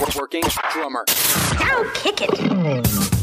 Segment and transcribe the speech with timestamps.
[0.00, 0.42] Working
[0.72, 1.04] Drummer.
[1.58, 3.17] Now kick it.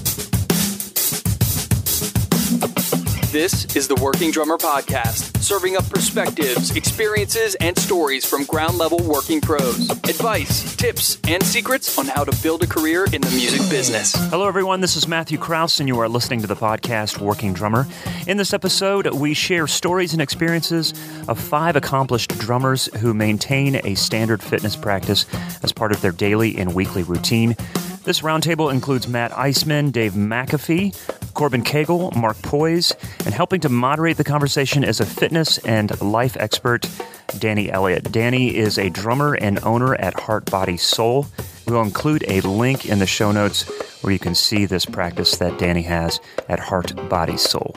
[3.36, 8.98] This is the Working Drummer Podcast, serving up perspectives, experiences, and stories from ground level
[9.00, 9.90] working pros.
[9.90, 14.14] Advice, tips, and secrets on how to build a career in the music business.
[14.30, 14.80] Hello, everyone.
[14.80, 17.86] This is Matthew Kraus, and you are listening to the podcast Working Drummer.
[18.26, 20.94] In this episode, we share stories and experiences
[21.28, 25.26] of five accomplished drummers who maintain a standard fitness practice
[25.62, 27.58] as part of their daily and weekly routine.
[28.06, 30.96] This roundtable includes Matt Iseman, Dave McAfee,
[31.36, 36.36] Corbin Cagle, Mark Poise, and helping to moderate the conversation is a fitness and life
[36.40, 36.90] expert,
[37.38, 38.12] Danny Elliott.
[38.12, 41.28] Danny is a drummer and owner at Heart Body Soul.
[41.68, 43.70] We'll include a link in the show notes
[44.02, 47.76] where you can see this practice that Danny has at Heart Body Soul.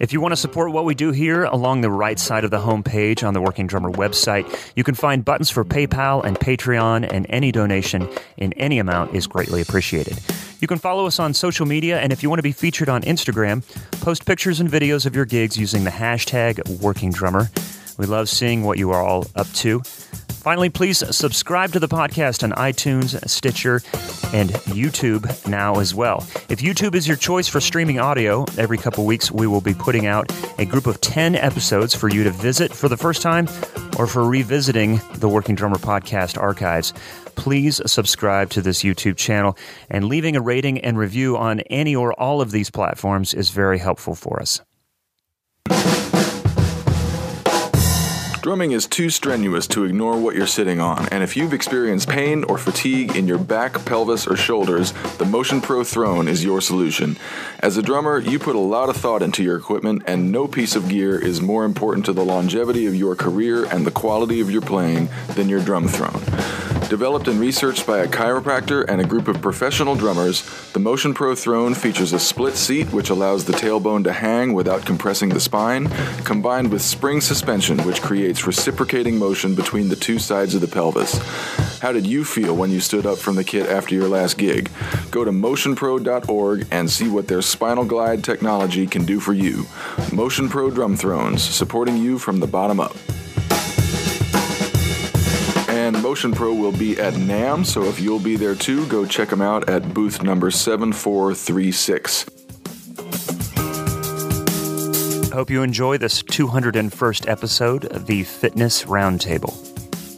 [0.00, 2.60] If you want to support what we do here, along the right side of the
[2.60, 7.26] homepage on the Working Drummer website, you can find buttons for PayPal and Patreon, and
[7.28, 10.20] any donation in any amount is greatly appreciated.
[10.60, 13.02] You can follow us on social media, and if you want to be featured on
[13.02, 13.64] Instagram,
[14.00, 17.50] post pictures and videos of your gigs using the hashtag Working Drummer.
[17.96, 19.82] We love seeing what you are all up to.
[20.38, 23.82] Finally, please subscribe to the podcast on iTunes, Stitcher,
[24.32, 26.24] and YouTube now as well.
[26.48, 30.06] If YouTube is your choice for streaming audio, every couple weeks we will be putting
[30.06, 33.48] out a group of 10 episodes for you to visit for the first time
[33.98, 36.94] or for revisiting the Working Drummer podcast archives.
[37.34, 39.58] Please subscribe to this YouTube channel
[39.90, 43.78] and leaving a rating and review on any or all of these platforms is very
[43.78, 44.60] helpful for us.
[48.48, 52.44] Drumming is too strenuous to ignore what you're sitting on, and if you've experienced pain
[52.44, 57.18] or fatigue in your back, pelvis, or shoulders, the Motion Pro Throne is your solution.
[57.60, 60.74] As a drummer, you put a lot of thought into your equipment, and no piece
[60.74, 64.50] of gear is more important to the longevity of your career and the quality of
[64.50, 66.22] your playing than your drum throne.
[66.88, 70.42] Developed and researched by a chiropractor and a group of professional drummers,
[70.72, 74.86] the Motion Pro Throne features a split seat which allows the tailbone to hang without
[74.86, 75.88] compressing the spine,
[76.24, 81.18] combined with spring suspension which creates reciprocating motion between the two sides of the pelvis.
[81.78, 84.70] How did you feel when you stood up from the kit after your last gig?
[85.10, 89.66] Go to motionpro.org and see what their spinal glide technology can do for you.
[90.12, 92.96] Motion Pro Drum Thrones, supporting you from the bottom up
[95.88, 99.30] and Motion Pro will be at NAMM, so if you'll be there too, go check
[99.30, 102.26] them out at booth number 7436.
[105.32, 109.54] Hope you enjoy this 201st episode of the Fitness Roundtable.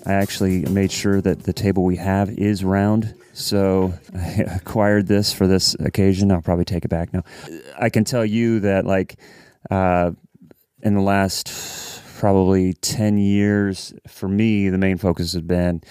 [0.07, 5.33] I actually made sure that the table we have is round, so I acquired this
[5.33, 6.31] for this occasion.
[6.31, 7.25] I'll probably take it back now.
[7.77, 9.17] I can tell you that, like,
[9.69, 10.13] uh,
[10.83, 11.53] in the last
[12.19, 15.83] probably 10 years, for me, the main focus has been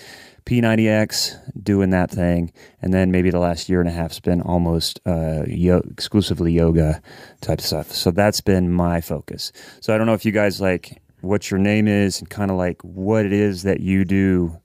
[0.49, 2.51] P90X, doing that thing.
[2.81, 6.53] And then maybe the last year and a half has been almost uh, yo- exclusively
[6.53, 7.03] yoga
[7.39, 7.91] type stuff.
[7.91, 9.51] So that's been my focus.
[9.79, 12.57] So I don't know if you guys like what your name is and kind of
[12.57, 14.59] like what it is that you do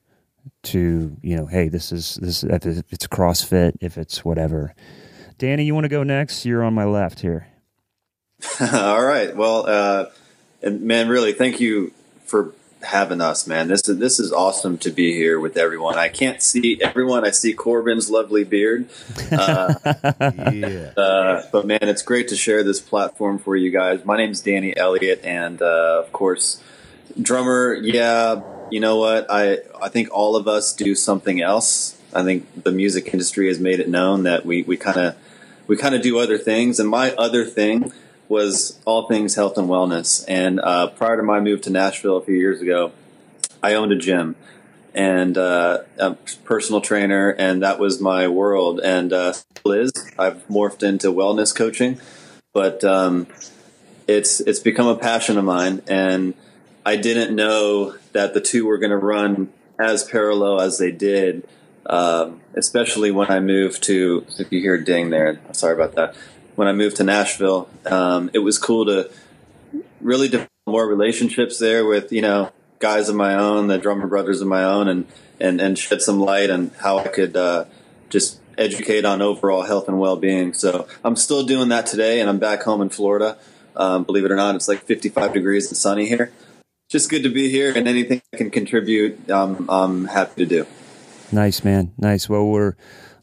[0.62, 4.74] to, you know, hey, this is, this, if it's CrossFit, if it's whatever.
[5.36, 6.46] Danny, you want to go next?
[6.46, 7.48] You're on my left here.
[8.72, 9.36] All right.
[9.36, 10.06] Well, uh,
[10.62, 11.92] and man, really, thank you
[12.24, 13.68] for having us, man.
[13.68, 15.96] This is this is awesome to be here with everyone.
[15.96, 17.24] I can't see everyone.
[17.24, 18.88] I see Corbin's lovely beard,
[19.32, 20.92] uh, yeah.
[20.96, 24.04] uh, but man, it's great to share this platform for you guys.
[24.04, 26.62] My name is Danny Elliott, and uh, of course,
[27.20, 27.74] drummer.
[27.74, 29.26] Yeah, you know what?
[29.30, 32.00] I I think all of us do something else.
[32.12, 35.16] I think the music industry has made it known that we we kind of
[35.66, 37.92] we kind of do other things, and my other thing
[38.28, 40.24] was all things health and wellness.
[40.28, 42.92] And uh, prior to my move to Nashville a few years ago,
[43.62, 44.36] I owned a gym
[44.94, 46.14] and uh, a
[46.44, 48.80] personal trainer, and that was my world.
[48.80, 49.34] And uh,
[49.64, 52.00] Liz, I've morphed into wellness coaching,
[52.52, 53.26] but um,
[54.06, 56.34] it's it's become a passion of mine, and
[56.86, 61.46] I didn't know that the two were going to run as parallel as they did.
[61.86, 66.16] Um, especially when I moved to, if you hear ding there, sorry about that
[66.56, 67.68] when I moved to Nashville.
[67.86, 69.10] Um, it was cool to
[70.00, 74.40] really develop more relationships there with you know guys of my own, the drummer brothers
[74.40, 75.06] of my own, and
[75.40, 77.64] and and shed some light on how I could uh,
[78.10, 80.54] just educate on overall health and well being.
[80.54, 83.38] So I'm still doing that today, and I'm back home in Florida.
[83.76, 86.32] Um, believe it or not, it's like 55 degrees and sunny here.
[86.88, 90.66] Just good to be here, and anything I can contribute, um, I'm happy to do.
[91.32, 91.92] Nice, man.
[91.98, 92.28] Nice.
[92.28, 92.76] Well, we're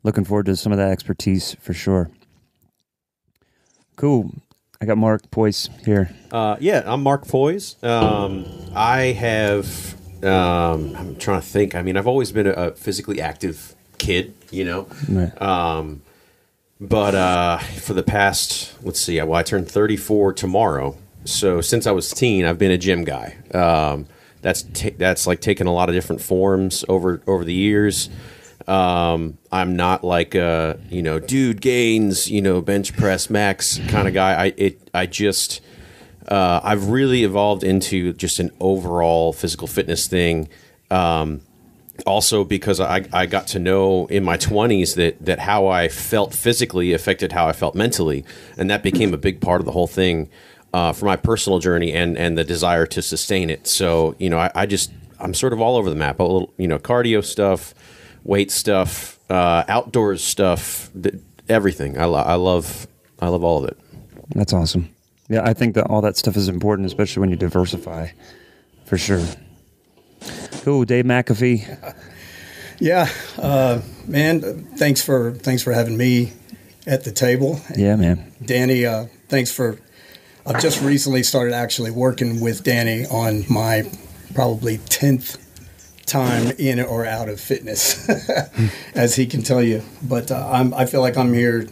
[0.03, 2.09] looking forward to some of that expertise for sure.
[4.01, 4.31] Cool.
[4.81, 6.09] I got Mark Poise here.
[6.31, 7.75] Uh, yeah, I'm Mark Poise.
[7.83, 9.93] Um, I have.
[10.23, 11.75] Um, I'm trying to think.
[11.75, 14.87] I mean, I've always been a, a physically active kid, you know.
[15.07, 15.39] Right.
[15.39, 16.01] Um,
[16.79, 20.97] but uh, for the past, let's see, well, I turned 34 tomorrow.
[21.25, 23.37] So since I was teen, I've been a gym guy.
[23.53, 24.07] Um,
[24.41, 28.09] that's ta- that's like taken a lot of different forms over over the years.
[28.71, 34.07] Um, I'm not like a you know dude gains you know bench press max kind
[34.07, 34.45] of guy.
[34.45, 35.59] I it I just
[36.27, 40.47] uh, I've really evolved into just an overall physical fitness thing.
[40.89, 41.41] Um,
[42.05, 46.33] also because I, I got to know in my 20s that, that how I felt
[46.33, 48.25] physically affected how I felt mentally.
[48.57, 50.29] And that became a big part of the whole thing
[50.73, 53.67] uh, for my personal journey and, and the desire to sustain it.
[53.67, 56.19] So, you know, I, I just, I'm sort of all over the map.
[56.19, 57.75] A little, you know, cardio stuff,
[58.23, 61.15] weight stuff, uh, outdoors stuff, th-
[61.49, 61.97] everything.
[61.99, 62.87] I, lo- I love,
[63.19, 63.77] I love all of it.
[64.35, 64.89] That's awesome.
[65.29, 68.09] Yeah, I think that all that stuff is important, especially when you diversify,
[68.85, 69.23] for sure.
[70.63, 71.95] Cool, Dave McAfee.
[72.83, 74.41] Yeah, uh, man.
[74.75, 76.33] Thanks for thanks for having me
[76.87, 77.61] at the table.
[77.77, 78.33] Yeah, man.
[78.43, 79.77] Danny, uh, thanks for.
[80.47, 83.83] I've just recently started actually working with Danny on my
[84.33, 85.37] probably tenth
[86.11, 88.07] time in or out of fitness,
[88.95, 89.81] as he can tell you.
[90.03, 91.67] But uh, I'm, I feel like I'm here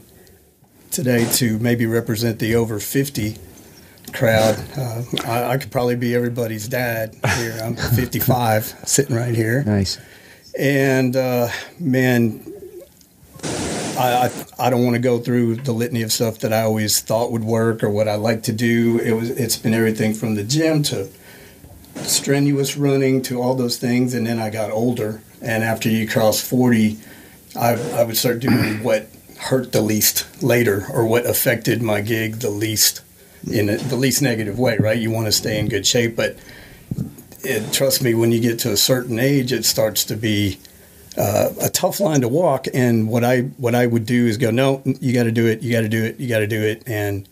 [0.91, 3.35] today to maybe represent the over fifty
[4.13, 4.57] crowd.
[4.77, 7.59] Uh, I, I could probably be everybody's dad here.
[7.61, 9.63] I'm 55, sitting right here.
[9.63, 9.99] Nice.
[10.57, 11.49] And uh,
[11.79, 12.41] man,
[13.43, 17.01] I, I I don't want to go through the litany of stuff that I always
[17.01, 18.99] thought would work or what I like to do.
[18.99, 21.09] It was it's been everything from the gym to
[21.95, 24.13] strenuous running to all those things.
[24.13, 26.97] And then I got older, and after you cross 40,
[27.55, 32.35] I I would start doing what hurt the least later or what affected my gig
[32.35, 33.01] the least
[33.49, 34.77] in a, the least negative way.
[34.77, 34.97] Right?
[34.97, 36.37] You want to stay in good shape, but
[37.43, 40.59] it, trust me, when you get to a certain age, it starts to be
[41.17, 42.67] uh, a tough line to walk.
[42.73, 45.61] And what I what I would do is go, no, you got to do it,
[45.61, 47.27] you got to do it, you got to do it, and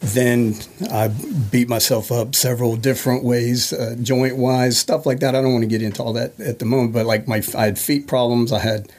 [0.00, 0.54] then
[0.90, 5.34] I beat myself up several different ways, uh, joint wise, stuff like that.
[5.34, 7.64] I don't want to get into all that at the moment, but like my I
[7.64, 8.90] had feet problems, I had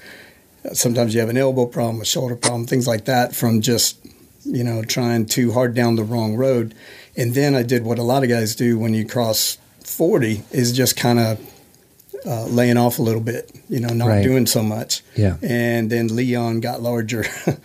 [0.74, 3.98] sometimes you have an elbow problem, a shoulder problem, things like that from just
[4.44, 6.74] you know trying too hard down the wrong road.
[7.16, 10.72] And then I did what a lot of guys do when you cross 40 is
[10.72, 11.40] just kind of
[12.26, 14.24] uh, laying off a little bit, you know, not Right.
[14.24, 15.02] doing so much.
[15.16, 15.38] Yeah.
[15.42, 17.26] And then Leon got larger.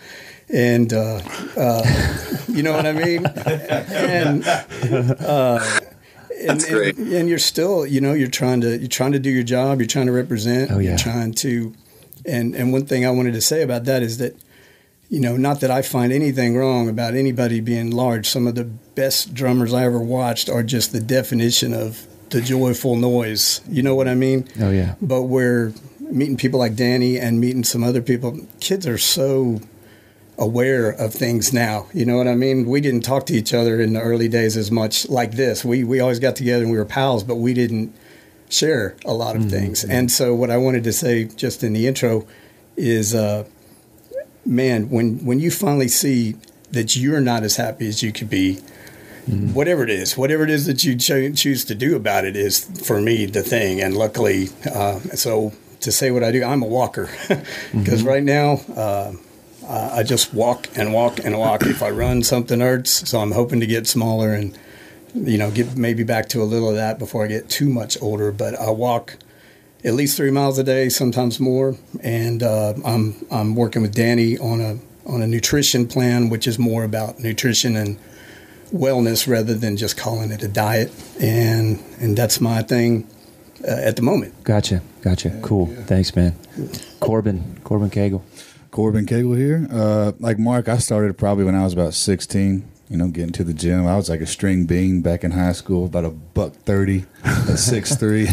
[0.53, 1.21] and, uh,
[1.57, 1.83] uh,
[2.47, 3.25] you know what I mean?
[3.25, 5.79] and, uh,
[6.39, 6.97] and, That's great.
[6.97, 9.79] And, and you're still, you know, you're trying to, you're trying to do your job.
[9.79, 10.71] You're trying to represent.
[10.71, 10.89] Oh, yeah.
[10.89, 11.73] You're trying to,
[12.25, 14.35] and, and one thing I wanted to say about that is that,
[15.09, 18.27] you know, not that I find anything wrong about anybody being large.
[18.27, 22.95] Some of the best drummers I ever watched are just the definition of the joyful
[22.95, 23.61] noise.
[23.67, 24.47] You know what I mean?
[24.59, 24.95] Oh, yeah.
[25.01, 28.39] But we're meeting people like Danny and meeting some other people.
[28.59, 29.61] Kids are so
[30.37, 31.87] aware of things now.
[31.93, 32.65] You know what I mean?
[32.65, 35.63] We didn't talk to each other in the early days as much like this.
[35.63, 37.93] We we always got together and we were pals, but we didn't
[38.49, 39.83] share a lot of things.
[39.83, 42.25] And so what I wanted to say just in the intro
[42.77, 43.45] is uh
[44.45, 46.35] man, when when you finally see
[46.71, 48.55] that you're not as happy as you could be,
[49.27, 52.59] whatever it is, whatever it is that you cho- choose to do about it is
[52.85, 53.79] for me the thing.
[53.81, 57.09] And luckily, uh, so to say what I do, I'm a walker
[57.75, 58.61] because right now.
[58.75, 59.13] Uh,
[59.67, 61.63] I I just walk and walk and walk.
[61.63, 63.09] If I run, something hurts.
[63.09, 64.57] So I'm hoping to get smaller and,
[65.13, 68.01] you know, get maybe back to a little of that before I get too much
[68.01, 68.31] older.
[68.31, 69.17] But I walk
[69.83, 71.75] at least three miles a day, sometimes more.
[72.01, 76.57] And uh, I'm I'm working with Danny on a on a nutrition plan, which is
[76.57, 77.99] more about nutrition and
[78.73, 80.91] wellness rather than just calling it a diet.
[81.21, 83.07] And and that's my thing
[83.67, 84.43] uh, at the moment.
[84.43, 84.81] Gotcha.
[85.01, 85.37] Gotcha.
[85.41, 85.67] Cool.
[85.85, 86.35] Thanks, man.
[86.99, 87.59] Corbin.
[87.63, 88.21] Corbin Cagle.
[88.73, 89.67] Corbin Cagle here.
[89.71, 92.67] Uh, like Mark, I started probably when I was about 16.
[92.89, 93.87] You know, getting to the gym.
[93.87, 97.55] I was like a string bean back in high school, about a buck thirty, at
[97.55, 98.27] six three.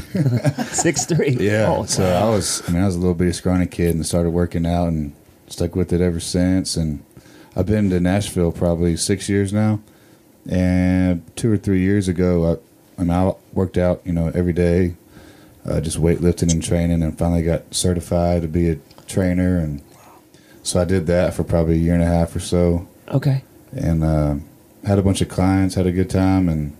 [0.64, 1.30] Six three.
[1.40, 1.66] yeah.
[1.68, 4.30] Oh, so I was, I mean, I was a little bitty scrawny kid and started
[4.30, 5.14] working out and
[5.46, 6.76] stuck with it ever since.
[6.76, 7.02] And
[7.56, 9.80] I've been to Nashville probably six years now.
[10.50, 12.58] And two or three years ago,
[12.98, 14.96] I, I mean, I worked out, you know, every day,
[15.64, 19.56] uh, just weightlifting and training, and finally got certified to be a trainer.
[19.58, 19.80] And
[20.70, 23.42] so I did that for probably a year and a half or so, okay.
[23.72, 24.36] and uh,
[24.86, 26.76] had a bunch of clients, had a good time, and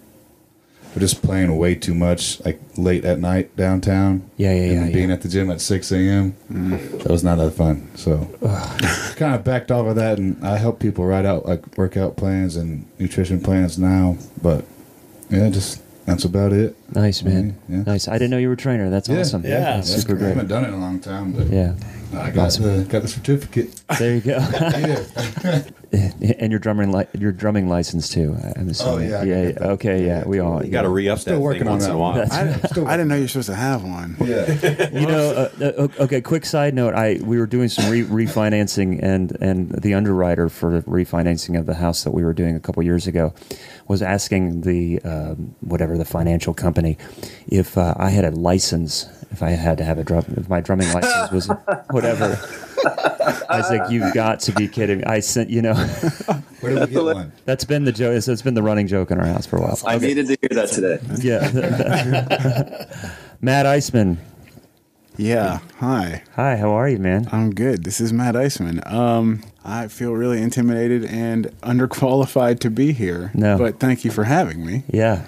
[0.94, 4.30] we're just playing way too much, like late at night downtown.
[4.36, 5.14] Yeah, yeah, and yeah, then being yeah.
[5.16, 6.36] at the gym at six a.m.
[6.48, 7.90] That was not that fun.
[7.96, 8.18] So
[9.16, 12.54] kind of backed off of that, and I help people write out like workout plans
[12.54, 14.18] and nutrition plans now.
[14.40, 14.64] But
[15.30, 16.76] yeah, just that's about it.
[16.94, 17.56] Nice, man.
[17.68, 17.82] Yeah.
[17.82, 18.06] Nice.
[18.06, 18.88] I didn't know you were a trainer.
[18.88, 19.20] That's Yeah.
[19.20, 19.42] awesome.
[19.44, 19.60] Yeah.
[19.76, 20.30] That's That's super great.
[20.30, 20.36] I great.
[20.36, 21.74] haven't done it in a long time, but Yeah.
[22.12, 23.82] I got the got the certificate.
[23.98, 24.38] There you go.
[25.92, 26.12] Yeah.
[26.38, 28.36] and your drumming li- your drumming license too.
[28.54, 29.10] I'm assuming.
[29.10, 29.52] yeah, I yeah.
[29.60, 30.06] Okay.
[30.06, 30.24] Yeah.
[30.24, 30.64] We all.
[30.64, 32.18] You got to re up that Still thing working on once that in a while.
[32.18, 32.30] one.
[32.30, 34.16] I, I didn't know you're supposed to have one.
[34.20, 34.88] Yeah.
[34.92, 36.20] You know, uh, uh, okay.
[36.20, 40.80] Quick side note: I we were doing some re- refinancing, and and the underwriter for
[40.80, 43.34] the refinancing of the house that we were doing a couple years ago
[43.88, 46.96] was asking the um, whatever the financial company
[47.48, 50.60] if uh, I had a license, if I had to have a drum, if my
[50.60, 51.46] drumming license was
[51.90, 52.38] whatever.
[53.48, 55.74] I was like, "You've got to be kidding!" I sent, you know,
[56.60, 57.32] Where did we get one?
[57.44, 58.14] that's been the joke.
[58.16, 59.78] It's been the running joke in our house for a while.
[59.86, 60.98] I needed to hear that today.
[61.20, 62.86] Yeah.
[63.40, 64.18] Matt Iceman.
[65.16, 65.58] Yeah.
[65.78, 66.22] Hi.
[66.36, 67.28] Hi, how are you, man?
[67.30, 67.84] I'm good.
[67.84, 68.80] This is Matt Iceman.
[68.86, 73.30] Um, I feel really intimidated and underqualified to be here.
[73.34, 73.58] No.
[73.58, 74.84] But thank you for having me.
[74.88, 75.26] Yeah.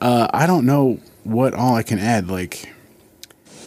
[0.00, 2.28] Uh, I don't know what all I can add.
[2.28, 2.72] Like,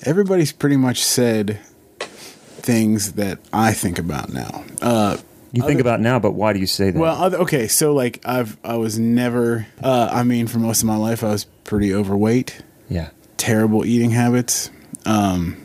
[0.04, 1.60] everybody's pretty much said
[2.00, 4.64] things that I think about now.
[4.82, 5.18] Uh,
[5.54, 7.00] You think about now, but why do you say that?
[7.00, 9.66] well, other, okay, so like I've I was never.
[9.82, 12.62] Uh, I mean, for most of my life, I was pretty overweight.
[12.90, 13.10] yeah.
[13.38, 14.70] terrible eating habits.
[15.06, 15.56] Um,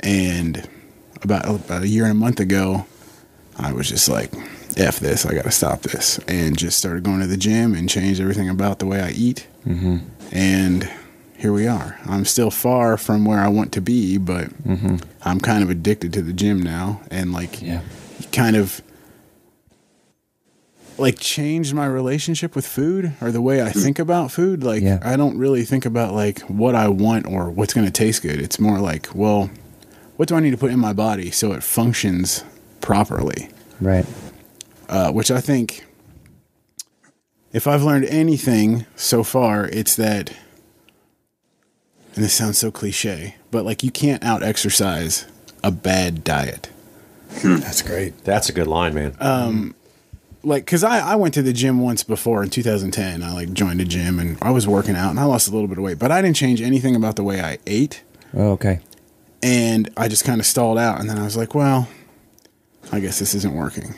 [0.00, 0.68] and
[1.22, 2.86] about about a year and a month ago,
[3.56, 4.32] I was just like,
[4.76, 5.24] "F this!
[5.24, 8.48] I got to stop this!" And just started going to the gym and changed everything
[8.48, 9.46] about the way I eat.
[9.66, 9.98] Mm-hmm.
[10.32, 10.90] And
[11.42, 11.98] here we are.
[12.06, 14.48] I'm still far from where I want to be, but
[15.24, 17.80] I'm kind of addicted to the gym now, and like, Yeah.
[18.30, 18.80] kind of
[20.98, 24.62] like changed my relationship with food or the way I think about food.
[24.62, 25.00] Like Yeah.
[25.02, 28.38] I don't really think about like what I want or what's going to taste good.
[28.40, 29.50] It's more like, well,
[30.16, 32.44] what do I need to put in my body so it functions
[32.80, 33.48] properly?
[33.80, 34.06] Right.
[34.88, 35.86] Uh, which I think,
[37.52, 40.32] if I've learned anything so far, it's that,
[42.14, 45.26] and this sounds so cliche, but like you can't out exercise
[45.64, 46.68] a bad diet.
[47.42, 48.24] That's great.
[48.24, 49.16] That's a good line, man.
[49.20, 49.74] Um,
[50.42, 53.80] like because I, I went to the gym once before in 2010 i like joined
[53.80, 56.00] a gym and i was working out and i lost a little bit of weight
[56.00, 58.02] but i didn't change anything about the way i ate
[58.34, 58.80] Oh, okay.
[59.40, 61.86] and i just kind of stalled out and then i was like well
[62.90, 63.94] i guess this isn't working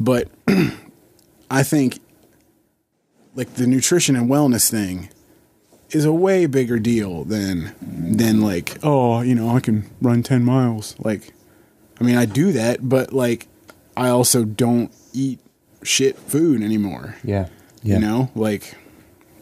[0.00, 0.28] but
[1.50, 2.00] i think
[3.34, 5.10] like the nutrition and wellness thing
[5.92, 10.42] is a way bigger deal than than like oh you know i can run 10
[10.44, 11.32] miles like
[12.00, 13.46] i mean i do that but like
[13.96, 15.38] i also don't eat
[15.82, 17.48] shit food anymore Yeah.
[17.82, 17.96] Yeah.
[17.96, 18.74] you know like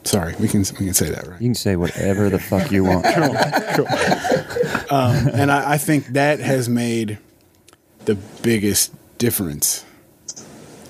[0.04, 2.85] sorry we can we can say that right You can say whatever the fuck you
[2.85, 3.04] want.
[3.76, 3.87] Cool,
[4.90, 7.19] um, and I, I think that has made
[8.07, 9.85] the biggest difference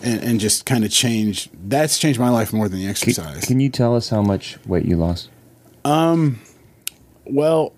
[0.02, 3.44] and, and just kind of changed that's changed my life more than the Can, exercise
[3.44, 5.28] can you tell us how much weight you lost?
[5.84, 7.72] Well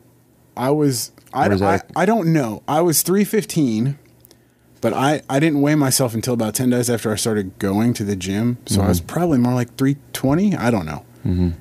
[0.56, 1.90] i was I, What is I, that?
[1.96, 3.98] I don't know i was 315
[4.80, 8.04] but I, I didn't weigh myself until about 10 days after i started going to
[8.04, 9.06] the gym so i was Mm-hmm.
[9.06, 11.04] probably more like 320 i don't know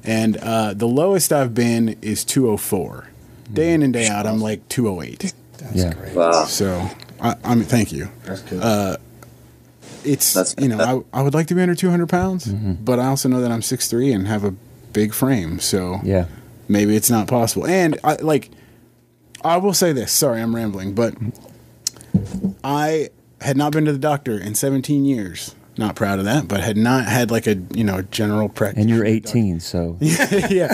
[0.04, 3.08] and uh, the lowest i've been is 204
[3.54, 5.94] day in and day out i'm like 208 That's Yeah.
[5.94, 6.16] great.
[6.16, 6.46] Wow.
[6.46, 6.90] so
[7.22, 8.60] I, I mean thank you That's good.
[8.64, 8.98] Uh,
[10.04, 13.06] it's That's- you know I, I would like to be under 200 pounds but i
[13.06, 14.56] also know that i'm 6'3 and have a
[14.94, 16.26] big frame so Yeah.
[16.68, 17.66] maybe it's not possible.
[17.68, 18.50] And i like
[19.44, 20.12] i will say this.
[20.12, 21.14] Sorry i'm rambling but
[22.64, 23.10] i
[23.42, 25.56] had not been to the doctor in 17 years.
[25.78, 28.82] Not proud of that but had not had like a you know general practice.
[28.82, 29.98] And you're 18, so.
[30.02, 30.74] Yeah.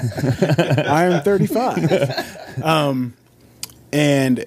[0.88, 3.14] I am 35 um
[3.94, 4.46] and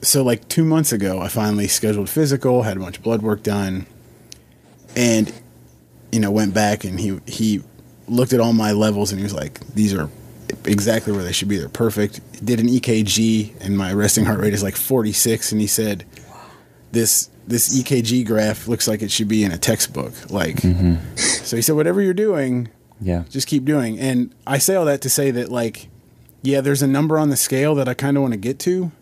[0.00, 3.42] so like two months ago i finally scheduled physical had a bunch of blood work
[3.44, 3.86] done
[4.96, 5.32] and
[6.10, 7.62] you know went back and he he
[8.12, 10.08] looked at all my levels and he was like these are
[10.64, 14.52] exactly where they should be they're perfect did an ekg and my resting heart rate
[14.52, 16.04] is like 46 and he said
[16.92, 21.16] this this ekg graph looks like it should be in a textbook like mm-hmm.
[21.16, 22.68] so he said whatever you're doing
[23.02, 23.24] yeah.
[23.28, 23.98] just keep doing.
[23.98, 25.88] And I say all that to say that, like,
[26.42, 28.92] yeah, there's a number on the scale that I kind of want to get to.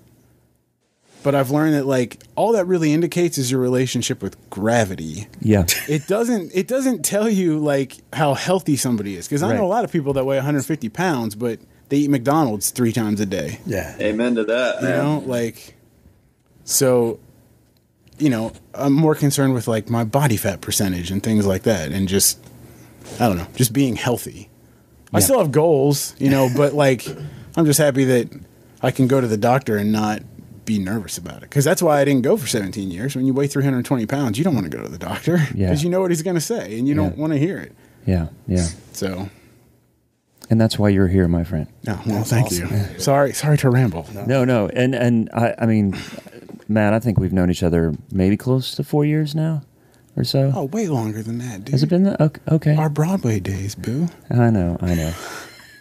[1.22, 5.28] But I've learned that, like, all that really indicates is your relationship with gravity.
[5.40, 5.66] Yeah.
[5.88, 6.52] It doesn't.
[6.54, 9.28] It doesn't tell you like how healthy somebody is.
[9.28, 11.58] Because I know a lot of people that weigh 150 pounds, but
[11.90, 13.60] they eat McDonald's three times a day.
[13.66, 13.94] Yeah.
[14.00, 14.76] Amen to that.
[14.80, 15.04] You man.
[15.04, 15.74] know, like,
[16.64, 17.20] so,
[18.18, 21.90] you know, I'm more concerned with like my body fat percentage and things like that,
[21.92, 22.38] and just,
[23.18, 24.48] I don't know, just being healthy.
[25.12, 27.04] I still have goals, you know, but like,
[27.56, 28.30] I'm just happy that
[28.80, 30.22] I can go to the doctor and not
[30.72, 31.48] be nervous about it.
[31.50, 33.16] Because that's why I didn't go for 17 years.
[33.16, 35.74] When you weigh 320 pounds, you don't want to go to the doctor because Yeah.
[35.74, 37.72] you know what he's going to say and you don't want to hear it.
[38.06, 38.28] Yeah.
[38.46, 38.66] Yeah.
[38.92, 39.28] So,
[40.48, 41.66] and that's why you're here, my friend.
[41.88, 42.66] Oh, well, thank you.
[42.98, 44.06] Sorry, sorry to ramble.
[44.26, 45.96] No, no, and and I, I mean,
[46.68, 49.62] Matt, I think we've known each other maybe close to four years now,
[50.16, 50.52] or so.
[50.54, 51.72] Oh, way longer than that, dude.
[51.72, 52.20] Has it been that?
[52.20, 52.74] Okay, okay.
[52.76, 54.08] Our Broadway days, boo.
[54.30, 55.12] I know, I know.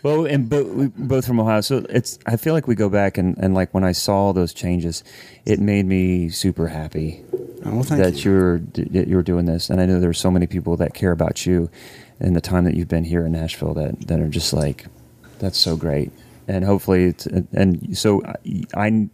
[0.03, 2.20] Well, and bo- we both from Ohio, so it's.
[2.25, 5.03] I feel like we go back and, and like when I saw those changes,
[5.46, 7.24] it made me super happy
[7.65, 8.32] Oh, thank that you.
[8.32, 11.46] you're that you're doing this, and I know there's so many people that care about
[11.46, 11.70] you,
[12.20, 14.86] and the time that you've been here in Nashville that that are just like,
[15.39, 16.12] that's so great,
[16.48, 18.36] and hopefully, it's, and so I.
[18.75, 19.10] I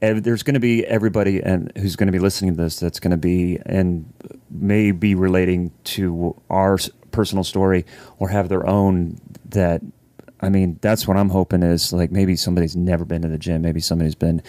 [0.00, 3.12] there's going to be everybody and who's going to be listening to this that's going
[3.12, 4.12] to be and
[4.50, 6.78] may be relating to our
[7.10, 7.86] personal story
[8.18, 9.18] or have their own
[9.54, 9.82] that
[10.40, 13.62] i mean that's what i'm hoping is like maybe somebody's never been to the gym.
[13.62, 14.42] Maybe somebody's been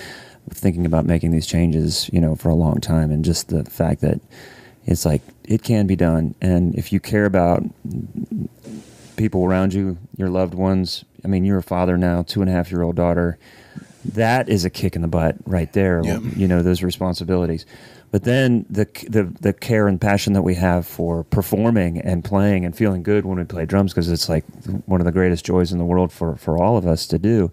[0.50, 3.12] thinking about making these changes you know for a long time.
[3.12, 4.20] And just the fact that
[4.86, 6.36] it's like it can be done.
[6.42, 7.64] And if you care about
[9.16, 12.54] people around you your loved ones i mean you're a father now two and a
[12.54, 13.38] half year old daughter.
[14.14, 16.02] That is a kick in the butt right there.
[16.04, 16.22] Yep.
[16.36, 17.66] You know those responsibilities,
[18.16, 22.64] but then the the the care and passion that we have for performing and playing
[22.64, 24.46] and feeling good when we play drums because it's like
[24.86, 27.52] one of the greatest joys in the world for for all of us to do.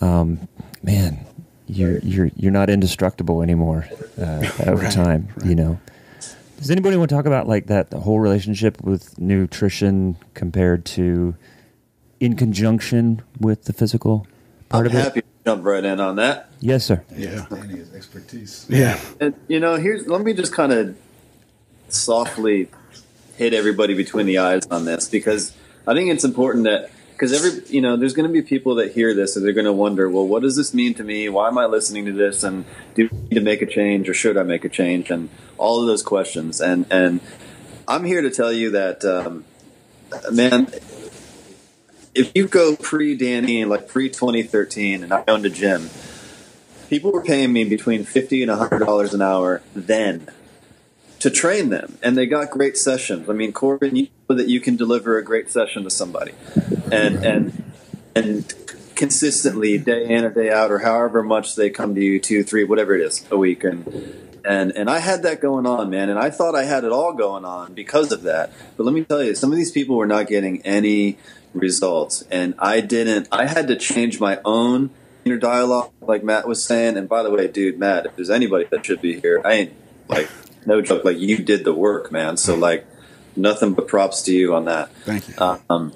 [0.00, 0.48] Um,
[0.82, 1.26] man,
[1.66, 3.86] you're you're you're not indestructible anymore
[4.18, 5.28] uh, over Right, time.
[5.44, 5.80] You know.
[6.56, 11.34] Does anybody want to talk about like that the whole relationship with nutrition compared to
[12.20, 14.26] in conjunction with the physical
[14.70, 15.04] part I'm of it?
[15.04, 16.50] happy jump right in on that.
[16.60, 17.04] Yes, sir.
[17.14, 17.46] Yeah.
[17.50, 18.66] Danny has expertise.
[18.68, 18.98] Yeah.
[19.20, 20.96] And you know, here's let me just kind of
[21.88, 22.68] softly
[23.36, 25.54] hit everybody between the eyes on this because
[25.86, 28.92] I think it's important that because every you know there's going to be people that
[28.92, 31.28] hear this and they're going to wonder, well, what does this mean to me?
[31.28, 32.42] Why am I listening to this?
[32.42, 35.10] And do I need to make a change or should I make a change?
[35.10, 36.60] And all of those questions.
[36.60, 37.20] And and
[37.86, 39.44] I'm here to tell you that, um,
[40.32, 40.68] man.
[42.14, 45.90] If you go pre Danny, like pre 2013, and I owned a gym,
[46.88, 50.28] people were paying me between fifty and hundred dollars an hour then
[51.18, 53.28] to train them, and they got great sessions.
[53.28, 56.32] I mean, Corbin, you know that you can deliver a great session to somebody,
[56.92, 57.72] and and
[58.14, 58.54] and
[58.94, 62.62] consistently day in or day out, or however much they come to you, two, three,
[62.62, 63.86] whatever it is, a week, and
[64.44, 67.14] and and I had that going on, man, and I thought I had it all
[67.14, 68.52] going on because of that.
[68.76, 71.18] But let me tell you, some of these people were not getting any
[71.54, 73.28] results, and I didn't.
[73.32, 74.90] I had to change my own
[75.24, 76.96] inner dialogue, like Matt was saying.
[76.96, 79.72] And by the way, dude, Matt, if there's anybody that should be here, I ain't
[80.08, 80.28] like
[80.66, 81.04] no joke.
[81.04, 82.36] Like you did the work, man.
[82.36, 82.86] So like
[83.36, 84.92] nothing but props to you on that.
[85.04, 85.34] Thank you.
[85.38, 85.92] Um,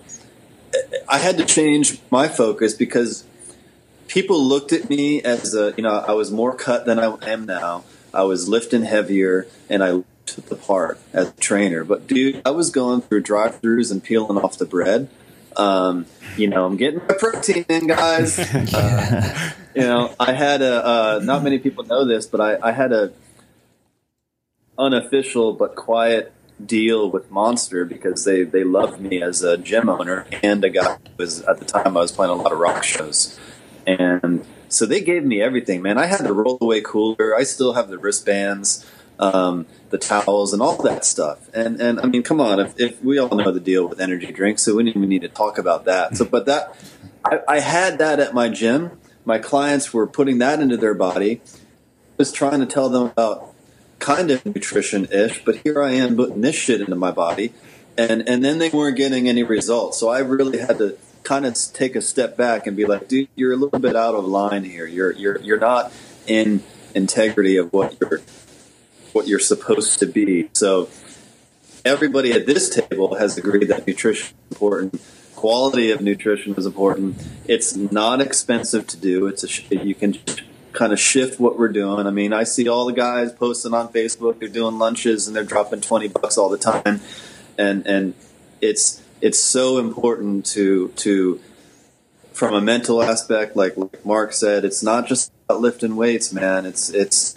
[1.09, 3.25] I had to change my focus because
[4.07, 7.47] people looked at me as a you know I was more cut than I am
[7.47, 7.85] now.
[8.13, 11.85] I was lifting heavier and I looked the part as a trainer.
[11.85, 15.09] But dude, I was going through drive-throughs and peeling off the bread.
[15.59, 18.39] Um, you know, I'm getting my protein in, guys.
[18.75, 20.87] Uh, you know, I had a.
[20.87, 23.13] Uh, not many people know this, but I, I had a
[24.79, 26.33] unofficial but quiet
[26.65, 30.95] deal with Monster because they they loved me as a gym owner and a guy
[30.95, 33.39] who was at the time I was playing a lot of rock shows,
[33.87, 35.83] and so they gave me everything.
[35.83, 37.35] Man, I had the rollaway cooler.
[37.37, 38.87] I still have the wristbands,
[39.19, 41.49] um, the towels, and all that stuff.
[41.55, 44.33] And and I mean, come on, if, if we all know the deal with energy
[44.33, 46.17] drinks, so we didn't even need to talk about that.
[46.17, 46.77] So, but that
[47.25, 48.99] I, I had that at my gym.
[49.25, 51.41] My clients were putting that into their body.
[51.45, 53.55] I was trying to tell them about
[53.99, 57.53] kind of nutrition ish, but here I am putting this shit into my body,
[57.97, 59.99] and and then they weren't getting any results.
[59.99, 63.29] So I really had to kind of take a step back and be like, dude,
[63.35, 64.87] you're a little bit out of line here.
[64.87, 65.93] You're you're you're not
[66.27, 66.63] in
[66.95, 68.23] integrity of what you're
[69.13, 70.49] what you're supposed to be.
[70.53, 70.89] So
[71.85, 75.01] everybody at this table has agreed that nutrition is important.
[75.37, 77.17] Quality of nutrition is important.
[77.47, 79.27] It's not expensive to do.
[79.27, 80.19] It's a you can
[80.73, 82.07] kind of shift what we're doing.
[82.07, 84.41] I mean, I see all the guys posting on Facebook.
[84.41, 87.01] They're doing lunches and they're dropping twenty bucks all the time,
[87.57, 88.15] and and
[88.61, 91.41] it's it's so important to to
[92.33, 96.67] from a mental aspect, like, like Mark said, it's not just about lifting weights, man.
[96.67, 97.35] It's it's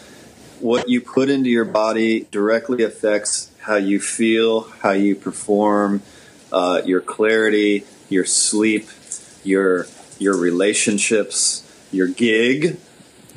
[0.61, 6.01] what you put into your body directly affects how you feel, how you perform,
[6.51, 8.87] uh, your clarity, your sleep,
[9.43, 9.87] your
[10.19, 12.77] your relationships, your gig,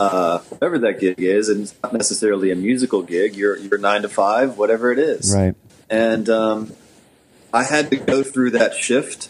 [0.00, 3.34] uh, whatever that gig is, and it's not necessarily a musical gig.
[3.37, 5.54] Your your nine to five, whatever it is, Right.
[5.88, 6.72] and um,
[7.52, 9.28] I had to go through that shift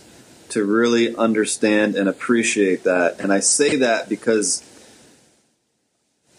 [0.50, 3.20] to really understand and appreciate that.
[3.20, 4.62] And I say that because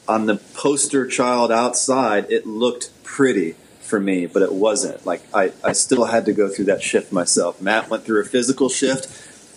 [0.08, 5.06] on the poster child outside, it looked pretty for me, but it wasn't.
[5.06, 7.62] Like I, I still had to go through that shift myself.
[7.62, 9.08] Matt went through a physical shift.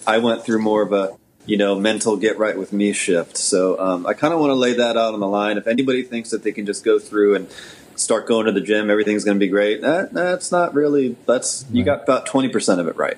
[0.07, 3.37] I went through more of a you know mental get right with me shift.
[3.37, 5.57] So um, I kind of want to lay that out on the line.
[5.59, 7.49] If anybody thinks that they can just go through and
[7.97, 9.81] start going to the gym, everything's going to be great.
[9.81, 11.17] That, that's not really.
[11.27, 13.17] That's you got about twenty percent of it right.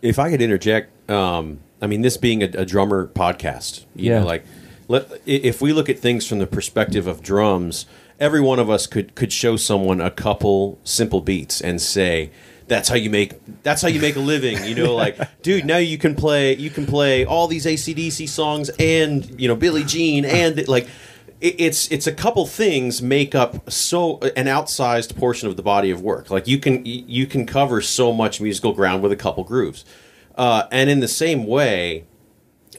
[0.00, 4.20] If I could interject, um, I mean, this being a, a drummer podcast, you Yeah.
[4.20, 4.44] know, like
[4.88, 7.86] let, if we look at things from the perspective of drums,
[8.18, 12.30] every one of us could could show someone a couple simple beats and say.
[12.66, 13.32] That's how you make.
[13.62, 14.62] That's how you make a living.
[14.64, 15.64] You know, like, dude.
[15.64, 16.54] Now you can play.
[16.54, 20.86] You can play all these ACDC songs and you know Billie Jean and like,
[21.40, 25.90] it- it's it's a couple things make up so an outsized portion of the body
[25.90, 26.30] of work.
[26.30, 29.86] Like you can you can cover so much musical ground with a couple grooves,
[30.34, 32.04] uh, and in the same way,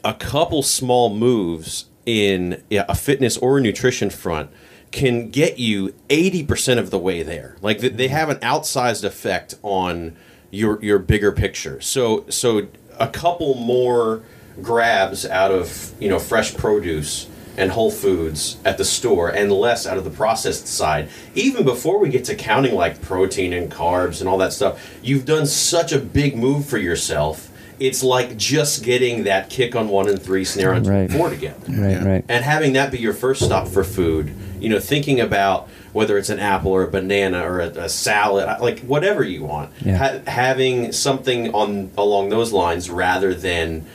[0.04, 4.50] a couple small moves in a fitness or nutrition front
[4.90, 7.56] can get you 80% of the way there.
[7.62, 10.16] Like they have an outsized effect on
[10.50, 11.80] your your bigger picture.
[11.80, 12.66] So so
[12.98, 14.22] a couple more
[14.60, 19.86] grabs out of you know fresh produce and whole foods at the store and less
[19.86, 21.08] out of the processed side.
[21.34, 25.24] Even before we get to counting like protein and carbs and all that stuff you've
[25.24, 27.49] done such a big move for yourself
[27.80, 31.10] it's like just getting that kick on one and three, snare on Right.
[31.10, 31.56] four together.
[31.68, 32.24] Right, right.
[32.28, 36.28] And having that be your first stop for food, you know, thinking about whether it's
[36.28, 39.96] an apple or a banana or a, a salad, like whatever you want, Yeah.
[39.96, 43.86] ha- having something on along those lines rather than,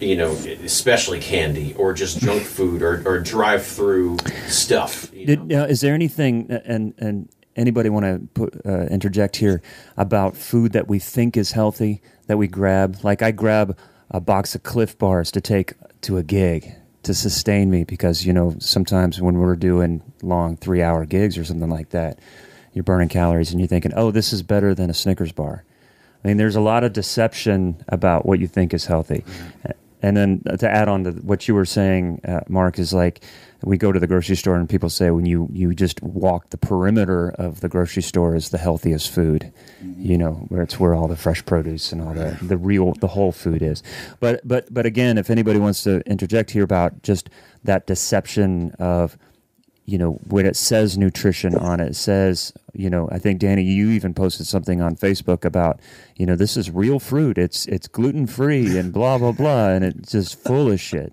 [0.00, 0.32] you know,
[0.64, 4.16] especially candy or just junk food or, or drive through
[4.48, 5.10] stuff.
[5.14, 5.62] you Did, know.
[5.62, 9.62] uh, is there anything, and and anybody want to put uh, interject here
[9.96, 12.98] about food that we think is healthy that we grab?
[13.02, 13.76] Like I grab
[14.10, 18.32] a box of Clif Bars to take to a gig to sustain me because you
[18.32, 22.18] know sometimes when we're doing long three hour gigs or something like that,
[22.72, 25.64] you're burning calories and you're thinking, oh, this is better than a Snickers bar.
[26.24, 29.24] I mean, there's a lot of deception about what you think is healthy.
[30.02, 33.22] And then to add on to what you were saying, uh, Mark, is like
[33.64, 36.58] we go to the grocery store and people say when you, you just walk the
[36.58, 40.02] perimeter of the grocery store is the healthiest food, mm-hmm.
[40.02, 43.08] you know, where it's where all the fresh produce and all the, the real, the
[43.08, 43.82] whole food is.
[44.20, 47.30] But, but, but again, if anybody wants to interject here about just
[47.64, 49.16] that deception of,
[49.86, 53.62] you know, when it says nutrition on it, it says, you know, I think Danny,
[53.62, 55.78] you even posted something on Facebook about,
[56.16, 57.36] you know, this is real fruit.
[57.36, 61.12] It's it's gluten free and blah blah blah, and it's just full of shit.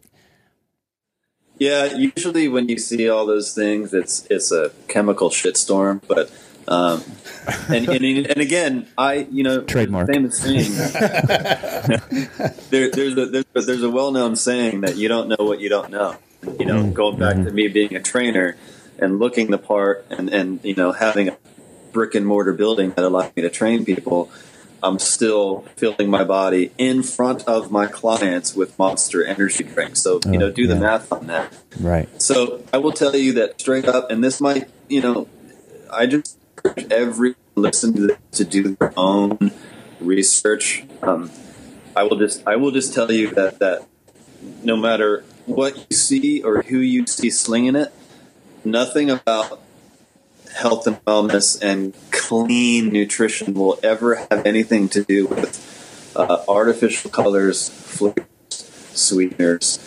[1.61, 6.01] Yeah, usually when you see all those things, it's it's a chemical shitstorm.
[6.07, 6.31] But
[6.67, 7.03] um,
[7.69, 10.07] and, and and again, I you know Trademark.
[10.11, 10.71] famous saying.
[12.71, 15.59] there, there's a there's, a- there's a well known saying that you don't know what
[15.59, 16.15] you don't know.
[16.59, 18.55] You know, going back to me being a trainer
[18.97, 21.37] and looking the part, and and you know having a
[21.91, 24.31] brick and mortar building that allowed me to train people.
[24.83, 30.01] I'm still filling my body in front of my clients with Monster Energy drinks.
[30.01, 31.53] So you know, do the math on that.
[31.79, 32.09] Right.
[32.21, 35.27] So I will tell you that straight up, and this might, you know,
[35.91, 39.51] I just encourage every listen to, to do their own
[39.99, 40.85] research.
[41.01, 41.29] Um,
[41.95, 43.87] I will just I will just tell you that that
[44.63, 47.91] no matter what you see or who you see slinging it,
[48.63, 49.61] nothing about
[50.55, 57.09] health and wellness and clean nutrition will ever have anything to do with uh, artificial
[57.09, 59.79] colors, flavors, sweeteners,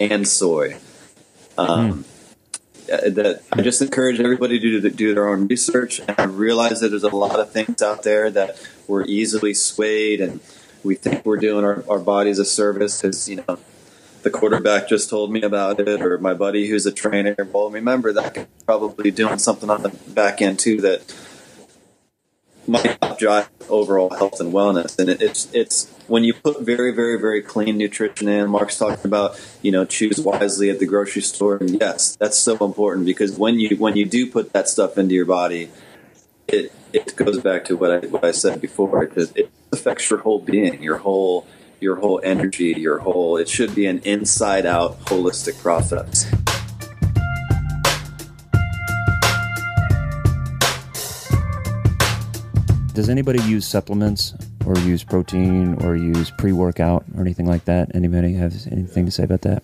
[0.00, 0.76] and soy.
[1.56, 2.04] Um,
[2.92, 6.80] uh, That I just encourage everybody to do, do their own research, and I realize
[6.80, 10.40] that there's a lot of things out there that we're easily swayed, and
[10.82, 13.58] we think we're doing our, our bodies a service because you know
[14.30, 17.34] the quarterback just told me about it, or my buddy who's a trainer.
[17.50, 21.14] Well, remember that probably doing something on the back end too that
[22.66, 24.98] might jive overall health and wellness.
[24.98, 28.50] And it, it's it's when you put very very very clean nutrition in.
[28.50, 32.58] Mark's talking about you know choose wisely at the grocery store, and yes, that's so
[32.58, 35.70] important because when you when you do put that stuff into your body,
[36.46, 40.18] it it goes back to what I what I said before because it affects your
[40.18, 41.46] whole being, your whole
[41.80, 43.36] your whole energy, your whole.
[43.36, 46.26] It should be an inside out holistic process.
[52.94, 54.34] Does anybody use supplements
[54.66, 57.94] or use protein or use pre workout or anything like that?
[57.94, 59.62] Anybody have anything to say about that?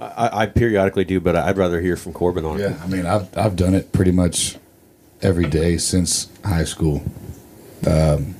[0.00, 2.62] I, I periodically do, but I'd rather hear from Corbin on it.
[2.62, 4.56] Yeah, I mean, I've I've done it pretty much
[5.22, 7.02] every day since high school.
[7.86, 8.34] Um,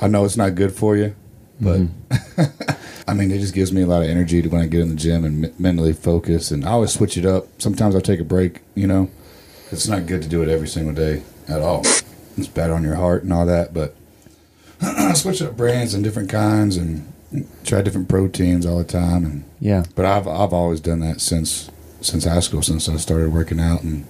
[0.00, 1.14] I know it's not good for you,
[1.60, 2.80] but mm-hmm.
[3.10, 4.88] I mean, it just gives me a lot of energy to when I get in
[4.88, 6.50] the gym and me- mentally focus.
[6.50, 7.46] And I always switch it up.
[7.58, 8.60] Sometimes I'll take a break.
[8.74, 9.10] You know,
[9.70, 11.80] it's not good to do it every single day at all.
[12.36, 13.74] It's bad on your heart and all that.
[13.74, 13.94] But
[14.80, 17.10] I switch up brands and different kinds and
[17.64, 19.24] try different proteins all the time.
[19.24, 19.84] And Yeah.
[19.94, 23.82] but I've I've always done that since since high school, since I started working out,
[23.82, 24.06] and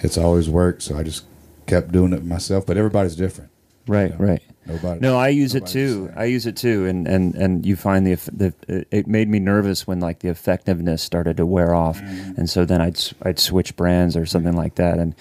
[0.00, 0.82] it's always worked.
[0.82, 1.24] So I just
[1.66, 2.66] kept doing it myself.
[2.66, 3.50] But everybody's different.
[3.86, 4.24] Right, you know?
[4.32, 4.42] right.
[4.66, 5.00] Nobody.
[5.00, 6.10] No, I use it too.
[6.16, 9.86] I use it too, and and and you find the the it made me nervous
[9.86, 12.40] when like the effectiveness started to wear off, Mm-hmm.
[12.40, 15.14] and so then I'd I'd switch brands or something like that, and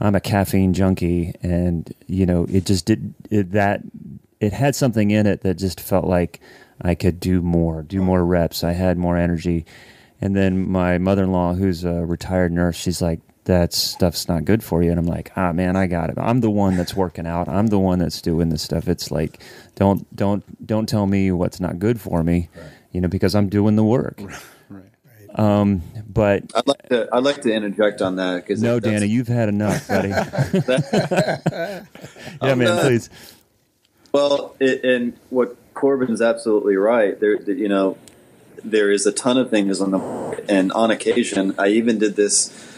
[0.00, 3.82] I'm a caffeine junkie, and you know it just did it, that
[4.40, 6.40] it had something in it that just felt like
[6.80, 8.64] I could do more, do more reps.
[8.64, 9.64] I had more energy,
[10.20, 13.20] and then my mother-in-law, who's a retired nurse, she's like.
[13.48, 16.18] That stuff's not good for you, and I'm like, ah, man, I got it.
[16.18, 17.48] I'm the one that's working out.
[17.48, 18.88] I'm the one that's doing this stuff.
[18.88, 19.42] It's like,
[19.74, 22.50] don't, don't, don't tell me what's not good for me,
[22.92, 24.20] you know, because I'm doing the work.
[25.34, 29.28] Um, but I'd like to I'd like to interject on that because no, Danny, you've
[29.28, 30.08] had enough, buddy.
[30.10, 31.84] yeah,
[32.42, 33.08] man, not- please.
[34.12, 37.18] Well, it, and what Corbin's absolutely right.
[37.18, 37.96] There, you know,
[38.64, 42.77] there is a ton of things on the and on occasion, I even did this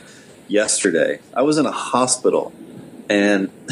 [0.51, 1.21] yesterday.
[1.35, 2.53] I was in a hospital,
[3.09, 3.51] and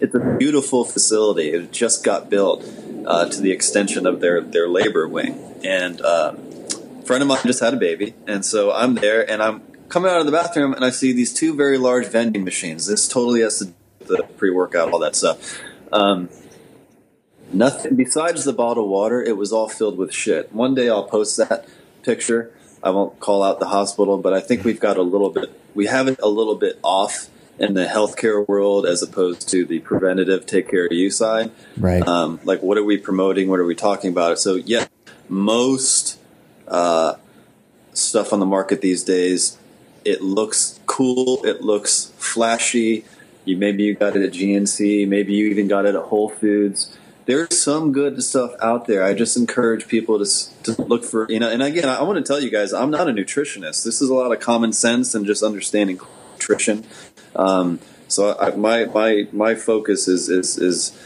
[0.00, 1.50] it's a beautiful facility.
[1.50, 2.64] It just got built
[3.06, 7.40] uh, to the extension of their their labor wing, and uh, a friend of mine
[7.44, 10.74] just had a baby, and so I'm there, and I'm coming out of the bathroom,
[10.74, 12.86] and I see these two very large vending machines.
[12.86, 13.72] This totally has to
[14.06, 15.60] the pre workout, all that stuff.
[15.92, 16.28] Um,
[17.54, 19.22] Nothing besides the bottled water.
[19.22, 20.52] It was all filled with shit.
[20.52, 21.66] One day I'll post that
[22.02, 22.50] picture.
[22.84, 25.50] I won't call out the hospital, but I think we've got a little bit.
[25.74, 29.78] We have it a little bit off in the healthcare world as opposed to the
[29.80, 31.50] preventative take care of you side.
[31.78, 32.06] Right.
[32.06, 33.48] Um, like, what are we promoting?
[33.48, 34.38] What are we talking about?
[34.38, 34.86] So, yeah,
[35.30, 36.18] most
[36.68, 37.14] uh,
[37.94, 39.56] stuff on the market these days,
[40.04, 41.42] it looks cool.
[41.46, 43.06] It looks flashy.
[43.46, 45.08] You maybe you got it at GNC.
[45.08, 46.96] Maybe you even got it at Whole Foods.
[47.26, 49.02] There's some good stuff out there.
[49.02, 51.50] I just encourage people to, to look for you know.
[51.50, 53.84] And again, I want to tell you guys, I'm not a nutritionist.
[53.84, 55.98] This is a lot of common sense and just understanding
[56.34, 56.84] nutrition.
[57.34, 60.98] Um, so I, my my my focus is is is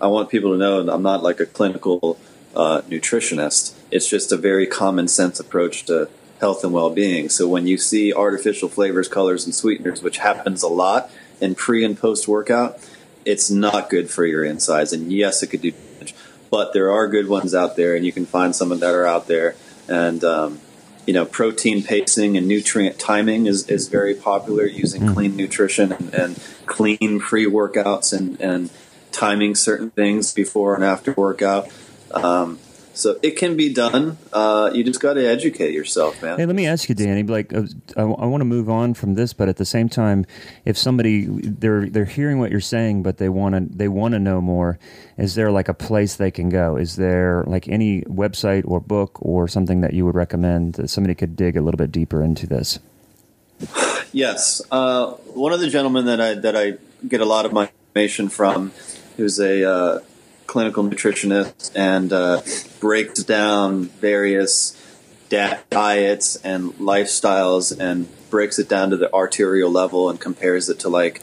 [0.00, 2.18] I want people to know I'm not like a clinical
[2.54, 3.74] uh, nutritionist.
[3.90, 6.08] It's just a very common sense approach to
[6.40, 7.28] health and well being.
[7.28, 11.10] So when you see artificial flavors, colors, and sweeteners, which happens a lot
[11.40, 12.78] in pre and post workout,
[13.24, 14.92] it's not good for your insides.
[14.92, 16.14] And yes, it could do damage,
[16.50, 19.26] but there are good ones out there, and you can find some that are out
[19.26, 19.56] there.
[19.88, 20.60] And um,
[21.06, 26.14] you know, protein pacing and nutrient timing is, is very popular using clean nutrition and,
[26.14, 28.70] and clean pre workouts and, and
[29.12, 31.68] timing certain things before and after workout.
[32.12, 32.58] Um,
[32.94, 34.16] so it can be done.
[34.32, 36.38] Uh, you just got to educate yourself, man.
[36.38, 37.22] Hey, let me ask you, Danny.
[37.24, 37.64] Like, uh,
[37.96, 40.24] I, I want to move on from this, but at the same time,
[40.64, 44.18] if somebody they're they're hearing what you're saying, but they want to they want to
[44.18, 44.78] know more,
[45.18, 46.76] is there like a place they can go?
[46.76, 51.14] Is there like any website or book or something that you would recommend that somebody
[51.14, 52.78] could dig a little bit deeper into this?
[54.12, 56.74] Yes, uh, one of the gentlemen that I that I
[57.06, 58.72] get a lot of my information from,
[59.16, 60.00] who's a uh,
[60.46, 62.42] clinical nutritionist and uh,
[62.80, 64.80] breaks down various
[65.28, 70.80] da- diets and lifestyles and breaks it down to the arterial level and compares it
[70.80, 71.22] to like,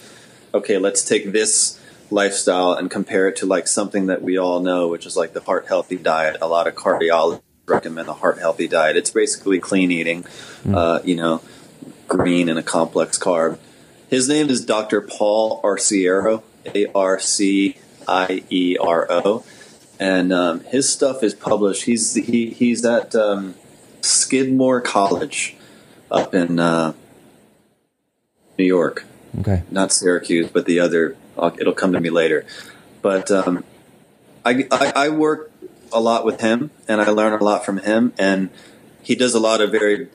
[0.54, 1.80] okay, let's take this
[2.10, 5.42] lifestyle and compare it to like something that we all know, which is like the
[5.42, 6.38] heart healthy diet.
[6.42, 8.98] A lot of cardiologists recommend a heart healthy diet.
[8.98, 10.26] It's basically clean eating,
[10.68, 11.42] uh, you know,
[12.08, 13.58] green and a complex carb.
[14.10, 15.00] His name is Dr.
[15.00, 16.44] Paul Arciero,
[16.76, 19.44] A R C I E R O,
[20.00, 21.84] and um, his stuff is published.
[21.84, 23.56] He's he, he's at um,
[24.02, 25.56] Skidmore College
[26.10, 26.94] up in uh,
[28.58, 29.06] New York,
[29.40, 29.64] Okay.
[29.72, 31.16] not Syracuse, but the other.
[31.58, 32.46] It'll come to me later.
[33.02, 33.64] But um,
[34.46, 35.52] I, I I work
[35.92, 38.50] a lot with him, and I learn a lot from him, and
[39.02, 40.10] he does a lot of very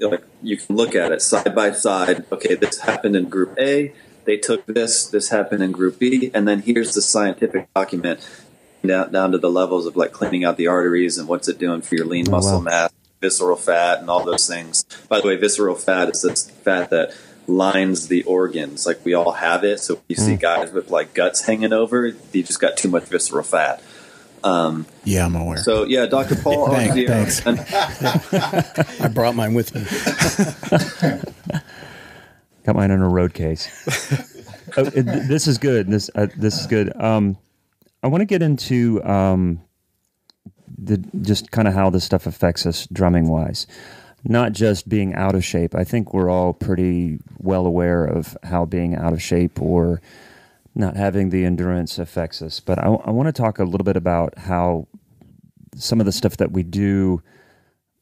[0.00, 2.24] like you can look at it side by side.
[2.30, 3.92] Okay, this happened in Group A.
[4.24, 5.06] They took this.
[5.06, 8.20] This happened in Group B, and then here's the scientific document
[8.84, 11.82] down down to the levels of like cleaning out the arteries and what's it doing
[11.82, 12.64] for your lean Oh, muscle wow.
[12.64, 14.84] mass, visceral fat, and all those things.
[15.08, 17.14] By the way, visceral fat is this fat that
[17.48, 18.86] lines the organs.
[18.86, 19.80] Like we all have it.
[19.80, 20.22] So you Hmm.
[20.22, 23.82] see guys with like guts hanging over, you just got too much visceral fat.
[24.44, 25.56] Um, Yeah, I'm aware.
[25.58, 26.34] so yeah, Dr.
[26.36, 27.42] Paul Thank- thanks.
[29.00, 29.82] I brought mine with me.
[32.64, 33.68] Got mine in a road case.
[34.76, 35.88] oh, it, this is good.
[35.88, 36.94] This uh, this is good.
[37.00, 37.36] Um,
[38.02, 39.60] I want to get into um,
[40.78, 43.66] the just kind of how this stuff affects us drumming wise.
[44.24, 45.74] Not just being out of shape.
[45.74, 50.00] I think we're all pretty well aware of how being out of shape or
[50.74, 52.60] not having the endurance affects us.
[52.60, 54.86] But I, I want to talk a little bit about how
[55.74, 57.22] some of the stuff that we do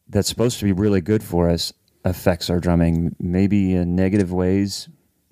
[0.08, 1.72] that's supposed to be really good for us
[2.04, 4.88] affects our drumming, maybe in negative ways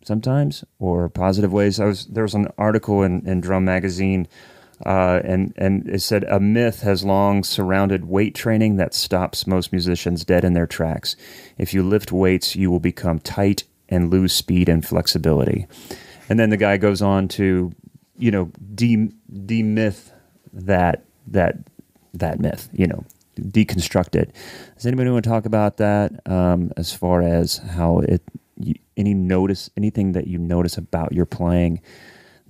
[0.09, 1.79] sometimes or positive ways.
[1.79, 4.27] I was there was an article in, in Drum Magazine,
[4.85, 9.71] uh, and and it said a myth has long surrounded weight training that stops most
[9.71, 11.15] musicians dead in their tracks.
[11.59, 15.67] If you lift weights, you will become tight and lose speed and flexibility.
[16.29, 17.73] And then the guy goes on to,
[18.17, 20.11] you know, de demyth
[20.53, 21.59] that that
[22.15, 22.69] that myth.
[22.73, 23.05] You know,
[23.43, 24.33] deconstruct it.
[24.75, 28.23] Does anybody want to talk about that um, as far as how it
[28.57, 31.81] you, any notice anything that you notice about your playing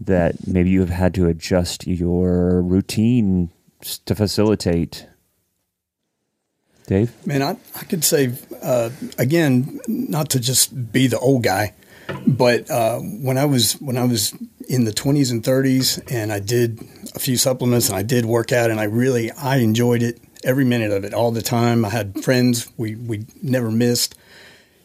[0.01, 3.51] that maybe you have had to adjust your routine
[4.07, 5.07] to facilitate
[6.89, 7.15] Dave?
[7.27, 11.75] Man, I, I could say, uh, again, not to just be the old guy,
[12.27, 14.35] but uh, when I was when I was
[14.69, 16.81] in the 20s and 30s, and I did
[17.15, 20.65] a few supplements, and I did work out, and I really I enjoyed it every
[20.65, 21.85] minute of it, all the time.
[21.85, 24.17] I had friends we we never missed,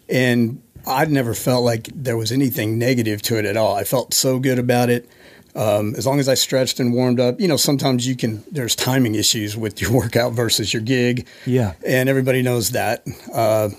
[0.10, 3.76] and I'd never felt like there was anything negative to it at all.
[3.76, 5.10] I felt so good about it.
[5.56, 8.76] Um, as long as I stretched and warmed up, you know, sometimes you can, there's
[8.76, 11.28] timing issues with your workout versus your gig.
[11.46, 11.74] Yeah.
[11.86, 13.06] And everybody knows that.
[13.32, 13.70] Uh,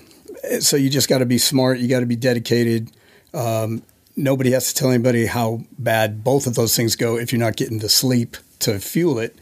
[0.59, 1.79] so you just got to be smart.
[1.79, 2.91] You got to be dedicated.
[3.33, 3.83] Um,
[4.15, 7.57] nobody has to tell anybody how bad both of those things go if you're not
[7.57, 9.35] getting the sleep to fuel it.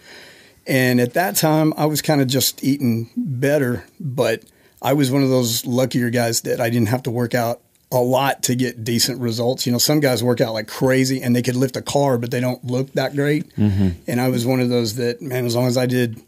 [0.65, 4.43] And at that time, I was kind of just eating better, but
[4.81, 7.97] I was one of those luckier guys that I didn't have to work out a
[7.97, 9.65] lot to get decent results.
[9.65, 12.31] You know, some guys work out like crazy and they could lift a car, but
[12.31, 13.55] they don't look that great.
[13.55, 13.89] Mm-hmm.
[14.07, 16.19] And I was one of those that, man, as long as I did,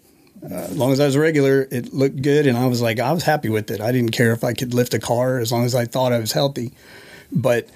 [0.44, 2.46] uh, as long as I was regular, it looked good.
[2.46, 3.82] And I was like, I was happy with it.
[3.82, 6.20] I didn't care if I could lift a car as long as I thought I
[6.20, 6.72] was healthy.
[7.32, 7.68] But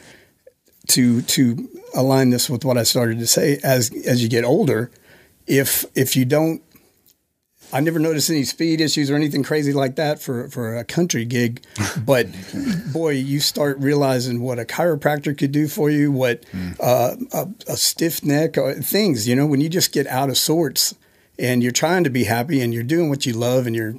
[0.90, 4.92] to to align this with what I started to say, as as you get older,
[5.50, 6.62] if if you don't
[7.72, 11.26] I never noticed any speed issues or anything crazy like that for, for a country
[11.26, 11.64] gig.
[12.06, 12.28] But
[12.92, 16.44] boy, you start realizing what a chiropractor could do for you, what
[16.80, 20.38] uh, a, a stiff neck, or things, you know, when you just get out of
[20.38, 20.96] sorts
[21.40, 23.96] and you're trying to be happy and you're doing what you love and you're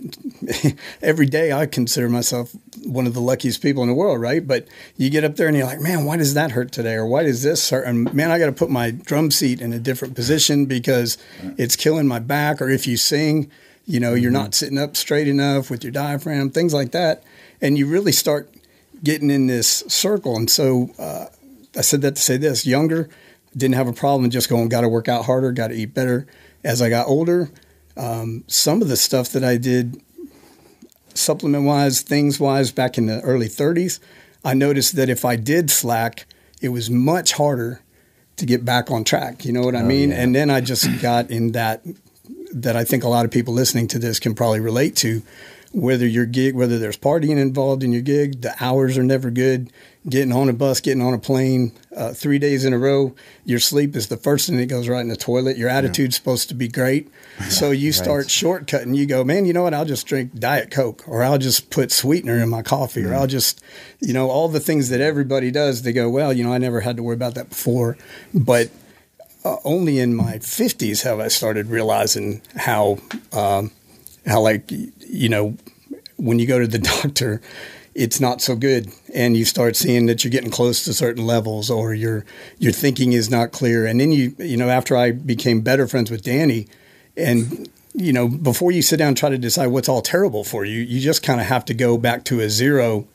[1.03, 4.46] every day I consider myself one of the luckiest people in the world, right?
[4.46, 6.94] But you get up there and you're like, man, why does that hurt today?
[6.94, 7.87] Or why does this hurt?
[7.87, 11.16] And man, I got to put my drum seat in a different position because
[11.57, 12.61] it's killing my back.
[12.61, 13.50] Or if you sing,
[13.87, 17.24] you know, you're not sitting up straight enough with your diaphragm, things like that.
[17.62, 18.53] And you really start
[19.03, 20.37] getting in this circle.
[20.37, 21.26] And so uh,
[21.74, 23.09] I said that to say this younger,
[23.57, 26.26] didn't have a problem just going, got to work out harder, got to eat better.
[26.62, 27.51] As I got older,
[27.96, 30.03] um, some of the stuff that I did
[31.14, 33.99] supplement wise, things wise, back in the early 30s,
[34.44, 36.27] I noticed that if I did slack,
[36.61, 37.83] it was much harder
[38.37, 39.44] to get back on track.
[39.44, 40.12] You know what I mean?
[40.12, 41.83] And then I just got in that
[42.53, 45.23] that I think a lot of people listening to this can probably relate to.
[45.73, 49.73] Whether your gig, whether there's partying involved in your gig, the hours are never good.
[50.09, 53.59] Getting on a bus, getting on a plane, uh, three days in a row, your
[53.59, 55.59] sleep is the first thing that goes right in the toilet.
[55.59, 57.11] Your attitude's supposed to be great,
[57.51, 58.97] so you start shortcutting.
[58.97, 59.75] You go, man, you know what?
[59.75, 63.27] I'll just drink Diet Coke, or I'll just put sweetener in my coffee, or I'll
[63.27, 63.63] just,
[64.01, 65.83] you know, all the things that everybody does.
[65.83, 67.99] They go, well, you know, I never had to worry about that before,
[68.33, 68.71] but
[69.45, 72.99] uh, only in my 50s have I started realizing how,
[73.33, 73.71] um,
[74.27, 75.57] how like, you know,
[76.17, 77.41] when you go to the doctor,
[77.94, 78.92] it's not so good.
[79.14, 82.24] And you start seeing that you're getting close to certain levels or your,
[82.59, 83.87] your thinking is not clear.
[83.87, 86.68] And then you, you know, after I became better friends with Danny
[87.16, 90.64] and, you know, before you sit down and try to decide what's all terrible for
[90.64, 93.09] you, you just kind of have to go back to a zero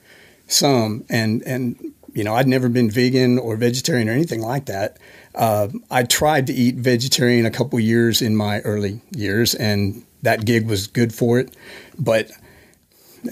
[0.47, 4.97] sum and, and, you know, I'd never been vegan or vegetarian or anything like that.
[5.35, 10.45] Uh, I tried to eat vegetarian a couple years in my early years, and that
[10.45, 11.53] gig was good for it.
[11.99, 12.31] But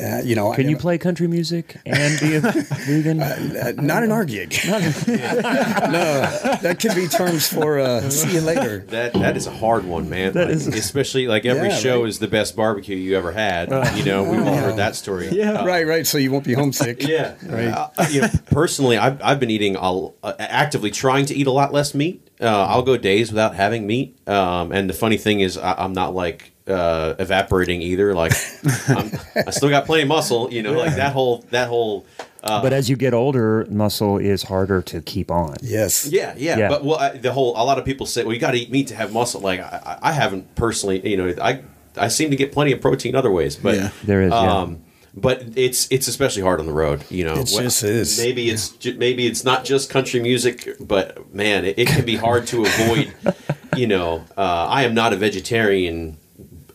[0.01, 3.19] uh, you know, Can I, you play country music and be a vegan?
[3.21, 4.55] uh, not in our gig.
[4.67, 6.21] no,
[6.61, 8.79] that could be terms for uh, see you later.
[8.89, 10.33] That that is a hard one, man.
[10.33, 12.09] Like, is- especially like every Yeah, show right.
[12.09, 13.69] is the best barbecue you ever had.
[13.97, 15.29] you know, we've all heard that story.
[15.29, 15.65] Yeah.
[15.65, 16.05] right, right.
[16.07, 17.01] So you won't be homesick.
[17.07, 17.35] Yeah.
[17.45, 17.67] Right.
[17.67, 21.51] Uh, you know, personally, I've, I've been eating a, uh, actively trying to eat a
[21.51, 22.27] lot less meat.
[22.41, 24.17] Uh, I'll go days without having meat.
[24.27, 28.13] Um, and the funny thing is, I, I'm not like uh, evaporating either.
[28.13, 28.33] Like,
[28.87, 30.51] I'm, I still got plenty of muscle.
[30.51, 32.05] You know, like that whole that whole.
[32.43, 35.55] Uh, but as you get older, muscle is harder to keep on.
[35.61, 36.05] Yes.
[36.11, 36.69] yeah, yeah, Yeah.
[36.69, 38.69] But well, I, the whole a lot of people say, well, you got to eat
[38.69, 39.39] meat to have muscle.
[39.41, 41.07] Like, I, I I haven't personally.
[41.09, 41.61] You know, I
[41.95, 43.89] I seem to get plenty of protein other ways, but Yeah.
[44.03, 44.57] There is, yeah.
[44.61, 44.83] Um,
[45.15, 47.03] but it's it's especially hard on the road.
[47.09, 48.17] You know, It just is.
[48.17, 52.47] Maybe it's maybe it's not just country music, but man, it, it can be hard
[52.47, 53.13] to avoid.
[53.75, 56.17] You know, uh, I am not a vegetarian.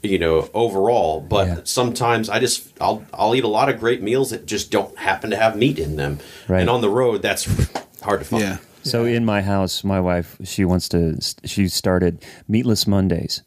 [0.03, 1.61] You know, overall, but Yeah.
[1.64, 5.30] sometimes I just I'll I'll eat a lot of great meals that just don't happen
[5.30, 6.18] to have meat in them.
[6.49, 6.61] Right.
[6.61, 7.44] And on the road, that's
[8.03, 8.42] hard to find.
[8.42, 8.57] Yeah.
[8.84, 11.18] So in my house, my wife she wants to.
[11.44, 13.42] She started meatless Mondays.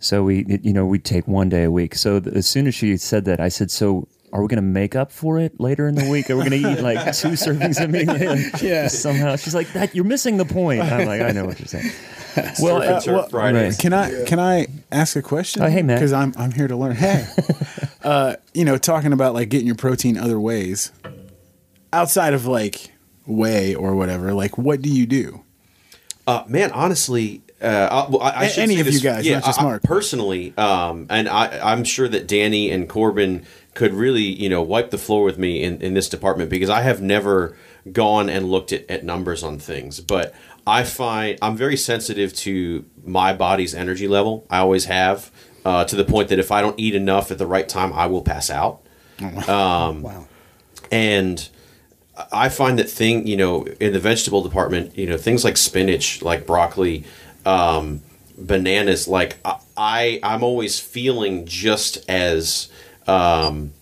[0.00, 1.94] So we, you know, we take one day a week.
[1.94, 4.96] So as soon as she said that, I said, "So are we going to make
[4.96, 6.30] up for it later in the week?
[6.30, 8.88] Are we going to eat like two servings of meat?" And Yeah.
[8.88, 11.90] Somehow she's like, "That you're missing the point." I'm like, "I know what you're saying."
[12.62, 13.76] Well, uh, Turf well, Fridays.
[13.76, 15.62] Can I can I ask a question?
[15.62, 15.98] Oh, hey, Matt.
[15.98, 16.96] Because I'm I'm here to learn.
[16.96, 17.26] Hey,
[18.02, 20.92] uh, you know, talking about like getting your protein other ways,
[21.92, 22.90] outside of like
[23.26, 24.32] whey or whatever.
[24.32, 25.44] Like, what do you do?
[26.26, 29.26] Uh, man, honestly, uh, I, well, I, I A- should any say of you guys,
[29.26, 33.44] yeah, not just I- I- personally, um, and I, I'm sure that Danny and Corbin
[33.74, 36.82] could really, you know, wipe the floor with me in, in this department because I
[36.82, 37.56] have never
[37.90, 40.34] gone and looked at, at numbers on things, but
[40.66, 44.46] I find I'm very sensitive to my body's energy level.
[44.50, 45.30] I always have,
[45.64, 48.06] uh, to the point that if I don't eat enough at the right time, I
[48.06, 48.82] will pass out
[50.02, 50.26] wow.
[50.90, 51.48] and
[52.30, 56.22] I find that thing you know in the vegetable department, you know things like spinach,
[56.22, 57.04] like broccoli,
[57.46, 58.02] um,
[58.36, 59.08] bananas.
[59.08, 62.68] Like I, I, I'm always feeling just as
[63.12, 63.72] um,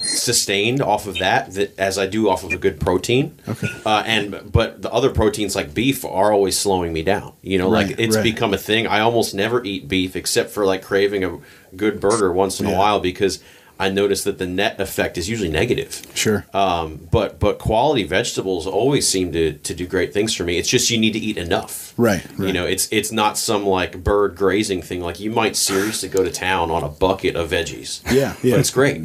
[0.00, 3.38] sustained off of that that as I do off of a good protein.
[3.48, 3.68] Okay.
[3.84, 7.32] Uh, and but the other proteins like beef are always slowing me down.
[7.42, 8.22] You know, like it's right.
[8.22, 8.86] become a thing.
[8.86, 11.38] I almost never eat beef except for like craving a
[11.76, 13.42] good burger once in a while because
[13.78, 16.02] I notice that the net effect is usually negative.
[16.14, 16.44] Sure.
[16.52, 20.58] Um, but but quality vegetables always seem to, to do great things for me.
[20.58, 21.94] It's just you need to eat enough.
[21.96, 25.00] Right, You know, it's it's not some like bird grazing thing.
[25.00, 28.02] Like you might seriously go to town on a bucket of veggies.
[28.12, 28.52] Yeah, yeah.
[28.54, 28.96] But it's great.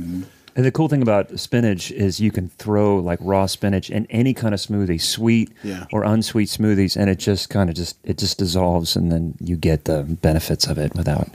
[0.55, 4.35] And the cool thing about spinach is you can throw like raw spinach in any
[4.35, 5.85] kind of smoothie, sweet Yeah.
[5.91, 9.55] or unsweet smoothies, and it just kind of just it just dissolves, and then you
[9.55, 11.27] get the benefits of it without,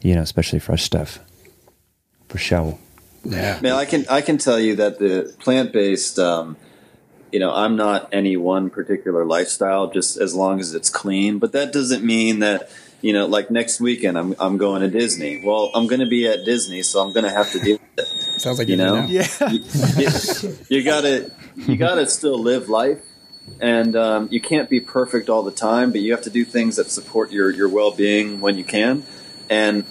[0.00, 1.18] you know, especially fresh stuff.
[2.32, 2.78] For show.
[3.24, 3.60] Yeah.
[3.62, 6.56] Man, I can I can tell you that the plant based, um,
[7.30, 11.38] you know, I'm not any one particular lifestyle, just as long as it's clean.
[11.38, 12.68] But that doesn't mean that
[13.00, 15.42] you know, like next weekend, I'm I'm going to Disney.
[15.44, 18.06] Well, I'm going to be at Disney, so I'm going to have to deal with
[18.06, 18.40] it.
[18.40, 19.06] Sounds like You you, do know?
[19.08, 19.50] yeah.
[19.50, 19.60] you,
[19.98, 23.00] you- you gotta you gotta still live life
[23.60, 26.76] and um, you can't be perfect all the time but you have to do things
[26.76, 29.02] that support your, your well-being when you can
[29.50, 29.84] and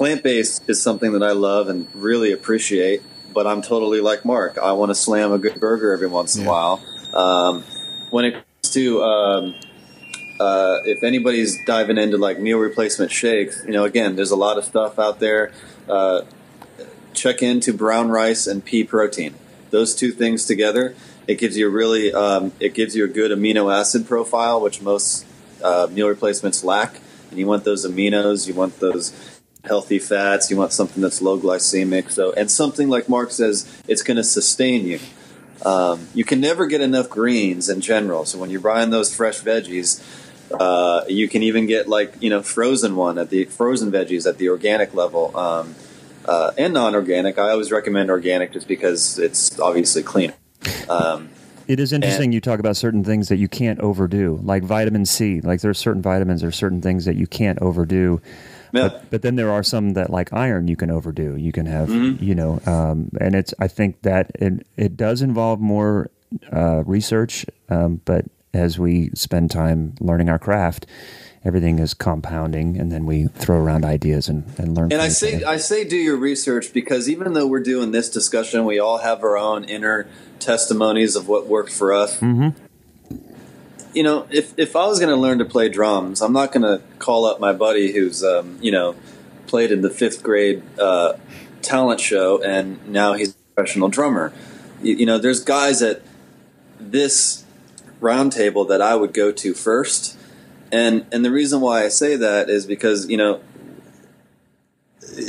[0.00, 3.02] plant-based is something that i love and really appreciate
[3.34, 6.46] but i'm totally like mark i want to slam a good burger every once in
[6.46, 6.82] a while
[7.14, 7.62] um,
[8.10, 9.54] when it comes to um,
[10.40, 14.56] uh, if anybody's diving into like meal replacement shakes you know again there's a lot
[14.56, 15.52] of stuff out there
[15.88, 16.22] uh,
[17.14, 19.34] check into brown rice and pea protein.
[19.70, 20.94] Those two things together,
[21.26, 24.80] it gives you a really, um, it gives you a good amino acid profile, which
[24.82, 25.26] most
[25.62, 27.00] uh, meal replacements lack.
[27.30, 29.10] And you want those aminos, you want those
[29.64, 32.10] healthy fats, you want something that's low glycemic.
[32.10, 35.00] So, and something like Mark says, it's going to sustain you.
[35.64, 38.24] Um, you can never get enough greens in general.
[38.24, 40.02] So when you're buying those fresh veggies,
[40.58, 44.38] uh, you can even get like you know frozen one at the frozen veggies at
[44.38, 45.36] the organic level.
[45.36, 45.74] Um,
[46.26, 47.38] uh, and non-organic.
[47.38, 50.34] I always recommend organic just because it's obviously cleaner.
[50.88, 51.30] Um,
[51.66, 55.40] It is interesting you talk about certain things that you can't overdo, like vitamin C.
[55.40, 58.20] Like there are certain vitamins or certain things that you can't overdo.
[58.72, 61.36] Yeah, But, but then there are some that, like iron, you can overdo.
[61.36, 62.22] You can have, Mm-hmm.
[62.24, 63.52] you know, um, and it's.
[63.58, 66.10] I think that it it does involve more
[66.52, 70.86] uh, research, um, but as we spend time learning our craft,
[71.44, 74.92] everything is compounding, and then we throw around ideas and, and learn.
[74.92, 75.42] and I say.
[75.44, 79.22] I say do your research because even though we're doing this discussion, we all have
[79.22, 80.08] our own inner
[80.38, 82.18] testimonies of what worked for us.
[82.20, 82.50] Mm-hmm.
[83.92, 86.62] You know, if if I was going to learn to play drums, I'm not going
[86.62, 88.96] to call up my buddy who's um, you know
[89.46, 91.14] played in the fifth grade uh,
[91.60, 94.32] talent show and now he's a professional drummer.
[94.80, 96.02] You, you know, there's guys at
[96.78, 97.44] this
[98.00, 100.16] round table that I would go to first.
[100.72, 103.40] And and the reason why I say that is because, you know,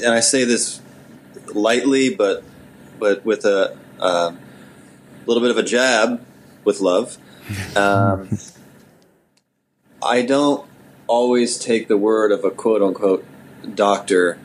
[0.03, 0.81] and I say this
[1.53, 2.43] lightly but
[2.99, 4.33] but with a uh,
[5.25, 6.23] little bit of a jab
[6.63, 7.17] with love.
[7.75, 8.37] Um,
[10.01, 10.65] I don't
[11.07, 13.25] always take the word of a quote unquote
[13.75, 14.37] doctor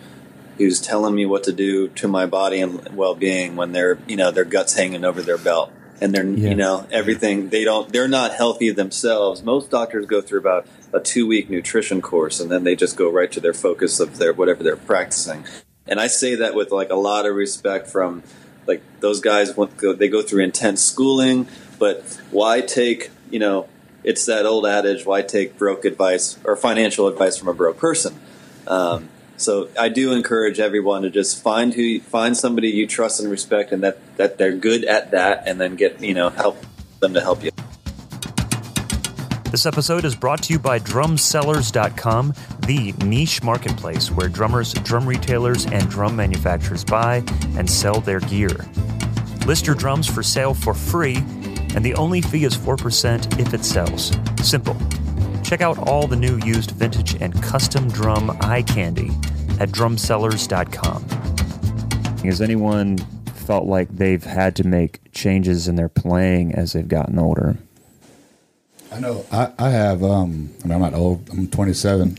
[0.58, 4.30] who's telling me what to do to my body and well-being when they're you know
[4.30, 6.50] their guts hanging over their belt and they're Yeah.
[6.50, 11.00] you know everything they don't they're not healthy themselves most doctors go through about a
[11.00, 14.32] two week nutrition course and then they just go right to their focus of their
[14.32, 15.44] whatever they're practicing
[15.86, 18.22] and i say that with like a lot of respect from
[18.66, 21.46] like those guys they go through intense schooling,
[21.79, 23.68] but why take you know?
[24.05, 28.18] It's that old adage: why take broke advice or financial advice from a broke person?
[28.66, 33.31] Um, so I do encourage everyone to just find who find somebody you trust and
[33.31, 36.64] respect, and that that they're good at that, and then get you know help
[37.01, 37.51] them to help you.
[39.51, 42.35] This episode is brought to you by drumsellers.com,
[42.66, 47.22] the niche marketplace where drummers, drum retailers, and drum manufacturers buy
[47.57, 48.51] and sell their gear.
[49.47, 51.24] List your drums for sale for free,
[51.77, 54.11] and the only fee is 4% if it sells.
[54.43, 54.77] Simple.
[55.45, 59.11] Check out all the new used vintage and custom drum eye candy
[59.61, 61.05] at drumsellers.com.
[62.24, 62.99] Has anyone
[63.47, 67.57] felt like they've had to make changes in their playing as they've gotten older?
[68.91, 69.24] I know.
[69.31, 70.03] I, I have.
[70.03, 71.29] Um, I mean, I'm not old.
[71.31, 72.18] I'm 27,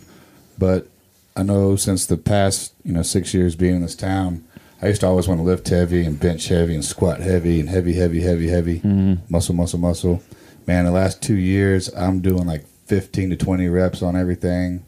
[0.58, 0.88] but
[1.36, 4.47] I know since the past, you know, six years being in this town,
[4.82, 7.68] I used to always want to lift heavy and bench heavy and squat heavy and
[7.70, 8.82] heavy, heavy, heavy, heavy,
[9.30, 10.22] muscle, muscle, muscle.
[10.68, 14.84] Man, the last two years, I'm doing like 15 to 20 reps on everything.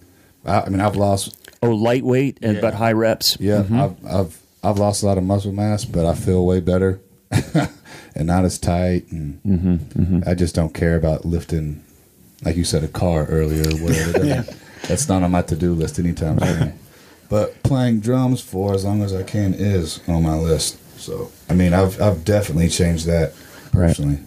[0.45, 1.35] I, I mean, I've lost.
[1.63, 2.61] Oh, lightweight and Yeah.
[2.61, 3.37] but high reps.
[3.39, 3.79] Yeah, Mhm.
[3.81, 6.99] I've, I've I've lost a lot of muscle mass, but I feel way better
[7.31, 9.09] and not as tight.
[9.11, 11.81] And Mm-hmm, I just don't care about lifting,
[12.43, 14.25] like you said, a car earlier or whatever.
[14.25, 14.43] Yeah.
[14.87, 16.73] That's not on my to do list anytime soon.
[17.29, 20.77] But playing drums for as long as I can is on my list.
[20.99, 23.33] So I mean, I've I've definitely changed that
[23.71, 24.19] personally.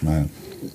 [0.00, 0.28] My,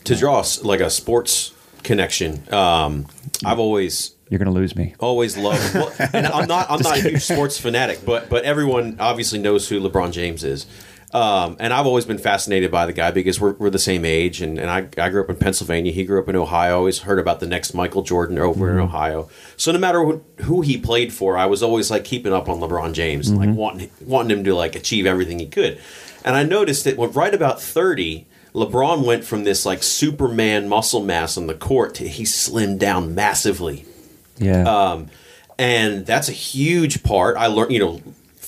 [0.03, 1.53] to draw s- like a sports
[1.84, 2.43] connection.
[2.53, 3.07] Um,
[3.45, 4.93] I've always You're going to lose me.
[4.99, 5.74] always loved.
[5.76, 9.68] Well, and I'm not I'm not a huge sports fanatic, but but everyone obviously knows
[9.70, 10.66] who LeBron James is.
[11.14, 14.41] Um, and I've always been fascinated by the guy because we're, we're the same age,
[14.41, 15.91] and, and I, I grew up in Pennsylvania.
[15.91, 16.72] He grew up in Ohio.
[16.72, 19.30] I always heard about the next Michael Jordan over in Ohio.
[19.55, 22.59] So no matter who, who he played for, I was always like keeping up on
[22.59, 25.80] LeBron James, and like wanting wanting him to like achieve everything he could.
[26.26, 31.03] And I noticed that when right about thirty, LeBron went from this like Superman muscle
[31.03, 33.86] mass on the court to he slimmed down massively
[34.39, 34.64] Yeah.
[34.64, 35.09] um,
[35.59, 37.38] and that's a huge part.
[37.38, 38.01] I learned, you know,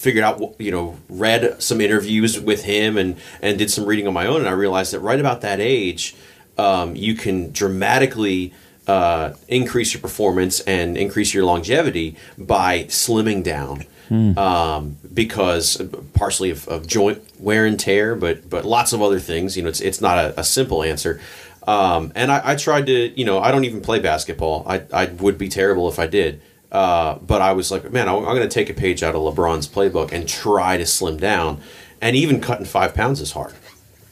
[0.05, 4.13] figured out, you know, read some interviews with him and and did some reading on
[4.13, 6.15] my own, and I realized that right about that age,
[6.59, 8.53] um, you can dramatically
[8.87, 13.85] uh, increase your performance and increase your longevity by slimming down.
[14.37, 15.81] Um, because
[16.13, 19.57] partially of, of joint wear and tear, but but lots of other things.
[19.57, 21.19] You know, it's it's not a, a simple answer.
[21.67, 24.63] Um, and I, I tried to, you know, I don't even play basketball.
[24.67, 26.39] I, I would be terrible if I did.
[26.75, 29.67] Uh, but I was like, man, I'm going to take a page out of LeBron's
[29.67, 31.61] playbook and try to slim down.
[32.01, 33.53] And even cutting five pounds is hard.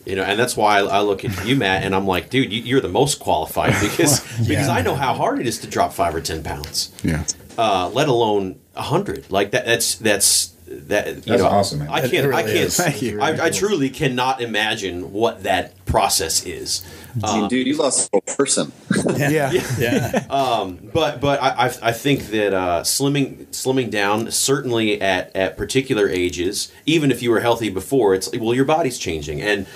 [0.05, 2.51] You know, and that's why I, I look at you, Matt, and I'm like, dude,
[2.53, 5.91] you, you're the most qualified because because I know how hard it is to drop
[5.93, 7.23] five or ten pounds, Yeah.
[7.57, 9.29] uh, let alone a hundred.
[9.29, 10.52] Like that, that's that's
[10.87, 11.07] that.
[11.07, 11.89] You That's know, awesome, man.
[11.89, 12.33] I can't.
[12.33, 12.55] I can't.
[12.55, 12.77] is.
[12.77, 13.21] Thank you.
[13.21, 16.83] I, I truly cannot imagine what that process is.
[17.23, 18.71] I mean, dude, you lost a person.
[19.17, 19.51] Yeah.
[19.53, 19.61] Yeah.
[19.77, 20.25] yeah.
[20.29, 25.57] Um, but but I, I, I think that uh, slimming slimming down certainly at, at
[25.57, 29.67] particular ages, even if you were healthy before, it's well your body's changing, and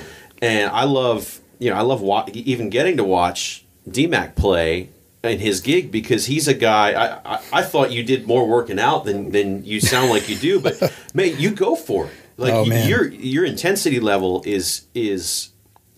[0.42, 4.90] and I love you know I love wa- even getting to watch DMAC play
[5.28, 6.92] in his gig because he's a guy.
[6.92, 10.36] I, I, I thought you did more working out than than you sound like you
[10.36, 12.12] do, but man, you go for it.
[12.38, 15.50] Like Oh, your your intensity level is is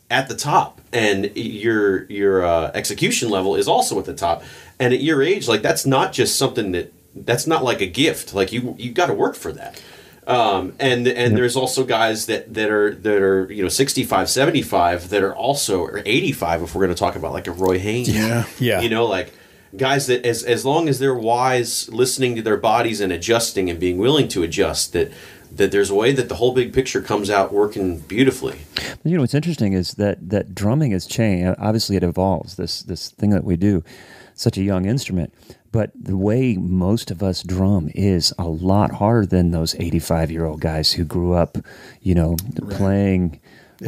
[0.10, 4.44] at the top and your your uh, execution level is also at the top
[4.80, 8.34] and at your age like that's not just something that that's not like a gift
[8.34, 9.82] like you you got to work for that
[10.30, 15.10] um, and and there's also guys that that are that are you know 65 75
[15.10, 18.10] that are also or 85 if we're going to talk about like a Roy Haynes
[18.10, 18.46] Yeah.
[18.60, 18.80] Yeah.
[18.82, 19.34] you know like
[19.76, 23.80] guys that as as long as they're wise listening to their bodies and adjusting and
[23.80, 25.12] being willing to adjust that
[25.52, 28.60] that there's a way that the whole big picture comes out working beautifully
[29.04, 31.56] You know what's interesting is that that drumming has changed.
[31.58, 32.56] Obviously, it evolves.
[32.56, 33.84] This this thing that we do,
[34.36, 35.34] such a young instrument,
[35.72, 40.46] but the way most of us drum is a lot harder than those eighty-five year
[40.46, 41.58] old guys who grew up,
[42.02, 42.36] you know,
[42.72, 43.40] playing.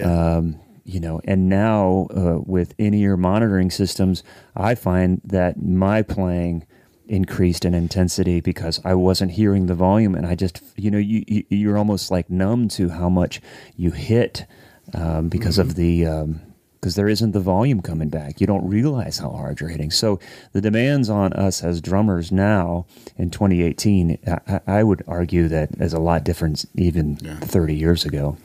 [0.04, 4.24] Um, you know, and now uh, with in-ear monitoring systems,
[4.56, 6.66] I find that my playing
[7.08, 11.24] increased in intensity because I wasn't hearing the volume, and I just, you know, you,
[11.28, 13.42] you you're almost like numb to how much
[13.76, 14.46] you hit
[14.94, 16.06] um, because of the
[16.82, 18.42] because there isn't the volume coming back.
[18.42, 19.92] You don't realize how hard you're hitting.
[19.92, 20.20] So
[20.52, 25.94] the demands on us as drummers now in 2018, I, I would argue that is
[25.94, 28.36] a lot different even 30 years ago.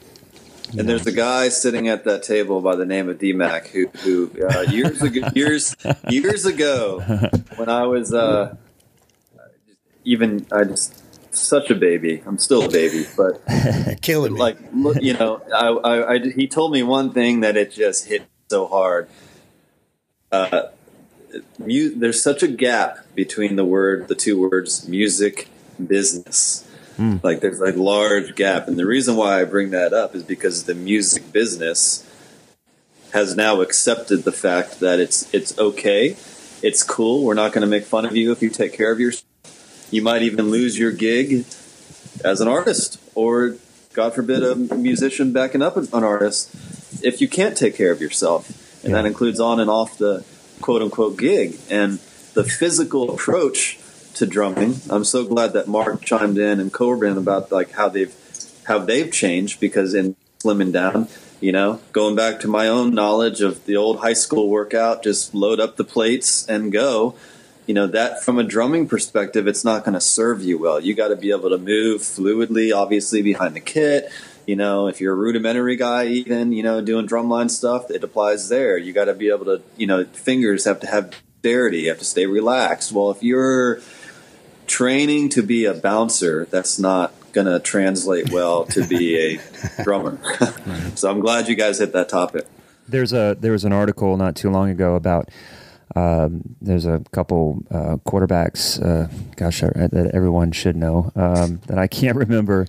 [0.76, 4.46] And there's a guy sitting at that table by the name of DMAC who, who
[4.46, 5.74] uh, years ago, years
[6.10, 7.00] years ago,
[7.54, 8.56] when I was uh,
[10.04, 11.02] even I just
[11.38, 12.22] such a baby.
[12.26, 13.42] I'm still a baby, but
[14.02, 14.40] Killing me.
[14.40, 14.58] like
[15.00, 18.66] you know, I, I, I, he told me one thing that it just hit so
[18.66, 19.08] hard.
[20.32, 20.62] Uh,
[21.58, 25.48] mu- there's such a gap between the word, the two words, music,
[25.84, 26.62] business.
[27.22, 30.64] Like there's a large gap, and the reason why I bring that up is because
[30.64, 32.02] the music business
[33.12, 36.16] has now accepted the fact that it's it's okay,
[36.62, 37.22] it's cool.
[37.22, 39.24] We're not going to make fun of you if you take care of yourself.
[39.90, 41.44] You might even lose your gig
[42.24, 43.56] as an artist, or
[43.92, 46.54] God forbid, a musician backing up an artist
[47.02, 50.24] if you can't take care of yourself, and that includes on and off the
[50.60, 51.98] quote unquote gig and
[52.34, 53.78] the physical approach
[54.14, 54.76] to drumming.
[54.90, 58.14] I'm so glad that Mark chimed in and Corbin about like how they've
[58.64, 61.08] how they've changed because in slimming down,
[61.40, 65.34] you know, going back to my own knowledge of the old high school workout, just
[65.34, 67.14] load up the plates and go.
[67.66, 70.80] You know, that from a drumming perspective, it's not going to serve you well.
[70.80, 74.10] You got to be able to move fluidly, obviously, behind the kit.
[74.46, 78.48] You know, if you're a rudimentary guy, even, you know, doing drumline stuff, it applies
[78.48, 78.78] there.
[78.78, 81.12] You got to be able to, you know, fingers have to have
[81.46, 82.92] dexterity, you have to stay relaxed.
[82.92, 83.80] Well, if you're
[84.66, 89.40] training to be a bouncer, that's not going to translate well to be a
[89.84, 90.18] drummer.
[90.96, 92.46] so I'm glad you guys hit that topic.
[92.88, 95.28] There's a there was an article not too long ago about
[95.94, 98.82] um, there's a couple uh, quarterbacks.
[98.82, 102.66] Uh, gosh, that everyone should know um, that I can't remember.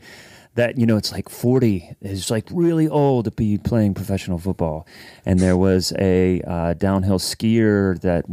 [0.56, 4.88] That you know, it's like forty is like really old to be playing professional football.
[5.26, 8.26] And there was a uh, downhill skier that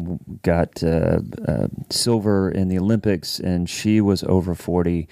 [0.43, 5.09] got uh, uh, silver in the Olympics, and she was over forty.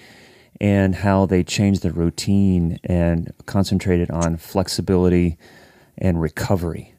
[0.61, 5.37] And how they changed the routine and concentrated on flexibility
[5.97, 6.92] and recovery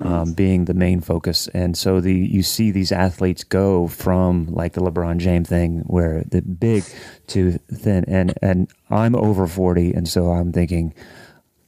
[0.00, 1.48] um, being the main focus.
[1.48, 6.24] And so the you see these athletes go from like the LeBron James thing, where
[6.28, 6.84] the big
[7.28, 8.04] to thin.
[8.08, 10.94] And and I'm over forty, and so I'm thinking,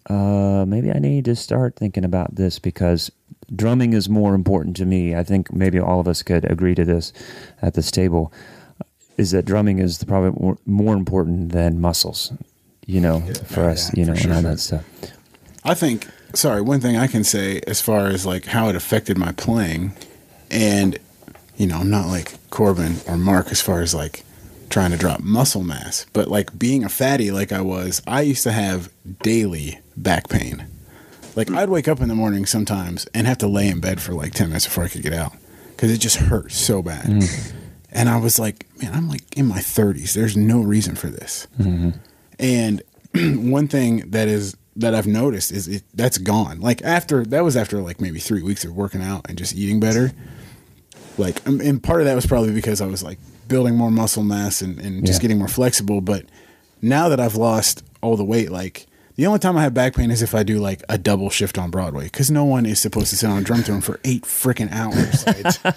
[0.09, 3.11] uh, maybe I need to start thinking about this because
[3.55, 5.15] drumming is more important to me.
[5.15, 7.13] I think maybe all of us could agree to this
[7.61, 8.33] at this table.
[9.19, 12.33] Is that drumming is probably more, more important than muscles,
[12.87, 14.85] you know, for us, you know, and all that stuff.
[15.65, 19.19] I think, sorry, one thing I can say as far as like how it affected
[19.19, 19.95] my playing,
[20.51, 20.99] and
[21.57, 24.25] you know, I'm not like Corbin or Mark as far as like
[24.71, 28.43] trying to drop muscle mass, but like being a fatty like I was, I used
[28.45, 28.91] to have
[29.23, 30.67] daily back pain.
[31.37, 34.13] Like I'd wake up in the morning sometimes and have to lay in bed for
[34.13, 35.33] like 10 minutes before I could get out
[35.69, 37.05] because it just hurt so bad.
[37.05, 37.53] Mm.
[37.91, 40.15] And I was like, man, I'm like in my 30s.
[40.15, 41.47] There's no reason for this.
[41.59, 41.91] Mm-hmm.
[42.39, 42.83] And
[43.51, 46.61] one thing that is that I've noticed is it, that's gone.
[46.61, 49.81] Like after that was after like maybe three weeks of working out and just eating
[49.81, 50.13] better.
[51.19, 53.19] Like, um, and part of that was probably because I was like
[53.49, 55.23] building more muscle mass and, and just Yeah.
[55.23, 56.01] getting more flexible.
[56.01, 56.25] But
[56.81, 60.11] now that I've lost all the weight, like the only time I have back pain
[60.11, 63.11] is if I do like a double shift on Broadway because no one is supposed
[63.11, 65.25] to sit on a drum throne for eight freaking hours.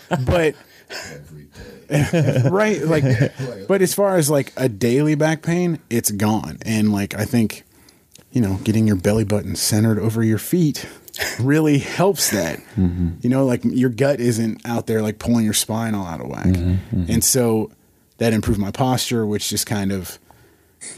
[0.25, 0.55] But
[2.51, 3.03] right like
[3.67, 7.63] but as far as like a daily back pain it's gone and like i think
[8.35, 10.85] you know getting your belly button centered over your feet
[11.39, 12.59] really helps that.
[12.75, 13.11] Mm-hmm.
[13.21, 16.27] You know like your gut isn't out there like pulling your spine all out of
[16.27, 16.45] whack.
[16.45, 16.97] Mm-hmm.
[16.97, 17.11] Mm-hmm.
[17.11, 17.71] And so
[18.17, 20.19] that improved my posture which just kind of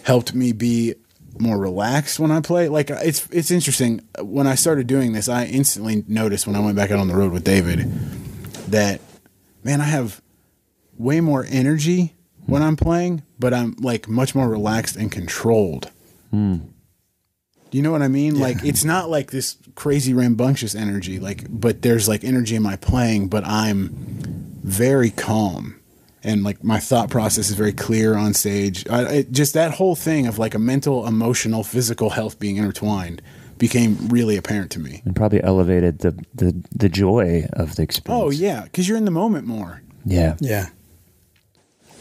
[0.03, 0.95] helped me be
[1.39, 2.67] more relaxed when I play.
[2.67, 4.01] Like uh, it's it's interesting.
[4.19, 7.15] When I started doing this, I instantly noticed when I went back out on the
[7.15, 7.91] road with David
[8.69, 8.99] that
[9.63, 10.21] man, I have
[10.97, 12.15] way more energy
[12.47, 12.67] when hmm.
[12.67, 15.91] I'm playing, but I'm like much more relaxed and controlled.
[16.31, 16.57] Hmm.
[17.72, 18.39] Do you know what I mean?
[18.39, 22.76] Like it's not like this crazy rambunctious energy, like but there's like energy in my
[22.76, 23.89] playing, but I'm
[24.63, 25.78] very calm
[26.24, 28.88] and like my thought process is very clear on stage.
[28.89, 33.22] I, it, just that whole thing of like a mental, emotional, physical health being intertwined
[33.57, 35.01] became really apparent to me.
[35.05, 38.24] and probably elevated the the, the joy of the oh, experience.
[38.26, 39.82] Oh yeah, because you're in the moment more.
[40.05, 40.68] yeah, Yeah.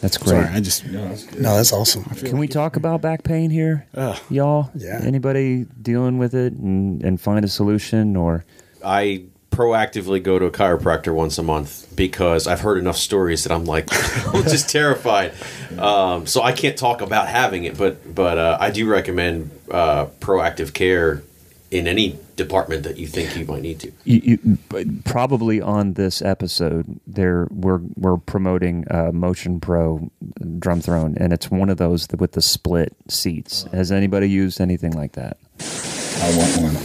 [0.06, 0.40] That's great.
[0.42, 2.04] Sorry, I just No, that's awesome.
[2.04, 4.16] Can we talk about back pain here, Ugh.
[4.30, 4.70] y'all?
[4.76, 5.00] Yeah.
[5.02, 8.44] Anybody dealing with it and, and find a solution or?
[8.84, 13.52] I proactively go to a chiropractor once a month because I've heard enough stories that
[13.52, 13.88] I'm like,
[14.32, 15.32] I'm just terrified.
[15.76, 20.06] Um, so I can't talk about having it, but but uh, I do recommend uh,
[20.20, 21.24] proactive care
[21.70, 23.90] in any department that you think you might need to.
[24.04, 24.58] You, you,
[25.04, 30.10] probably on this episode, there we're we're promoting uh, Motion Pro
[30.58, 33.64] drum throne, and it's one of those with the split seats.
[33.72, 35.38] Has anybody used anything like that?
[36.18, 36.76] I want one.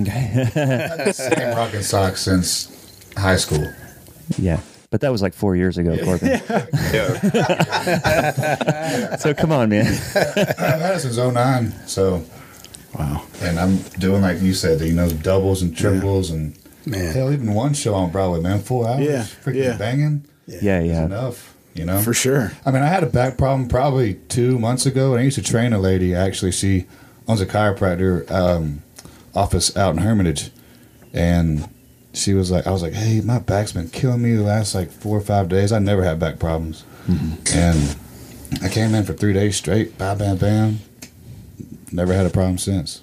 [0.00, 1.12] Okay.
[1.12, 2.68] Same Roc-N-Soc since
[3.16, 3.64] high school.
[4.38, 4.60] yeah,
[4.90, 6.40] But that was like four years ago, Corbin.
[6.92, 7.16] Yeah.
[9.16, 9.86] so come on, man.
[9.86, 12.24] I've had it since 09, so
[12.98, 13.24] Wow.
[13.42, 17.12] and I'm doing like you said, you know, doubles and triples and Man.
[17.14, 19.76] hell, even one show on Broadway, man, four hours, Yeah, freaking yeah.
[19.76, 21.04] banging, Yeah, is yeah.
[21.06, 22.52] enough, you know, For sure.
[22.66, 25.42] I mean, I had a back problem probably two months ago, and I used to
[25.42, 26.14] train a lady.
[26.14, 26.86] Actually, she
[27.26, 28.82] owns a chiropractor um,
[29.34, 30.50] office out in Hermitage,
[31.12, 31.68] and
[32.12, 34.90] she was like, I was like, hey, my back's been killing me the last like
[34.90, 35.72] four or five days.
[35.72, 36.84] I never had back problems,
[37.54, 37.96] and
[38.62, 40.78] I came in for three days straight, bam, bam, bam.
[41.94, 43.02] Never had a problem since.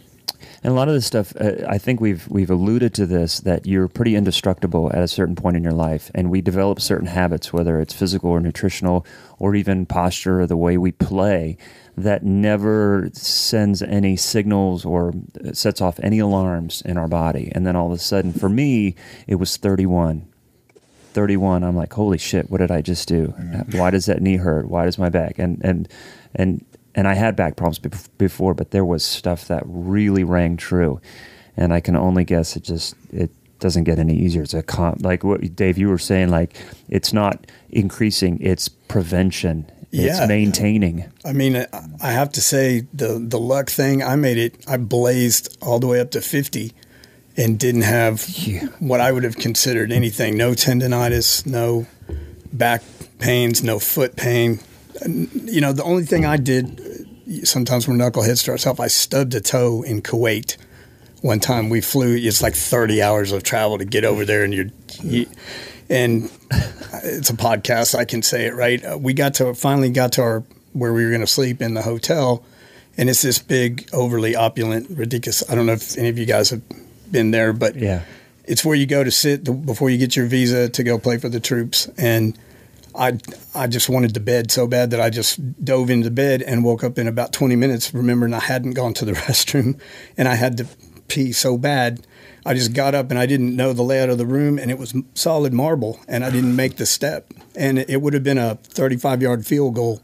[0.63, 3.65] And a lot of this stuff, uh, I think we've we've alluded to this that
[3.65, 7.53] you're pretty indestructible at a certain point in your life, and we develop certain habits,
[7.53, 9.05] whether it's physical or nutritional,
[9.39, 11.57] or even posture or the way we play,
[11.95, 15.13] that never sends any signals or
[15.53, 17.49] sets off any alarms in our body.
[17.55, 20.27] And then all of a sudden, for me, it was 31.
[21.13, 23.33] 31 i'm like holy shit what did i just do
[23.73, 25.89] why does that knee hurt why does my back and and
[26.35, 26.63] and
[26.95, 30.99] and i had back problems bef- before but there was stuff that really rang true
[31.57, 33.29] and i can only guess it just it
[33.59, 36.55] doesn't get any easier it's a con- like what dave you were saying like
[36.89, 40.25] it's not increasing it's prevention it's Yeah.
[40.25, 41.65] maintaining I mean,
[42.01, 44.01] I have to say the the luck thing.
[44.01, 44.63] I made it.
[44.65, 46.71] I blazed all the way up to fifty,
[47.35, 48.25] and didn't have
[48.79, 50.37] what I would have considered anything.
[50.37, 51.87] No tendonitis, no
[52.53, 52.83] back
[53.19, 54.61] pains, no foot pain.
[55.07, 57.07] You know, the only thing I did
[57.43, 60.57] sometimes when knucklehead starts off, I stubbed a toe in Kuwait.
[61.21, 62.15] One time we flew.
[62.15, 64.67] It's like thirty hours of travel to get over there, and you're.
[65.03, 65.27] You,
[65.89, 66.31] and
[67.03, 67.95] it's a podcast.
[67.95, 68.83] I can say it right.
[68.83, 70.43] Uh, we got to finally got to our
[70.73, 72.43] where we were going to sleep in the hotel,
[72.97, 75.43] and it's this big, overly opulent, ridiculous.
[75.49, 76.61] I don't know if any of you guys have
[77.11, 78.03] been there, but yeah
[78.45, 81.29] it's where you go to sit before you get your visa to go play for
[81.29, 81.87] the troops.
[81.97, 82.37] And
[82.95, 83.17] I
[83.55, 86.83] I just wanted the bed so bad that I just dove into bed and woke
[86.83, 89.79] up in about 20 minutes, remembering I hadn't gone to the restroom,
[90.17, 90.67] and I had to
[91.07, 92.05] pee so bad.
[92.45, 94.79] I just got up and I didn't know the layout of the room, and it
[94.79, 98.39] was solid marble, and I didn't make the step, and it, it would have been
[98.39, 100.01] a 35 yard field goal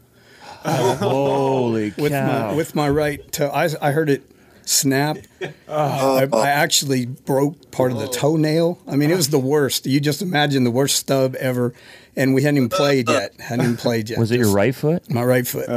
[0.64, 3.48] oh, holy with cow my with my right toe.
[3.48, 4.22] I, I heard it
[4.64, 5.18] snap.
[5.68, 8.12] I, I actually broke part of the oh.
[8.12, 8.78] toenail.
[8.86, 9.86] I mean, it was the worst.
[9.86, 11.74] You just imagine the worst stub ever.
[12.18, 13.40] And we hadn't even played yet.
[13.40, 14.18] Hadn't even played yet.
[14.18, 15.68] was it your right foot My right foot.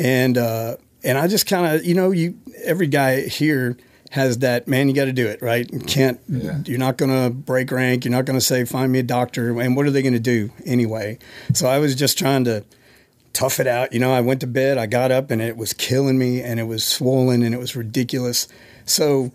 [0.00, 3.76] and uh, and I just kind of you know you every guy here
[4.10, 4.88] has that man.
[4.88, 5.70] You got to do it right.
[5.72, 6.20] You can't.
[6.28, 8.04] You're not going to break rank.
[8.04, 9.60] You're not going to say find me a doctor.
[9.60, 11.18] And what are they going to do anyway?
[11.52, 12.64] So I was just trying to
[13.32, 13.92] tough it out.
[13.92, 16.60] You know, I went to bed, I got up, and it was killing me, and
[16.60, 18.46] it was swollen, and it was ridiculous.
[18.86, 19.32] So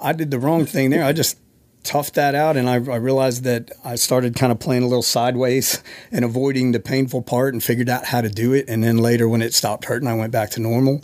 [0.00, 1.04] I did the wrong thing there.
[1.04, 1.38] I just
[1.84, 5.02] toughed that out, and I, I realized that I started kind of playing a little
[5.02, 8.66] sideways and avoiding the painful part, and figured out how to do it.
[8.68, 11.02] And then later, when it stopped hurting, I went back to normal,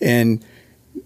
[0.00, 0.44] and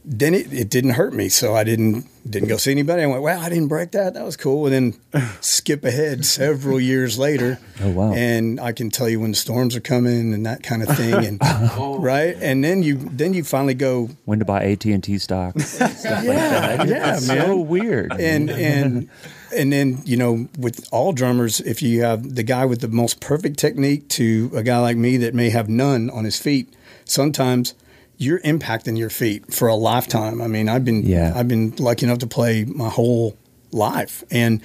[0.05, 3.03] then it, it didn't hurt me, so I didn't didn't go see anybody.
[3.03, 4.15] I went, wow, I didn't break that.
[4.15, 4.67] That was cool.
[4.67, 7.59] And then skip ahead several years later.
[7.81, 8.13] Oh, wow.
[8.13, 11.15] And I can tell you when the storms are coming and that kind of thing.
[11.15, 11.99] And oh.
[11.99, 16.25] right, and then you then you finally go when to buy at&t stock stuff like
[16.25, 17.47] Yeah, that yeah, man.
[17.47, 19.09] so weird and and
[19.55, 23.21] and then you know with all drummers, if you have the guy with the most
[23.21, 26.73] perfect technique to a guy like me that may have none on his feet,
[27.05, 27.75] sometimes
[28.23, 30.41] you're impacting your feet for a lifetime.
[30.41, 31.33] I mean, I've been Yeah.
[31.35, 33.37] I've been lucky enough to play my whole
[33.73, 34.61] life, and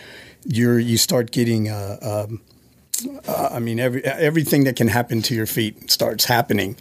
[0.46, 1.70] you're you start getting.
[1.70, 1.98] Uh,
[2.28, 2.42] um,
[3.28, 6.76] uh, I mean, every everything that can happen to your feet starts happening,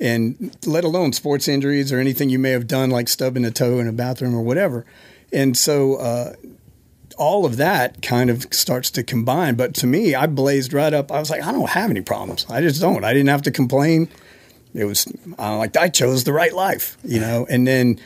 [0.00, 3.78] and let alone sports injuries or anything you may have done, like stubbing a toe
[3.78, 4.84] in a bathroom or whatever.
[5.32, 6.34] And so, uh,
[7.16, 9.54] all of that kind of starts to combine.
[9.54, 11.12] But to me, I blazed right up.
[11.12, 12.46] I was like, I don't have any problems.
[12.48, 13.04] I just don't.
[13.04, 14.08] I didn't have to complain.
[14.74, 17.46] It was I like I chose the right life, you know.
[17.50, 17.98] And then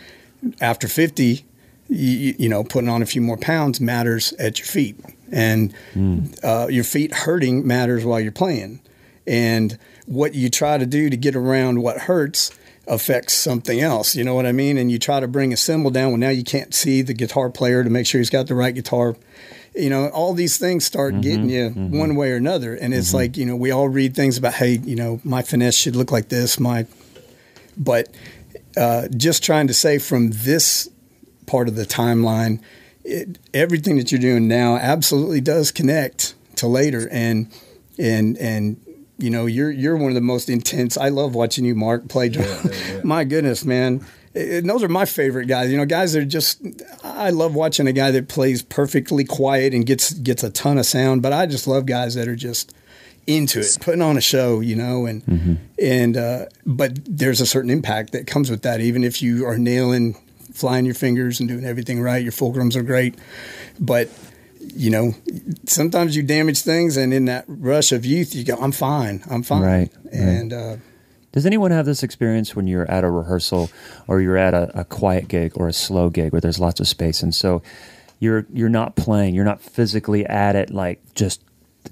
[0.60, 1.44] after fifty,
[1.88, 4.98] you, you know, putting on a few more pounds matters at your feet,
[5.30, 5.74] and
[6.42, 8.80] uh, your feet hurting matters while you're playing.
[9.26, 12.50] And what you try to do to get around what hurts
[12.86, 14.14] affects something else.
[14.14, 14.76] You know what I mean?
[14.76, 16.10] And you try to bring a cymbal down.
[16.10, 18.74] Well, now you can't see the guitar player to make sure he's got the right
[18.74, 19.16] guitar.
[19.74, 21.98] You know, all these things start mm-hmm, getting you mm-hmm.
[21.98, 22.74] one way or another.
[22.74, 23.16] And it's mm-hmm.
[23.16, 26.12] like, you know, we all read things about, hey, you know, my finesse should look
[26.12, 26.60] like this.
[26.60, 26.86] My,
[27.76, 28.14] but
[28.76, 30.88] uh, just trying to say from this
[31.46, 32.60] part of the timeline,
[33.04, 37.50] it, everything that you're doing now absolutely does connect to later, and
[37.98, 38.80] and and
[39.18, 40.96] you know you're you're one of the most intense.
[40.96, 42.70] I love watching you, Mark, play drum.
[43.04, 44.04] My goodness, man.
[44.34, 45.70] And those are my favorite guys.
[45.70, 46.60] You know, guys that are just.
[47.04, 50.86] I love watching a guy that plays perfectly quiet and gets gets a ton of
[50.86, 51.22] sound.
[51.22, 52.74] But I just love guys that are just,
[53.28, 55.54] into it, putting on a show, you know, and Mm-hmm.
[55.80, 58.80] and uh, but there's a certain impact that comes with that.
[58.80, 60.14] Even if you are nailing,
[60.52, 63.14] flying your fingers and doing everything right, your fulcrums are great,
[63.78, 64.08] but
[64.74, 65.12] you know,
[65.66, 69.44] sometimes you damage things, and in that rush of youth, you go, "I'm fine, I'm
[69.44, 70.12] fine," Right, right.
[70.14, 70.52] and.
[70.52, 70.76] Uh,
[71.34, 73.68] Does anyone have this experience when you're at a rehearsal
[74.06, 76.86] or you're at a, a quiet gig or a slow gig where there's lots of
[76.86, 77.60] space and so
[78.20, 81.42] you're you're not playing, you're not physically at it like just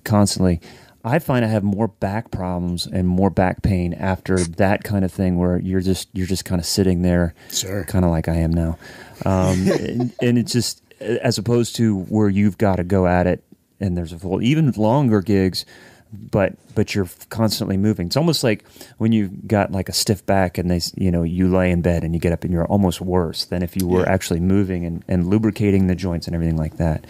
[0.05, 0.61] constantly.
[1.05, 5.11] I find I have more back problems and more back pain after that kind of
[5.12, 7.82] thing where you're just you're just kind of sitting there, Sure.
[7.84, 8.78] kind of like I am now,
[9.26, 13.43] um, and, and it's just as opposed to where you've got to go at it
[13.80, 15.64] and there's a full even longer gigs
[16.13, 18.07] but but you're constantly moving.
[18.07, 18.65] It's almost like
[18.99, 22.05] when you got like a stiff back and they you know you lay in bed
[22.05, 25.05] and you get up and you're almost worse than if you were actually moving and,
[25.09, 27.07] and lubricating the joints and everything like that.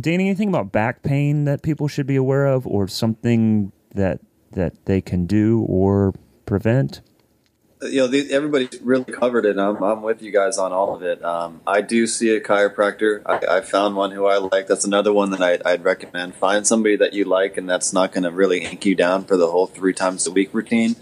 [0.00, 4.20] Danny, anything about back pain that people should be aware of or something that
[4.52, 6.14] that they can do or
[6.46, 7.00] prevent?
[7.82, 9.58] You know, the, everybody's really covered it.
[9.58, 11.24] I'm, I'm with you guys on all of it.
[11.24, 13.22] Um, I do see a chiropractor.
[13.24, 14.66] I, I found one who I like.
[14.66, 16.34] That's another one that I, I'd recommend.
[16.34, 19.36] Find somebody that you like, and that's not going to really ink you down for
[19.36, 20.96] the whole three times a week routine.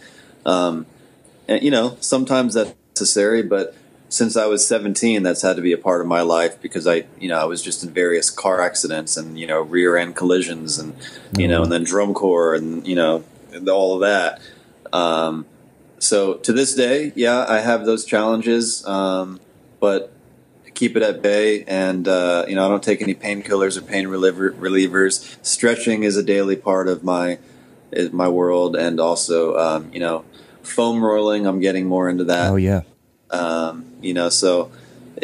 [0.46, 0.86] Um,
[1.48, 3.74] and you know, sometimes that's necessary, but
[4.08, 7.04] since I was 17, that's had to be a part of my life because I,
[7.18, 10.78] you know, I was just in various car accidents and you know rear end collisions
[10.78, 10.94] and
[11.36, 14.40] you know, and then drum corps and you know, and all of that.
[14.92, 15.44] Um,
[15.98, 19.40] so to this day, yeah, I have those challenges, um,
[19.80, 20.12] but
[20.74, 21.64] keep it at bay.
[21.64, 25.36] And uh, you know, I don't take any painkillers or pain reliever, relievers.
[25.44, 27.38] Stretching is a daily part of my
[27.90, 30.24] is my world, and also um, you know,
[30.62, 31.46] foam rolling.
[31.46, 32.50] I'm getting more into that.
[32.50, 32.82] Oh yeah.
[33.30, 34.70] Um, you know, so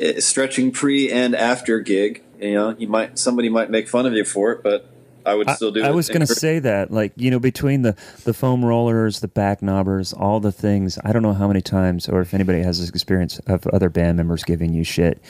[0.03, 2.23] uh, stretching pre and after gig.
[2.41, 4.91] You know, you might somebody might make fun of you for it, but
[5.27, 5.87] I would still do it.
[5.87, 9.29] I was going to say that, like you know, between the the foam rollers, the
[9.29, 10.99] back knobbers, all the things.
[11.05, 14.17] I don't know how many times, or if anybody has this experience of other band
[14.17, 15.21] members giving you shit.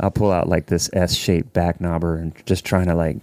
[0.00, 3.18] I'll pull out like this S-shaped back knobber and just trying to like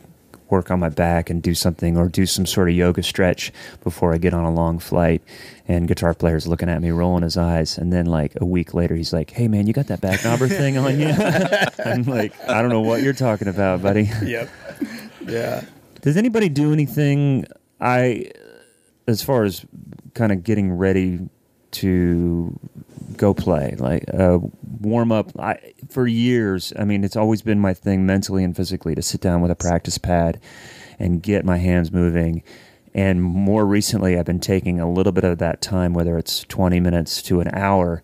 [0.49, 3.51] work on my back and do something or do some sort of yoga stretch
[3.83, 5.21] before I get on a long flight.
[5.67, 8.95] And guitar player's looking at me, rolling his eyes, and then like a week later,
[8.95, 11.07] he's like, "Hey man, you got that back knobber thing on you?"
[11.85, 14.49] I'm like, "I don't know what you're talking about, buddy." yep.
[15.27, 15.63] Yeah.
[16.01, 17.45] Does anybody do anything?
[17.79, 18.31] I,
[19.07, 19.65] as far as
[20.13, 21.29] kind of getting ready
[21.71, 22.59] to
[23.17, 24.39] go play, like uh,
[24.79, 25.31] warm up.
[25.39, 26.73] I for years.
[26.77, 29.55] I mean, it's always been my thing, mentally and physically, to sit down with a
[29.55, 30.39] practice pad
[30.99, 32.43] and get my hands moving.
[32.93, 36.79] And more recently, I've been taking a little bit of that time, whether it's twenty
[36.79, 38.03] minutes to an hour.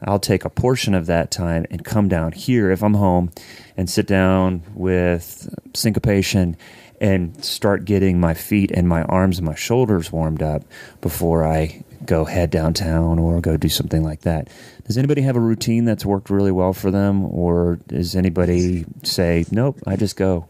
[0.00, 3.32] I'll take a portion of that time and come down here if I'm home
[3.76, 6.56] and sit down with syncopation
[7.00, 10.62] and start getting my feet and my arms and my shoulders warmed up
[11.00, 14.48] before I go head downtown or go do something like that.
[14.84, 19.44] Does anybody have a routine that's worked really well for them or does anybody say,
[19.50, 20.46] "Nope, I just go."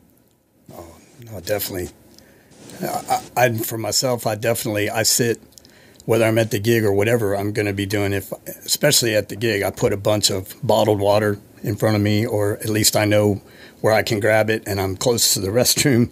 [0.73, 1.91] Oh, no, definitely.
[2.81, 5.41] I, I, for myself, I definitely I sit
[6.05, 8.13] whether I'm at the gig or whatever I'm going to be doing.
[8.13, 8.33] If
[8.65, 12.25] especially at the gig, I put a bunch of bottled water in front of me,
[12.25, 13.43] or at least I know
[13.81, 16.11] where I can grab it, and I'm close to the restroom.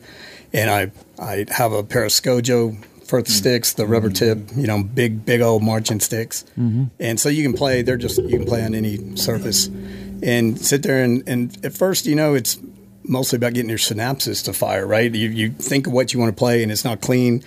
[0.52, 3.30] And I I have a pair of Scojo Firth mm.
[3.30, 4.46] sticks, the rubber mm-hmm.
[4.48, 6.84] tip, you know, big big old marching sticks, mm-hmm.
[6.98, 7.82] and so you can play.
[7.82, 9.68] They're just you can play on any surface,
[10.22, 12.58] and sit there and and at first, you know, it's
[13.08, 15.14] mostly about getting your synapses to fire, right?
[15.14, 17.44] You, you think of what you want to play and it's not clean,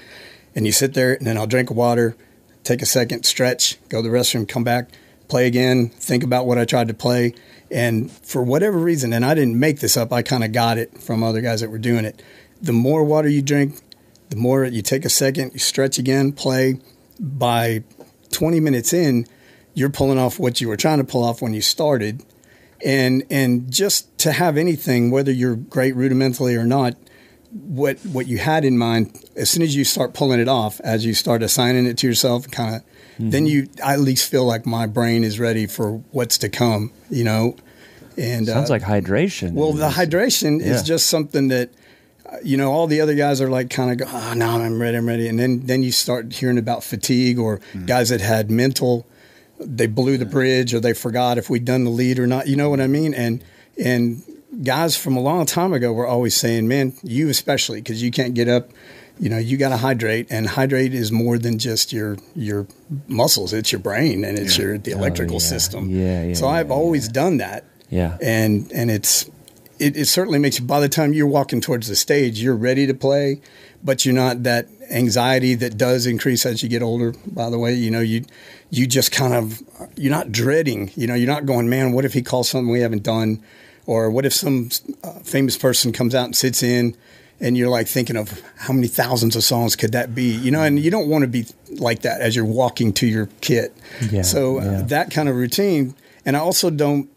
[0.56, 2.16] and you sit there, and then I'll drink water,
[2.64, 4.90] take a second, stretch, go to the restroom, come back,
[5.28, 7.34] play again, think about what I tried to play.
[7.72, 11.02] And for whatever reason, and I didn't make this up, I kind of got it
[11.02, 12.22] from other guys that were doing it.
[12.62, 13.80] The more water you drink,
[14.30, 16.80] the more you take a second, you stretch again, play.
[17.20, 17.84] By
[18.32, 19.28] 20 minutes in,
[19.74, 22.24] you're pulling off what you were trying to pull off when you started
[22.84, 26.96] and and just to have anything, whether you're great rudimentally or not,
[27.52, 31.06] what what you had in mind, as soon as you start pulling it off, as
[31.06, 32.82] you start assigning it to yourself, kind of,
[33.18, 36.92] then you I at least feel like my brain is ready for what's to come,
[37.10, 37.56] you know.
[38.18, 39.54] And Sounds uh, like hydration.
[39.54, 40.74] well, the hydration Yeah.
[40.74, 41.70] is just something that
[42.26, 44.80] uh, you know all the other guys are like kind of go, oh, no, I'm
[44.82, 48.52] ready, I'm ready, and then then you start hearing about fatigue or guys that had
[48.52, 49.08] mental,
[49.60, 52.48] they blew the bridge or they forgot if we'd done the lead or not.
[52.48, 53.14] You know what I mean?
[53.14, 53.44] And
[53.78, 54.22] and
[54.64, 58.34] guys from a long time ago were always saying, man, you especially because you can't
[58.34, 58.72] get up.
[59.22, 62.68] You know, you got to hydrate, and hydrate is more than just your your
[63.10, 63.52] muscles.
[63.52, 65.46] It's your brain, and it's your the electrical Oh, yeah.
[65.48, 65.90] system.
[65.90, 68.18] Yeah, yeah, So I've yeah, always done that yeah.
[68.22, 69.30] and and it's
[69.78, 70.66] it, it certainly makes you.
[70.66, 73.42] By the time you're walking towards the stage, you're ready to play,
[73.84, 77.14] but you're not that anxiety that does increase as you get older.
[77.28, 78.24] By the way, you know you
[78.70, 79.62] you just kind of
[79.98, 80.92] you're not dreading.
[80.96, 81.92] You know, you're not going, man.
[81.92, 83.44] What if he calls something we haven't done,
[83.90, 84.70] or what if some
[85.04, 86.96] uh, famous person comes out and sits in
[87.40, 90.26] and you're like thinking of how many thousands of songs could that be?
[90.30, 93.30] You know and you don't want to be like that as you're walking to your
[93.42, 93.76] kit.
[94.12, 94.68] Yeah, so yeah.
[94.68, 95.96] uh, that kind of routine.
[96.24, 97.10] And i also don't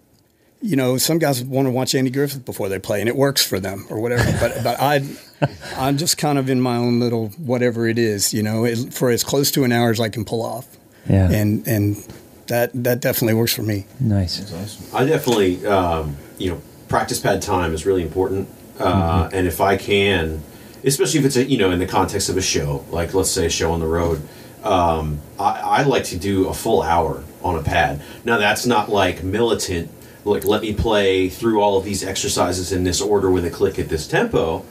[0.62, 3.44] you know some guys want to watch andy griffith before they play and it works
[3.44, 4.24] for them or whatever.
[4.40, 5.06] But but i
[5.76, 8.64] i'm just kind of in my own little whatever it is you know?
[8.64, 10.66] It, for as close to an hour as i can pull off.
[11.06, 11.30] Yeah.
[11.30, 11.96] and and
[12.52, 14.38] that that definitely works for me Nice.
[14.92, 18.48] I definitely, um, you know, practice pad time is really important,
[18.78, 20.42] uh, and if I can,
[20.84, 23.46] especially if it's a, you know in the context of a show, like let's say
[23.46, 24.20] a show on the road,
[24.64, 28.02] um, I, I like to do a full hour on a pad.
[28.24, 29.90] Now that's not like militant,
[30.24, 33.78] like let me play through all of these exercises in this order with a click
[33.78, 34.64] at this tempo.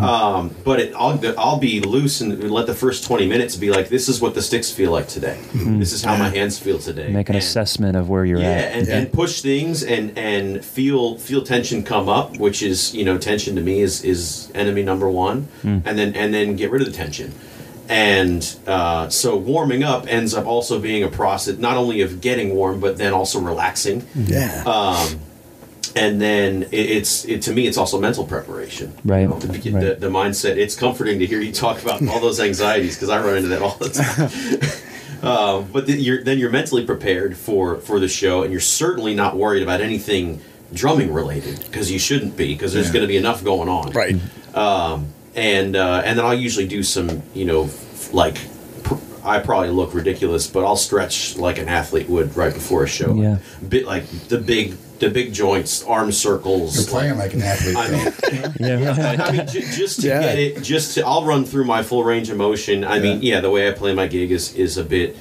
[0.00, 3.88] Um, but it, I'll I'll be loose and let the first twenty minutes be like,
[3.88, 5.40] this is what the sticks feel like today.
[5.54, 7.08] This is how my hands feel today.
[7.10, 8.72] Make an And- assessment of where you're yeah, at.
[8.76, 13.16] and, and push things and and feel feel tension come up, which is you know
[13.16, 15.78] tension to me is is enemy number one, Hmm.
[15.86, 17.32] and then and then get rid of the tension.
[17.88, 22.54] And uh, so warming up ends up also being a process not only of getting
[22.54, 24.06] warm, but then also relaxing.
[24.14, 25.20] yeah Um,
[25.98, 29.58] and then it, it's it, to me it's also mental preparation Right, You know, to
[29.58, 29.84] get right.
[29.84, 33.18] the, the mindset it's comforting to hear you talk about all those anxieties because i
[33.20, 34.30] run into that all the time
[35.22, 39.14] uh, but then you're then you're mentally prepared for for the show and you're certainly
[39.14, 40.40] not worried about anything
[40.72, 42.92] drumming related because you shouldn't be because there's Yeah.
[42.94, 44.16] going to be enough going on right
[44.54, 47.70] um, and uh, and then I'll usually do some, you know,
[48.12, 48.38] like
[49.24, 53.14] I probably look ridiculous, but I'll stretch like an athlete would right before a show.
[53.14, 53.38] Yeah.
[53.68, 56.76] bit like the big the big joints, arm circles.
[56.76, 57.76] You're playing like an athlete.
[57.76, 59.16] I mean, Yeah.
[59.28, 60.20] I mean, j- just to Yeah.
[60.22, 62.84] get it, just to, I'll run through my full range of motion.
[62.84, 65.16] I mean, yeah, the way I play my gig is is a bit.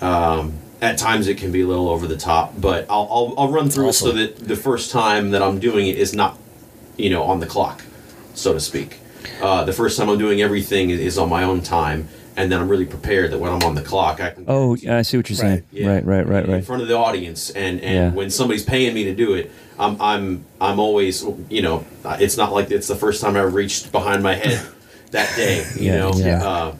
[0.00, 3.52] Um, at times it can be a little over the top, but I'll I'll, I'll
[3.52, 6.38] run through it so that the first time that I'm doing it is not,
[6.96, 7.82] you know, on the clock,
[8.34, 8.98] so to speak.
[9.42, 12.08] Uh, the first time I'm doing everything is- is on my own time,
[12.40, 14.44] and then I'm really prepared that when I'm on the clock, I can.
[14.48, 15.62] Oh, yeah, I see what you're saying.
[15.70, 18.10] Yeah, Right, right, right, in front of the audience, and and Yeah.
[18.10, 22.52] when somebody's paying me to do it, I'm I'm I'm always you know it's not
[22.52, 24.60] like it's the first time I reached behind my head
[25.12, 26.12] that day, you Yeah, know.
[26.14, 26.44] yeah.
[26.44, 26.74] Uh,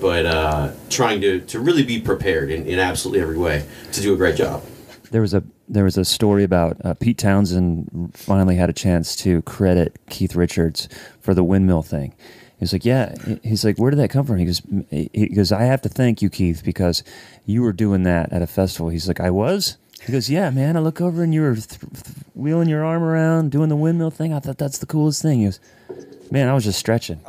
[0.00, 4.14] but uh, trying to, to really be prepared in, in absolutely every way to do
[4.14, 4.62] a great job.
[5.10, 9.16] There was a there was a story about uh, Pete Townshend finally had a chance
[9.16, 10.88] to credit Keith Richards
[11.20, 12.14] for the windmill thing.
[12.62, 15.50] He was like, "Yeah." He's like, "Where did that come from?" He goes, "He goes,
[15.50, 17.02] I have to thank you, Keith, because
[17.44, 20.76] you were doing that at a festival." He's like, "I was." He goes, "Yeah, man.
[20.76, 21.80] I look over and you were th- th-
[22.34, 24.32] wheeling your arm around, doing the windmill thing.
[24.32, 25.58] I thought that's the coolest thing." He goes,
[26.30, 27.18] "Man, I was just stretching."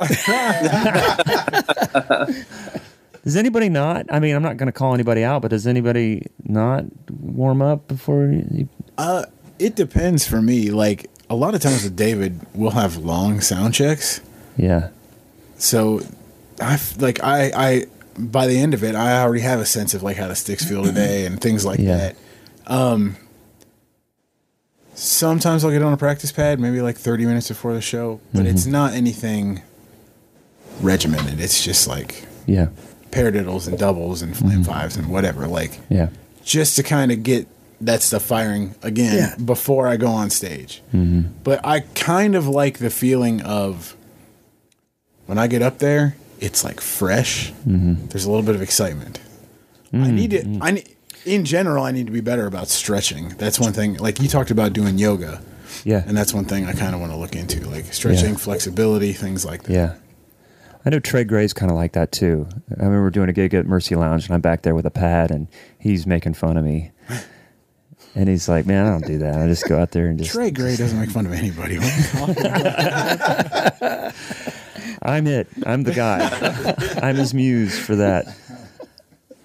[3.24, 4.06] Does anybody not?
[4.10, 7.88] I mean, I'm not going to call anybody out, but does anybody not warm up
[7.88, 8.68] before you?
[8.98, 9.24] Uh,
[9.58, 10.70] it depends for me.
[10.70, 14.20] Like a lot of times with David, we'll have long sound checks.
[14.56, 14.90] Yeah.
[15.58, 16.00] So,
[16.60, 17.84] I f- like I I
[18.18, 20.64] by the end of it, I already have a sense of like how the sticks
[20.64, 20.88] feel mm-hmm.
[20.94, 21.96] today and things like Yeah.
[21.96, 22.16] that.
[22.66, 23.16] Um,
[24.94, 28.40] sometimes I'll get on a practice pad, maybe like thirty minutes before the show, but
[28.40, 28.48] mm-hmm.
[28.48, 29.62] it's not anything
[30.80, 31.40] regimented.
[31.40, 32.68] It's just like Yeah.
[33.10, 34.62] paradiddles and doubles and flam mm-hmm.
[34.62, 35.46] fives and whatever.
[35.46, 36.08] Like Yeah.
[36.44, 37.46] just to kind of get
[37.80, 39.44] that stuff firing again Yeah.
[39.44, 40.82] before I go on stage.
[40.92, 43.96] But I kind of like the feeling of
[45.26, 47.52] when I get up there, it's like fresh.
[47.66, 48.06] Mm-hmm.
[48.08, 49.20] There's a little bit of excitement.
[49.92, 50.42] I mm, need to.
[50.42, 50.58] Mm.
[50.60, 50.94] I need,
[51.24, 53.30] in general, I need to be better about stretching.
[53.30, 53.94] That's one thing.
[53.96, 55.40] Like you talked about doing yoga,
[55.84, 56.02] Yeah.
[56.06, 58.36] and that's one thing I kind of want to look into, like stretching, Yeah.
[58.36, 59.72] flexibility, things like that.
[59.72, 59.94] Yeah.
[60.86, 62.46] I know Trey Gray's kind of like that too.
[62.78, 65.30] I remember doing a gig at Mercy Lounge and I'm back there with a pad
[65.30, 65.48] and
[65.78, 66.90] he's making fun of me.
[68.14, 69.40] And he's like, man, I don't do that.
[69.40, 70.32] I just go out there and just.
[70.32, 71.78] Trey Gray doesn't make fun of anybody.
[75.04, 75.26] What are you talking about?
[75.26, 75.48] I'm it.
[75.66, 77.06] I'm the guy.
[77.08, 78.26] I'm his muse for that.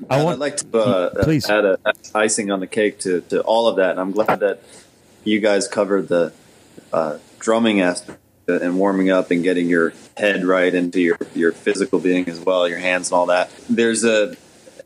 [0.09, 0.35] I want.
[0.35, 1.49] I'd like to uh, Please.
[1.49, 1.77] add a
[2.15, 3.91] icing on the cake to, to all of that.
[3.91, 4.61] And I'm glad that
[5.23, 6.33] you guys covered the
[6.91, 11.99] uh, drumming aspect and warming up and getting your head right into your, your physical
[11.99, 13.51] being as well, your hands and all that.
[13.69, 14.35] There's a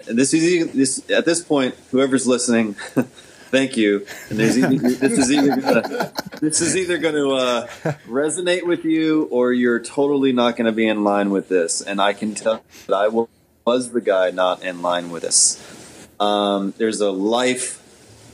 [0.06, 2.76] this is this at this point, whoever's listening,
[3.54, 4.06] thank you.
[4.30, 4.78] And there's either,
[5.08, 7.68] this is either gonna, this is either going to uh,
[8.08, 11.80] resonate with you or you're totally not going to be in line with this.
[11.80, 13.28] And I can tell that I
[13.66, 16.08] was the guy not in line with this.
[16.20, 17.80] Um, there's a life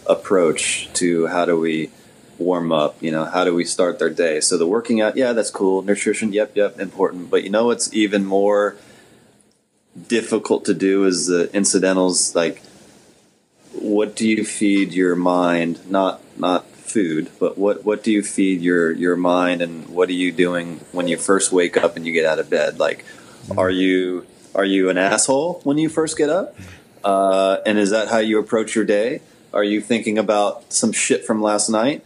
[0.08, 1.92] approach to how do we
[2.38, 3.04] warm up?
[3.04, 4.40] You know, how do we start their day?
[4.40, 5.82] So the working out, yeah, that's cool.
[5.82, 7.30] Nutrition, yep, yep, important.
[7.30, 8.78] But you know what's even more
[10.08, 12.62] difficult to do is the incidentals like
[13.82, 15.90] what do you feed your mind?
[15.90, 20.14] Not not food but what what do you feed your your mind and what are
[20.14, 22.80] you doing when you first wake up and you get out of bed?
[22.80, 23.06] Like
[23.58, 24.26] are you
[24.56, 26.56] are you an asshole when you first get up?
[27.04, 29.22] Uh, and is that how you approach your day?
[29.54, 32.04] Are you thinking about some shit from last night?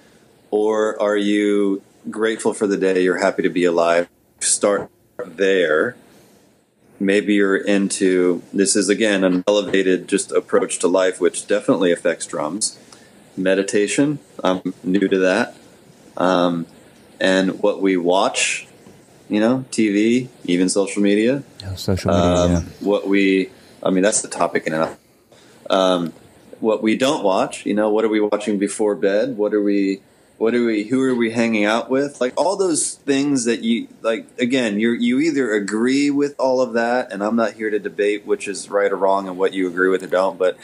[0.51, 3.01] Or are you grateful for the day?
[3.01, 4.07] You're happy to be alive?
[4.39, 4.91] Start
[5.25, 5.95] there
[7.05, 12.25] maybe you're into this is again an elevated just approach to life which definitely affects
[12.25, 12.77] drums
[13.37, 15.55] meditation i'm new to that
[16.17, 16.65] um,
[17.19, 18.67] and what we watch
[19.29, 22.29] you know tv even social media Yeah, social media.
[22.35, 22.61] um, yeah.
[22.79, 23.49] what we
[23.81, 24.97] i mean that's the topic in of
[25.69, 26.11] um,
[26.59, 30.01] what we don't watch you know what are we watching before bed what are we
[30.43, 33.87] what are we who are we hanging out with like all those things that you
[34.01, 37.79] like again you you either agree with all of that and i'm not here to
[37.79, 40.57] debate which is right or wrong and what you agree with or don't but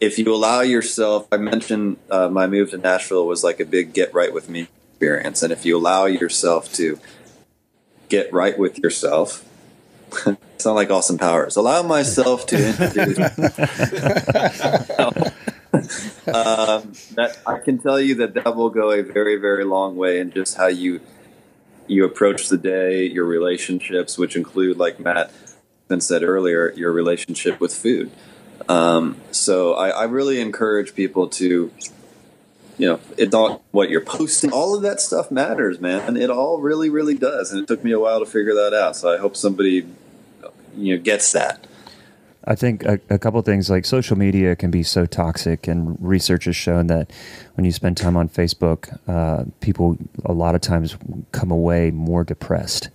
[0.00, 3.92] if you allow yourself i mentioned uh, my move to nashville was like a big
[3.92, 6.98] get right with me experience and if you allow yourself to
[8.08, 9.46] get right with yourself
[10.58, 11.56] sound like Austin Powers.
[11.56, 13.18] Allow myself to introduce.
[16.26, 20.20] um, that I can tell you that that will go a very, very long way
[20.20, 21.00] in just how you
[21.86, 25.32] you approach the day, your relationships, which include, like Matt
[25.98, 28.10] said earlier, your relationship with food.
[28.68, 31.70] Um, so I, I really encourage people to,
[32.78, 34.52] you know, it's not what you're posting.
[34.52, 36.16] All of that stuff matters, man.
[36.16, 37.52] It all really, really does.
[37.52, 38.96] And it took me a while to figure that out.
[38.96, 39.86] So I hope somebody,
[40.76, 41.66] you know, gets that.
[42.44, 46.46] I think a, a couple things like social media can be so toxic, and research
[46.46, 47.12] has shown that
[47.54, 50.96] when you spend time on Facebook, uh, people a lot of times
[51.30, 52.88] come away more depressed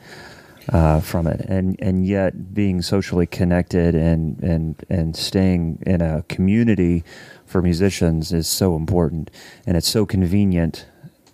[0.74, 6.24] uh, from it, and and yet being socially connected and and and staying in a
[6.24, 7.06] community
[7.46, 9.32] for musicians is so important,
[9.66, 10.86] and it's so convenient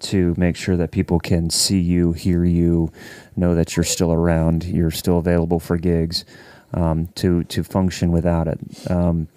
[0.02, 2.92] to make sure that people can see you, hear you,
[3.36, 6.26] know that you're still around, you're still available for gigs
[6.74, 8.60] um, to to function without it.
[8.90, 9.28] Um,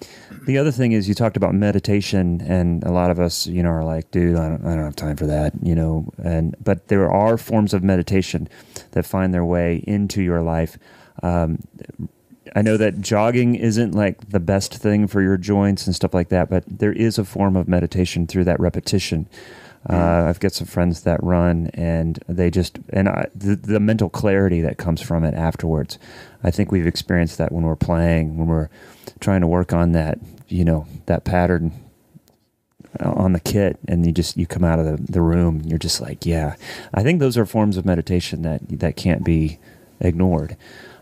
[0.47, 3.71] the other thing is you talked about meditation, and a lot of us, you know,
[3.71, 6.09] are like, "Dude, I don't, I don't have time for that," you know.
[6.23, 8.49] And but there are forms of meditation
[8.93, 10.79] that find their way into your life.
[11.23, 11.59] Um,
[12.55, 16.29] I know that jogging isn't like the best thing for your joints and stuff like
[16.29, 19.29] that, but there is a form of meditation through that repetition.
[19.89, 24.09] Uh, I've got some friends that run, and they just and I, the, the mental
[24.09, 25.99] clarity that comes from it afterwards.
[26.43, 28.69] I think we've experienced that when we're playing, when we're
[29.21, 30.19] trying to work on that,
[30.49, 31.73] you know, that pattern
[33.01, 35.79] on the kit, and you just you come out of the, the room, and you're
[35.79, 36.57] just like, yeah.
[36.93, 39.59] I think those are forms of meditation that that can't be
[40.01, 40.57] ignored.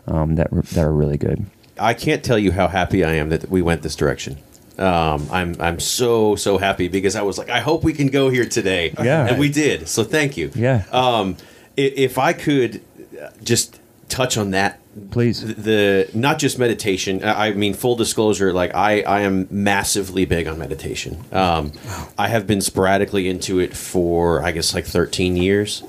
[0.07, 1.45] Um, that that are really good.
[1.79, 4.37] I can't tell you how happy I am that we went this direction.
[4.77, 8.29] Um, I'm I'm so so happy because I was like, I hope we can go
[8.29, 8.93] here today.
[9.01, 9.27] Yeah.
[9.27, 9.87] and we did.
[9.87, 10.51] So thank you.
[10.55, 10.83] Yeah.
[10.91, 11.37] Um,
[11.77, 12.81] if I could
[13.21, 14.79] uh, just touch on that,
[15.11, 15.41] Please.
[15.41, 17.23] the, the not just meditation.
[17.23, 21.23] I I mean, full disclosure, like I I am massively big on meditation.
[21.31, 21.71] Um,
[22.17, 25.83] I have been sporadically into it for I guess like 13 years,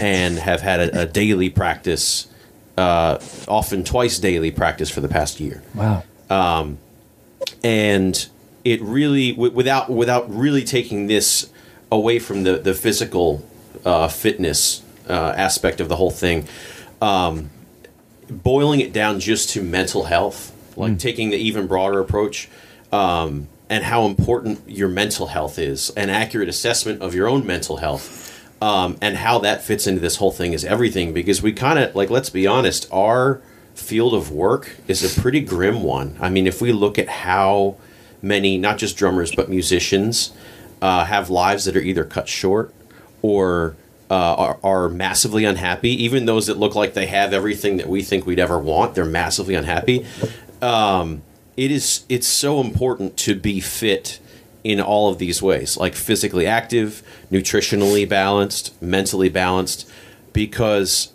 [0.00, 2.28] and have had a, a daily practice.
[2.78, 3.18] Uh,
[3.48, 6.04] often twice daily practice for the past year Wow.
[6.30, 6.78] Um
[7.62, 8.28] and
[8.64, 11.50] it really w- without without really taking this
[11.90, 13.44] away from the the physical
[13.84, 16.46] uh, fitness uh, aspect of the whole thing
[17.00, 17.50] um,
[18.30, 22.48] boiling it down just to mental health like taking the even broader approach
[22.92, 27.78] um, and how important your mental health is an accurate assessment of your own mental
[27.78, 28.22] health
[28.62, 31.94] um, and how that fits into this whole thing is everything because we kind of
[31.96, 33.42] like let's be honest our
[33.74, 36.16] field of work is a pretty grim one.
[36.20, 37.76] I mean if we look at how
[38.22, 40.32] many not just drummers but musicians
[40.80, 42.72] uh, have lives that are either cut short
[43.20, 43.76] or
[44.10, 45.90] uh, are, are massively unhappy.
[46.04, 49.04] Even those that look like they have everything that we think we'd ever want they're
[49.04, 50.06] massively unhappy.
[50.60, 51.22] Um,
[51.56, 54.18] it is it's so important to be fit
[54.64, 59.90] in all of these ways like physically active nutritionally balanced mentally balanced
[60.32, 61.12] because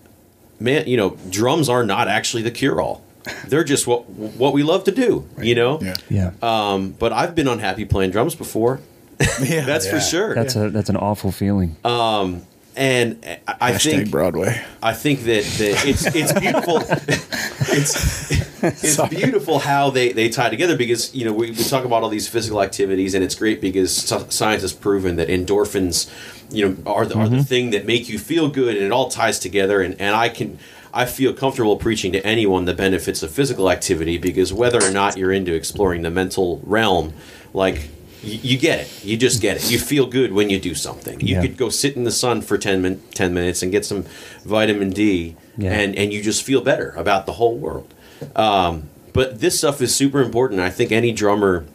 [0.60, 3.04] man you know drums are not actually the cure all
[3.48, 5.96] they're just what what we love to do you know Yeah.
[6.10, 6.32] Yeah.
[6.42, 8.80] um, but i've been unhappy playing drums before
[9.42, 9.66] Yeah.
[9.66, 11.76] that's for sure That's a that's an awful feeling.
[11.84, 12.44] Um,
[12.76, 13.18] and
[13.48, 14.62] I- i Hashtag think Broadway.
[14.84, 16.78] I think that, that it's it's beautiful.
[17.76, 18.32] it's
[18.64, 22.10] it's beautiful how they, they tie together because you know we, we talk about all
[22.10, 23.92] these physical activities and it's great because
[24.30, 26.10] science has proven that endorphins
[26.52, 29.10] you know are the, are the thing that make you feel good and it all
[29.10, 30.58] ties together and, and i can
[31.02, 35.18] i feel comfortable preaching to anyone the benefits of physical activity because whether or not
[35.18, 37.14] you're into exploring the mental realm
[37.54, 37.78] like
[38.24, 41.20] you, you get it you just get it you feel good when you do something
[41.20, 41.42] you Yeah.
[41.44, 44.06] could go sit in the sun for 10, min- 10 minutes and get some
[44.46, 45.72] vitamin d Yeah.
[45.80, 47.94] and and you just feel better about the whole world
[48.36, 51.66] um, but this stuff is super important i think any drummer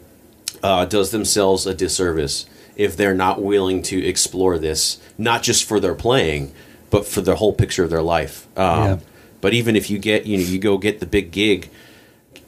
[0.61, 2.45] uh, does themselves a disservice
[2.75, 6.51] if they're not willing to explore this, not just for their playing,
[6.89, 8.47] but for the whole picture of their life.
[8.57, 8.97] Um, Yeah.
[9.43, 11.69] But even if you get, you know, you go get the big gig,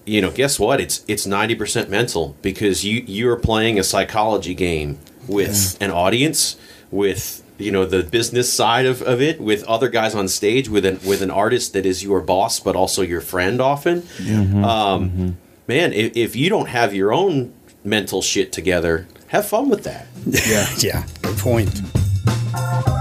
[0.05, 0.79] you know, guess what?
[0.79, 4.97] It's it's ninety percent mental because you you're playing a psychology game
[5.27, 6.55] with an audience,
[6.91, 10.85] with you know the business side of, of it, with other guys on stage, with
[10.85, 14.03] an with an artist that is your boss but also your friend often
[14.63, 17.53] um, man, if, if you don't have your own
[17.83, 20.07] mental shit together, have fun with that.
[20.25, 20.67] Yeah.
[20.77, 22.94] Yeah, good point.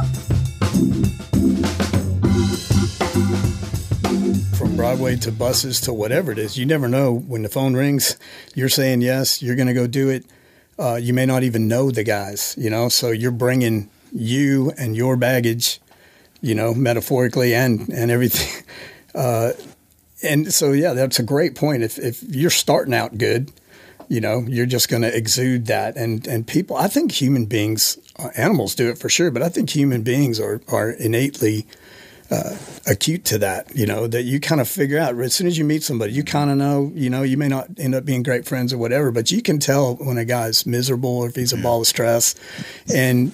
[4.77, 8.19] Broadway to buses to whatever it is, you never know when the phone rings.
[8.55, 10.25] You're saying yes, you're going to go do it.
[10.79, 12.89] Uh, you may not even know the guys, you know.
[12.89, 15.81] So you're bringing you and your baggage,
[16.41, 18.65] you know, metaphorically and and everything.
[19.15, 19.53] Uh,
[20.25, 21.85] and so yeah, that's a great point.
[21.85, 23.53] If if you're starting out good,
[24.09, 27.99] you know you're just going to exude that and and people i think human beings
[28.19, 31.67] uh, animals do it for sure but i think human beings are are innately
[32.31, 32.57] uh,
[32.87, 35.65] acute to that you know that you kind of figure out as soon as you
[35.65, 38.47] meet somebody you kind of know you know you may not end up being great
[38.47, 41.57] friends or whatever but you can tell when a guy's miserable or if he's a
[41.57, 42.35] ball of stress
[42.93, 43.33] and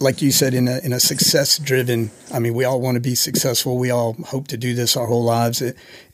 [0.00, 3.00] like you said, in a in a success driven, I mean, we all want to
[3.00, 3.78] be successful.
[3.78, 5.62] We all hope to do this our whole lives.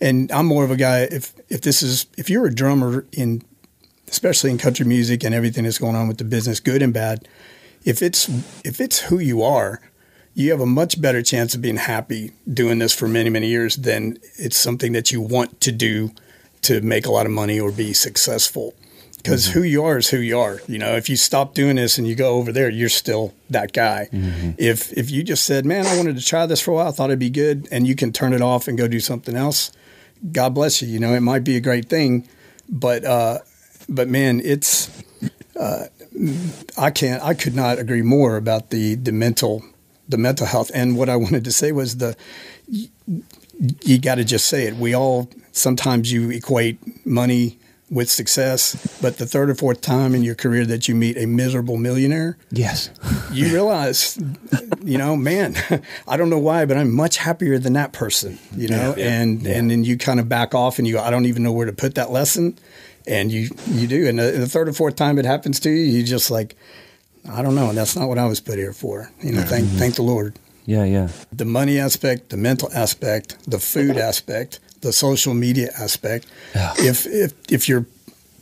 [0.00, 1.02] And I'm more of a guy.
[1.10, 3.42] If if this is if you're a drummer in,
[4.08, 7.26] especially in country music and everything that's going on with the business, good and bad,
[7.84, 8.28] if it's
[8.64, 9.80] if it's who you are,
[10.34, 13.76] you have a much better chance of being happy doing this for many many years
[13.76, 16.10] than it's something that you want to do
[16.62, 18.74] to make a lot of money or be successful
[19.22, 20.60] because who you are is who you are.
[20.66, 23.72] You know, if you stop doing this and you go over there, you're still that
[23.72, 24.08] guy.
[24.56, 26.90] If if you just said, "Man, I wanted to try this for a while, I
[26.90, 29.72] thought it'd be good," and you can turn it off and go do something else,
[30.32, 30.88] God bless you.
[30.88, 32.28] You know, it might be a great thing,
[32.68, 33.38] but uh,
[33.88, 34.90] but man, it's
[35.58, 35.86] uh,
[36.78, 39.64] I can't I could not agree more about the the mental
[40.10, 40.70] the mental health.
[40.74, 42.16] And what I wanted to say was the
[43.82, 44.76] you got to just say it.
[44.76, 47.58] We all sometimes you equate money
[47.90, 51.26] with success, but the third or fourth time in your career that you meet a
[51.26, 52.88] miserable millionaire, Yes.
[53.32, 54.16] you realize,
[54.84, 55.56] you know, man,
[56.06, 59.20] I don't know why, but I'm much happier than that person, you know, Yeah, yeah.
[59.20, 61.50] and and then you kind of back off and you go, I don't even know
[61.52, 62.56] where to put that lesson,
[63.08, 65.82] and you you do, and the, the third or fourth time it happens to you,
[65.82, 66.54] you just like,
[67.28, 69.42] I don't know, that's not what I was put here for, you know.
[69.42, 71.08] Thank thank the Lord Yeah, yeah.
[71.32, 76.26] the money aspect, the mental aspect, the food aspect, the social media aspect.
[76.54, 76.72] Yeah.
[76.78, 77.86] If if if you're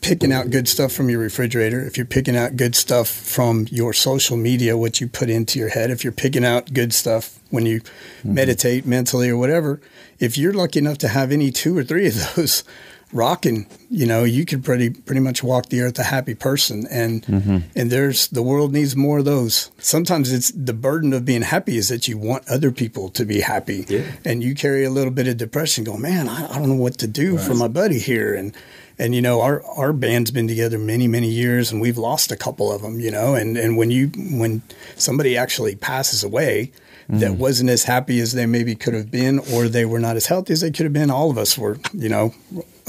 [0.01, 3.93] picking out good stuff from your refrigerator, if you're picking out good stuff from your
[3.93, 7.67] social media, what you put into your head, if you're picking out good stuff when
[7.67, 8.35] you mm-hmm.
[8.35, 9.81] meditate mentally or whatever,
[10.19, 12.65] if you're lucky enough to have any two or three of those
[13.13, 16.87] rocking, you know, you could pretty pretty much walk the earth a happy person.
[16.91, 17.59] And mm-hmm.
[17.75, 19.71] and there's the world needs more of those.
[19.79, 23.41] Sometimes it's the burden of being happy is that you want other people to be
[23.41, 23.87] happy.
[23.89, 24.05] Yeah.
[24.25, 26.99] And you carry a little bit of depression, go, man, I, I don't know what
[26.99, 28.35] to do for my buddy here.
[28.35, 28.55] And
[28.99, 32.37] and you know, our our band's been together many many years, and we've lost a
[32.37, 33.01] couple of them.
[33.01, 34.63] You know, and and when you when
[34.97, 36.73] somebody actually passes away.
[37.11, 37.39] That mm.
[37.39, 40.53] wasn't as happy as they maybe could have been, or they were not as healthy
[40.53, 41.11] as they could have been.
[41.11, 42.35] All of us were, you know,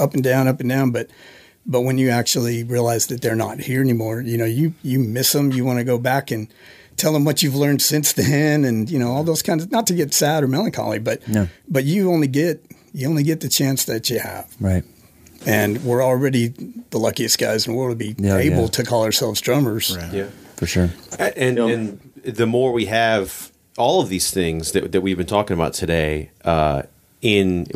[0.00, 0.90] up and down, up and down.
[0.90, 1.08] But
[1.66, 5.32] but when you actually realize that they're not here anymore, you know, you you miss
[5.32, 5.52] them.
[5.52, 6.48] You want to go back and
[6.96, 9.86] tell them what you've learned since then, and you know all those kinds of not
[9.88, 11.48] to get sad or melancholy, but No.
[11.68, 14.82] but you only get you only get the chance that you have, Right.
[15.46, 16.48] and we're already
[16.90, 18.66] the luckiest guys in the world to be Yeah, able yeah.
[18.68, 19.96] to call ourselves drummers.
[20.12, 20.26] Yeah.
[20.56, 20.90] For sure.
[21.18, 25.54] And, and the more we have all of these things that, that we've been talking
[25.54, 26.82] about today uh,
[27.22, 27.66] in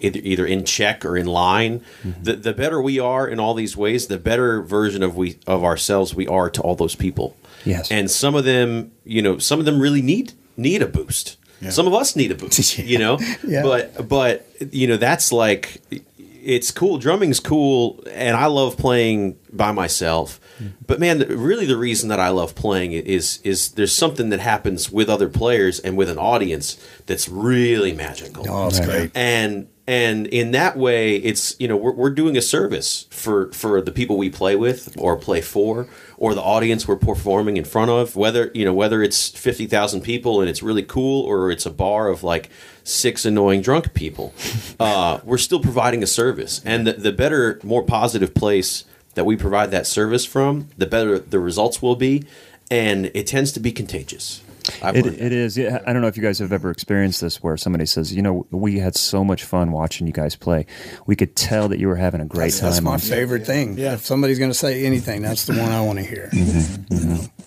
[0.00, 2.22] either, either in check or in line, mm-hmm.
[2.22, 5.64] the, the better we are in all these ways, the better version of we of
[5.64, 7.36] ourselves we are to all those people.
[7.64, 7.90] Yes.
[7.90, 11.36] And some of them, you know, some of them really need need a boost.
[11.70, 13.18] Some of us need a boost, you know.
[13.46, 13.62] Yeah.
[13.62, 15.80] But but you know that's like
[16.16, 16.98] it's cool.
[16.98, 20.40] Drumming's cool, and I love playing by myself.
[20.86, 24.40] But man, really the reason that I love playing it is is there's something that
[24.40, 28.48] happens with other players and with an audience that's really magical.
[28.48, 29.10] Oh, it's great.
[29.14, 33.80] And and in that way, it's you know we're, we're doing a service for for
[33.82, 37.90] the people we play with or play for or the audience we're performing in front
[37.90, 38.14] of.
[38.14, 41.70] Whether you know whether it's fifty thousand people and it's really cool or it's a
[41.70, 42.48] bar of like
[42.84, 44.32] six annoying drunk people,
[44.80, 46.62] uh, we're still providing a service.
[46.64, 48.84] And the, the better, more positive place
[49.14, 52.24] that we provide that service from, the better the results will be,
[52.70, 54.42] and it tends to be contagious.
[54.80, 55.58] It, it is.
[55.58, 58.22] Yeah, I don't know if you guys have ever experienced this where somebody says, you
[58.22, 60.66] know, we had so much fun watching you guys play.
[61.04, 62.70] We could tell that you were having a great That's, time.
[62.70, 63.76] that's my on- favorite thing.
[63.76, 63.94] Yeah.
[63.94, 66.30] If somebody's going to say anything, that's the one I want to hear.
[66.32, 66.94] Mm-hmm.
[66.94, 67.41] Mm-hmm.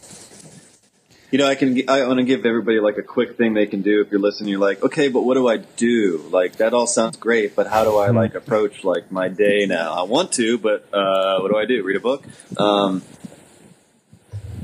[1.31, 1.89] You know, I can.
[1.89, 4.51] I want to give everybody like a quick thing they can do if you're listening.
[4.51, 6.23] You're like, okay, but what do I do?
[6.29, 9.93] Like that all sounds great, but how do I like approach like my day now?
[9.93, 11.83] I want to, but uh, what do I do?
[11.83, 12.23] Read a book?
[12.57, 13.01] Um,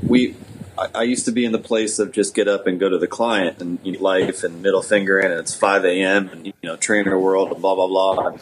[0.06, 0.36] we.
[0.78, 2.96] I, I used to be in the place of just get up and go to
[2.96, 6.30] the client and you know, life and middle finger and it's 5 a.m.
[6.30, 8.38] and you know trainer world and blah blah blah.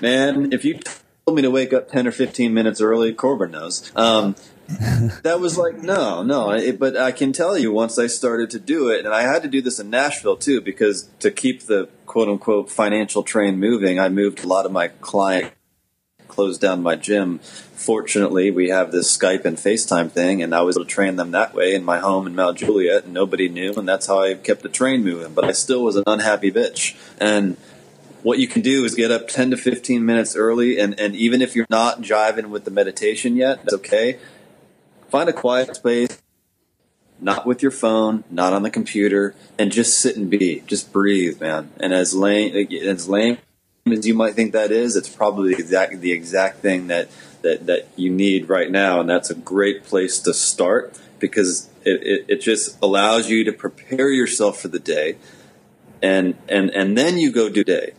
[0.00, 0.80] Man, if you
[1.26, 3.92] told me to wake up 10 or 15 minutes early, Corbin knows.
[3.94, 4.34] Um,
[5.22, 8.58] that was like no no it, but i can tell you once i started to
[8.58, 11.88] do it and i had to do this in nashville too because to keep the
[12.06, 15.52] quote unquote financial train moving i moved a lot of my client
[16.32, 17.38] closed down my gym.
[17.38, 21.32] Fortunately we have this skype and facetime thing and i was able to train them
[21.32, 24.34] that way in my home in mount juliet and nobody knew and that's how i
[24.34, 26.96] kept the train moving but i still was an unhappy bitch.
[27.20, 27.56] And
[28.22, 31.42] what you can do is get up 10 to 15 minutes early and, and even
[31.42, 34.18] if you're not jiving with the meditation yet that's okay
[35.12, 36.22] find a quiet space
[37.20, 40.62] not with your phone not on the computer and just sit and be.
[40.66, 41.70] Just breathe man.
[41.78, 43.36] And as lame as lame
[43.86, 47.10] as you might think that is it's probably the exact the exact thing that
[47.42, 49.00] that that you need right now.
[49.00, 53.52] And that's a great place to start because it, it, it just allows you to
[53.52, 55.18] prepare yourself for the day.
[56.02, 57.92] And and and then you go do day.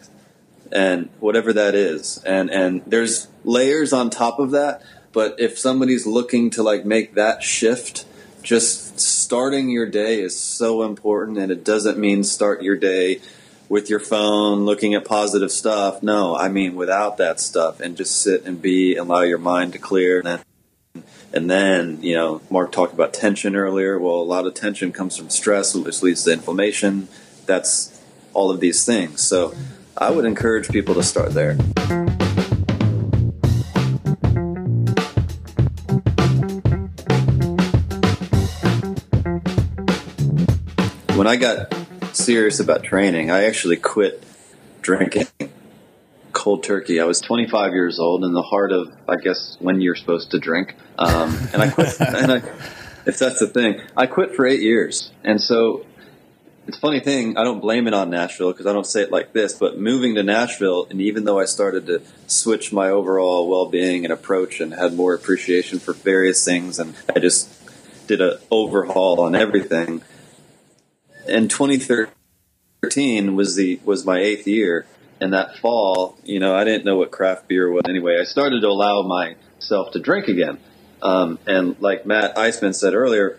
[0.71, 2.23] And whatever that is.
[2.25, 4.81] And and there's layers on top of that
[5.13, 8.05] but if somebody's looking to like make that shift
[8.41, 13.21] just starting your day is so important and it doesn't mean start your day
[13.69, 18.21] with your phone looking at positive stuff no i mean without that stuff and just
[18.21, 20.39] sit and be and allow your mind to clear and then
[21.33, 23.97] and then, you know, Mark talked about tension earlier.
[23.97, 27.07] Well, a lot of tension comes from stress, which leads to inflammation.
[27.47, 27.99] That's
[28.33, 29.21] all of these things.
[29.21, 29.55] So
[29.97, 31.57] I would encourage people to start there.
[41.23, 41.73] When I got
[42.11, 44.21] serious about training, I actually quit
[44.81, 45.27] drinking
[46.33, 46.99] cold turkey.
[46.99, 50.39] I was 25 years old in the heart of, I guess, when you're supposed to
[50.39, 50.75] drink.
[50.99, 52.35] Um, and I quit, and I,
[53.05, 55.13] if that's the thing, I quit for eight years.
[55.23, 55.85] And so
[56.67, 57.37] it's a funny thing.
[57.37, 60.15] I don't blame it on Nashville because I don't say it like this, but moving
[60.15, 64.73] to Nashville, and even though I started to switch my overall well-being and approach and
[64.73, 67.49] had more appreciation for various things, and I just
[68.07, 70.01] did an overhaul on everything.
[71.27, 74.85] In 2013 was the was my eighth year,
[75.21, 78.17] and that fall, you know, I didn't know what craft beer was anyway.
[78.19, 80.59] I started to allow myself to drink again,
[81.01, 83.37] um, and like Matt Eisman said earlier,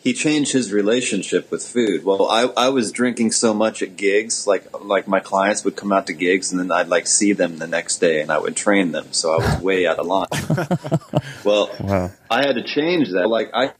[0.00, 2.04] he changed his relationship with food.
[2.04, 5.92] Well, I, I was drinking so much at gigs, like like my clients would come
[5.92, 8.56] out to gigs, and then I'd like see them the next day, and I would
[8.56, 10.26] train them, so I was way out of line.
[11.44, 12.10] well, Wow.
[12.30, 13.28] I had to change that.
[13.28, 13.72] Like I,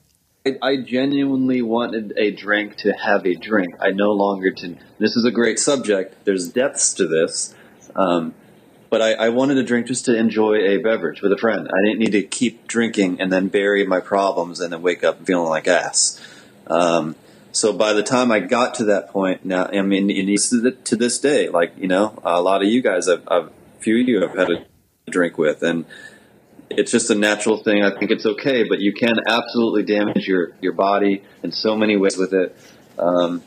[0.63, 3.75] I genuinely wanted a drink to have a drink.
[3.81, 4.77] I no longer to.
[4.99, 6.25] This is a great subject.
[6.25, 7.55] There's depths to this,
[7.95, 8.35] um,
[8.91, 11.69] but I, I wanted a drink just to enjoy a beverage with a friend.
[11.69, 15.25] I didn't need to keep drinking and then bury my problems and then wake up
[15.27, 16.21] feeling like ass.
[16.67, 17.17] Um,
[17.53, 21.49] so by the time I got to that point, now I mean, to, this day,
[21.49, 24.37] like you know, a lot of you guys, I've, I've a few of you have
[24.37, 24.67] had a
[25.11, 25.85] drink with, and
[26.71, 27.83] it's just a natural thing.
[27.83, 31.97] I think it's okay, but you can absolutely damage your your body in so many
[31.97, 32.57] ways with it.
[32.99, 33.43] Um,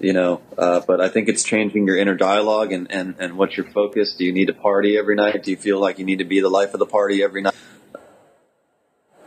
[0.00, 3.56] you know, uh, but I think it's changing your inner dialogue and, and, and what's
[3.56, 4.14] your focus.
[4.14, 5.42] Do you need to party every night?
[5.42, 7.54] Do you feel like you need to be the life of the party every night?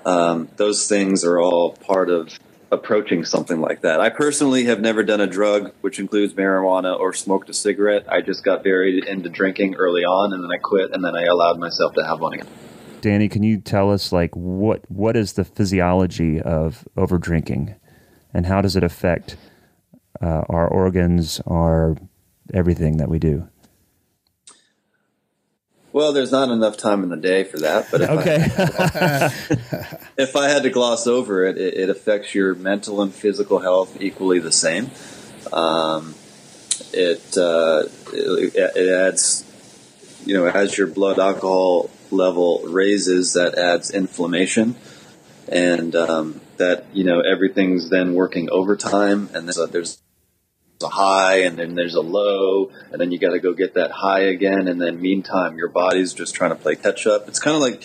[0.06, 2.30] Um, those things are all part of
[2.72, 4.00] approaching something like that.
[4.00, 8.06] I personally have never done a drug, which includes marijuana or smoked a cigarette.
[8.08, 11.24] I just got very into drinking early on, and then I quit, and then I
[11.24, 12.48] allowed myself to have one again.
[13.02, 17.76] Danny, can you tell us like what what is the physiology of over drinking,
[18.34, 19.38] and how does it affect
[20.22, 21.95] uh, our organs, our
[22.53, 23.48] everything that we do?
[25.94, 28.38] Well, there's not enough time in the day for that, but if, Okay.
[28.78, 29.32] I,
[30.18, 33.99] if I had to gloss over it, it, it affects your mental and physical health
[33.99, 34.91] equally the same.
[35.52, 36.14] Um,
[36.94, 37.84] it, uh,
[38.14, 39.44] it it adds,
[40.26, 44.76] you know, as your blood alcohol level raises, that adds inflammation,
[45.48, 50.02] and um, that you know everything's then working overtime, and there's a, there's
[50.84, 53.90] a high and then there's a low and then you got to go get that
[53.90, 54.68] high again.
[54.68, 57.28] And then meantime your body's just trying to play catch up.
[57.28, 57.84] It's kind of like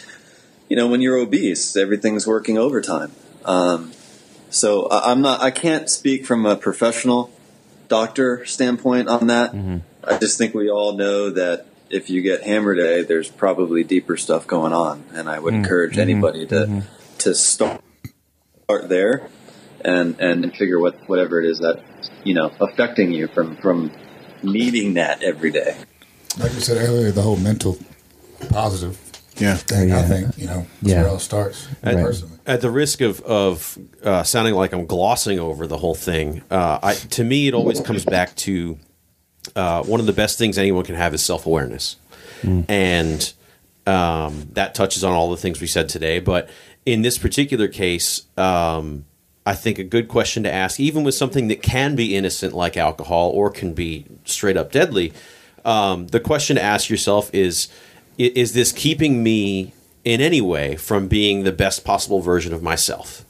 [0.69, 3.12] you know when you're obese everything's working overtime.
[3.47, 3.93] Um,
[4.51, 7.32] so i'm not i can't speak from a professional
[7.89, 9.55] doctor standpoint on that.
[10.03, 14.16] I just think we all know that if you get hammer day there's probably deeper
[14.16, 16.82] stuff going on and i would encourage anybody to
[17.19, 17.81] to start
[18.64, 19.28] start there
[19.85, 21.82] and and figure what whatever it is that
[22.24, 23.93] you know affecting you from from
[24.43, 25.77] needing that every day.
[26.39, 27.78] Like we said earlier, the whole mental
[28.48, 28.98] positive
[29.39, 29.55] Yeah.
[29.56, 30.97] thing, I think, you know, that's Yeah.
[31.02, 31.97] where it all starts, Right.
[31.97, 32.39] personally.
[32.47, 36.78] At the risk of of uh, sounding like I'm glossing over the whole thing, uh,
[36.82, 38.78] I, to me it always comes back to
[39.56, 41.97] uh, one of the best things anyone can have is self awareness,
[42.69, 43.32] and
[43.86, 46.20] um, that touches on all the things we said today.
[46.20, 46.48] But
[46.86, 49.05] in this particular case, um,
[49.44, 52.77] I think a good question to ask, even with something that can be innocent like
[52.77, 55.12] alcohol or can be straight up deadly,
[55.64, 57.69] um, the question to ask yourself is:
[58.19, 59.73] Is this keeping me
[60.05, 63.24] in any way from being the best possible version of myself?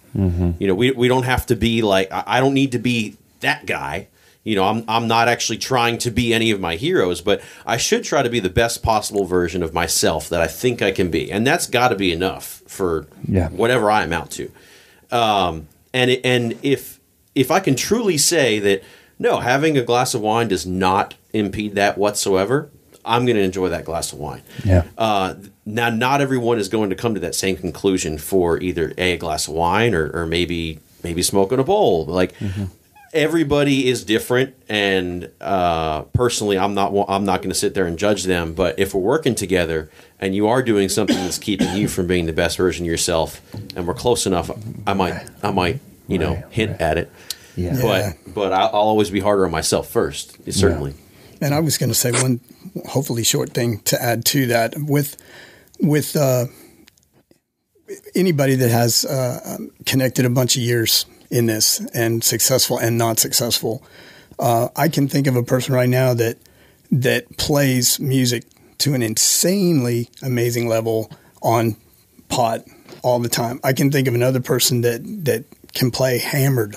[0.58, 3.64] You know, we we don't have to be like I don't need to be that
[3.66, 4.08] guy.
[4.44, 7.76] You know, I'm I'm not actually trying to be any of my heroes, but I
[7.76, 11.10] should try to be the best possible version of myself that I think I can
[11.10, 13.48] be, and that's got to be enough for Yeah.
[13.50, 14.50] whatever I am out to.
[15.10, 16.98] Um, and it, and if
[17.34, 18.82] if I can truly say that
[19.18, 22.68] no, having a glass of wine does not impede that whatsoever,
[23.04, 24.42] I'm going to enjoy that glass of wine.
[24.64, 24.84] Yeah.
[24.98, 29.12] Uh, now, not everyone is going to come to that same conclusion for either a,
[29.12, 32.06] a glass of wine or, or maybe maybe smoking a bowl.
[32.06, 32.34] Like
[33.12, 37.98] everybody is different, and uh, personally, I'm not I'm not going to sit there and
[37.98, 38.54] judge them.
[38.54, 42.26] But if we're working together and you are doing something that's keeping you from being
[42.26, 43.40] the best version of yourself,
[43.76, 44.50] and we're close enough,
[44.86, 47.10] I might I might you know Right, hint at it.
[47.56, 47.76] Yeah.
[47.76, 47.82] Yeah.
[48.24, 50.38] But but I'll, always be harder on myself first.
[50.52, 50.94] Certainly.
[51.40, 52.40] And I was going to say one,
[52.88, 55.16] hopefully short thing to add to that with
[55.80, 56.46] with uh,
[58.14, 63.18] anybody that has uh, connected a bunch of years in this and successful and not
[63.18, 63.82] successful.
[64.38, 66.36] Uh, I can think of a person right now that
[66.92, 68.44] that plays music
[68.78, 71.10] to an insanely amazing level
[71.42, 71.76] on
[72.28, 72.64] pot
[73.02, 73.58] all the time.
[73.64, 76.76] I can think of another person that that can play hammered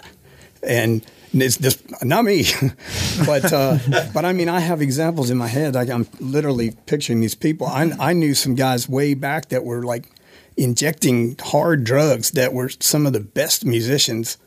[0.63, 2.45] and it's this not me,
[3.25, 3.77] but uh,
[4.13, 5.75] but I mean I have examples in my head.
[5.75, 7.67] Like I'm literally picturing these people.
[7.67, 10.09] I I knew some guys way back that were like
[10.55, 14.37] injecting hard drugs that were some of the best musicians,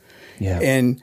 [0.40, 0.60] Yeah.
[0.60, 1.02] and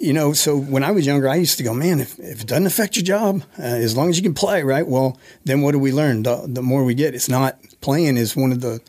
[0.00, 2.46] you know, so when I was younger, I used to go, man, if, if it
[2.46, 4.86] doesn't affect your job, uh, as long as you can play, right?
[4.86, 6.22] Well, then what do we learn?
[6.22, 8.80] The, the more we get, it's not playing is one of the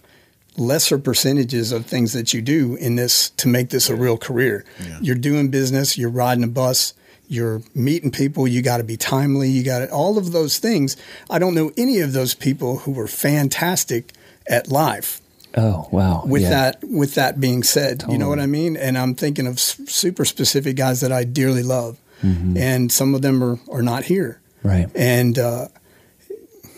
[0.57, 4.63] lesser percentages of things that you do in this to make this a real career.
[5.01, 6.93] You're doing business, you're riding a bus,
[7.27, 10.95] you're meeting people, you got to be timely, you got all of those things.
[11.29, 14.13] I don't know any of those people who were fantastic
[14.47, 15.21] at life
[15.57, 16.23] oh wow.
[16.25, 16.49] with yeah.
[16.49, 20.23] that with that being said you know what i mean and i'm thinking of super
[20.25, 24.67] specific guys that i dearly love and some of them are, are not here Mm-hmm.
[24.69, 24.89] Right.
[24.95, 25.67] and uh,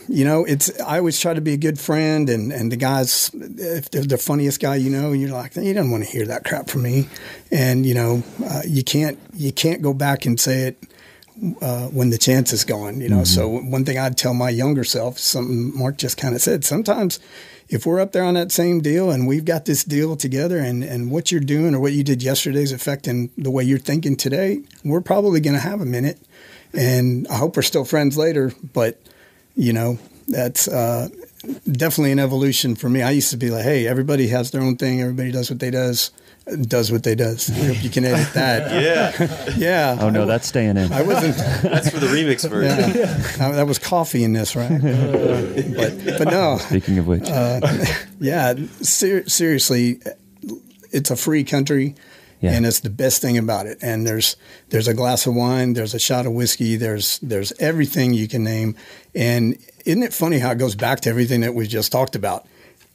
[0.07, 3.29] you know it's i always try to be a good friend and and the guys
[3.33, 6.25] if they're the funniest guy you know and you're like you don't want to hear
[6.27, 7.09] that crap from me
[7.51, 10.77] and you know uh, you can't you can't go back and say it
[11.61, 13.23] uh, when the chance is gone, you know.
[13.23, 17.19] So one thing I'd tell my younger self, something Mark just kind of said, sometimes
[17.69, 20.83] if we're up there on that same deal and we've got this deal together and,
[20.83, 24.15] and what you're doing or what you did yesterday is affecting the way you're thinking
[24.15, 26.19] today, we're probably going to have a minute.
[26.73, 28.99] And I hope we're still friends later, but
[29.55, 31.09] you know, that's uh,
[31.71, 33.01] definitely an evolution for me.
[33.01, 35.01] I used to be like, hey, everybody has their own thing.
[35.01, 36.11] Everybody does what they does,
[36.67, 37.49] does what they does.
[37.49, 38.71] I hope you can edit that.
[38.83, 39.97] Yeah, yeah.
[39.99, 40.91] Oh no, that's staying in.
[40.91, 41.37] I wasn't.
[41.63, 42.93] that's for the remix version.
[42.95, 44.69] Yeah, Uh, that was coffee in this, right?
[44.71, 44.77] Uh,
[45.75, 47.27] but but no, Speaking of which,
[48.19, 48.55] yeah.
[48.81, 49.99] Ser- seriously,
[50.91, 51.95] it's a free country,
[52.41, 52.51] Yeah.
[52.51, 53.77] and it's the best thing about it.
[53.81, 54.35] And there's
[54.69, 58.43] there's a glass of wine, there's a shot of whiskey, there's there's everything you can
[58.43, 58.75] name.
[59.15, 62.45] And isn't it funny how it goes back to everything that we just talked about?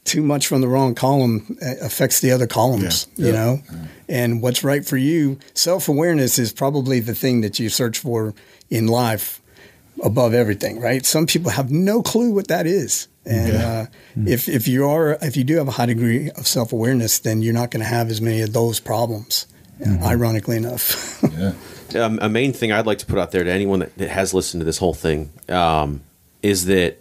[0.09, 3.25] Too much from the wrong column uh, affects the other columns, Yeah.
[3.25, 3.39] you Yeah.
[3.39, 3.61] know.
[4.07, 8.33] And what's right for you, self awareness is probably the thing that you search for
[8.69, 9.39] in life
[10.03, 11.05] above everything, right?
[11.05, 13.07] Some people have no clue what that is.
[13.25, 13.85] And uh,
[14.25, 17.41] if if you are if you do have a high degree of self awareness, then
[17.43, 19.45] you're not going to have as many of those problems.
[20.03, 21.53] Ironically enough, Yeah.
[22.05, 24.33] um, a main thing I'd like to put out there to anyone that, that has
[24.33, 26.01] listened to this whole thing um,
[26.41, 26.97] is that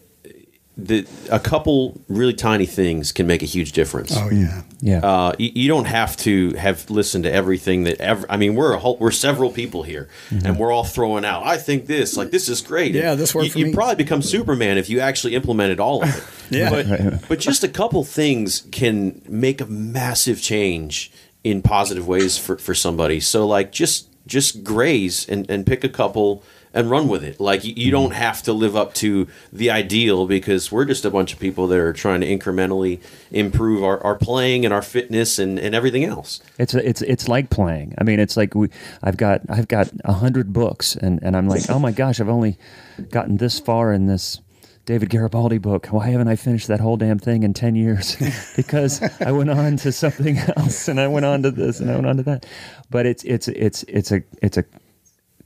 [0.79, 4.13] the, a couple really tiny things can make a huge difference.
[4.17, 5.01] oh yeah, Yeah.
[5.01, 8.25] Uh, you, you don't have to have listened to everything that ever.
[8.31, 11.45] I mean, we're a whole, we're several people here, and we're all throwing out.
[11.45, 12.95] I think this, like this is great.
[12.95, 16.17] Yeah, this worked You, for you probably become Superman if you actually implemented all of
[16.17, 16.25] it.
[16.51, 16.71] Yeah.
[16.71, 21.13] but but just a couple things can make a massive change
[21.45, 23.21] in positive ways for for somebody.
[23.21, 26.43] So like just just graze and and pick a couple.
[26.75, 27.41] And run with it.
[27.41, 28.21] Like you, you don't mm-hmm.
[28.21, 31.79] have to live up to the ideal because we're just a bunch of people that
[31.79, 33.01] are trying to incrementally
[33.31, 36.41] improve our, our playing and our fitness and, and everything else.
[36.59, 37.95] It's it's it's like playing.
[37.99, 38.69] I mean, it's like we.
[39.03, 42.29] I've got I've got a hundred books, and and I'm like, oh my gosh, I've
[42.29, 42.59] only
[43.11, 44.41] gotten this far in this
[44.89, 45.87] David Garibaldi book.
[45.89, 48.17] Why haven't I finished that whole damn thing in ten years?
[48.57, 51.95] because I went on to something else, and I went on to this, and I
[51.95, 52.47] went on to that.
[52.91, 54.65] But it's it's it's it's a it's a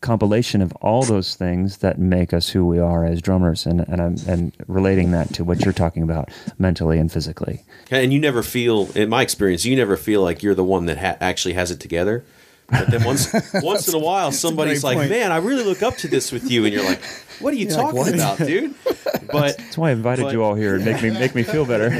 [0.03, 4.03] compilation of all those things that make us who we are as drummers, and and
[4.03, 7.63] I'm and relating that to what you're talking about mentally and physically.
[7.91, 10.99] And you never feel, in my experience, you never feel like you're the one that
[10.99, 12.25] ha- actually has it together.
[12.73, 13.33] But then once
[13.63, 15.11] once in a while, somebody's great like, point.
[15.11, 17.03] "Man, I really look up to this with you," and you're like,
[17.39, 18.75] "What are you You're like, talking about, dude?"
[19.33, 21.65] But That's why I invited But- you all here and make me make me feel
[21.65, 21.91] better.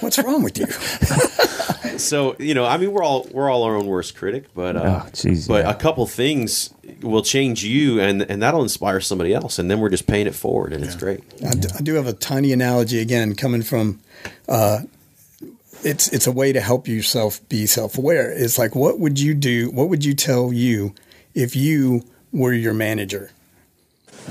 [0.00, 0.66] what's wrong with you?
[1.98, 5.02] so you know, I mean, we're all we're all our own worst critic, but uh,
[5.04, 5.70] Oh, jeez, but yeah.
[5.70, 6.70] a couple things
[7.02, 10.34] will change you, and and that'll inspire somebody else, and then we're just paying it
[10.34, 11.20] forward, and it's great.
[11.46, 14.00] I do, I do have a tiny analogy again coming from.
[14.48, 14.80] Uh,
[15.84, 18.30] it's it's a way to help yourself be self aware.
[18.32, 19.70] It's like what would you do?
[19.70, 20.94] What would you tell you
[21.34, 23.30] if you were your manager?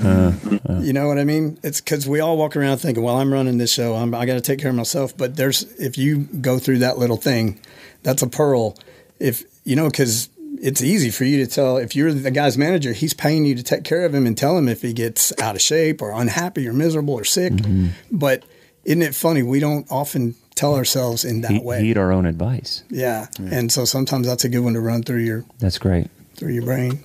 [0.02, 0.32] Uh,
[0.68, 0.80] uh.
[0.80, 1.58] you know what I mean?
[1.62, 3.94] It's because we all walk around thinking, "Well, I'm running this show.
[3.94, 6.98] I'm, I got to take care of myself." But there's if you go through that
[6.98, 7.60] little thing,
[8.02, 8.76] that's a pearl.
[9.20, 10.28] If you know, because
[10.60, 13.62] it's easy for you to tell if you're the guy's manager, he's paying you to
[13.62, 16.66] take care of him and tell him if he gets out of shape or unhappy
[16.66, 17.52] or miserable or sick.
[17.52, 17.88] Mm-hmm.
[18.10, 18.44] But
[18.84, 19.42] isn't it funny?
[19.42, 21.80] We don't often tell ourselves in that He- way.
[21.82, 22.82] heed our own advice.
[22.90, 23.26] yeah.
[23.38, 26.08] and so sometimes that's a good one to run through your That's great.
[26.36, 27.02] through your brain.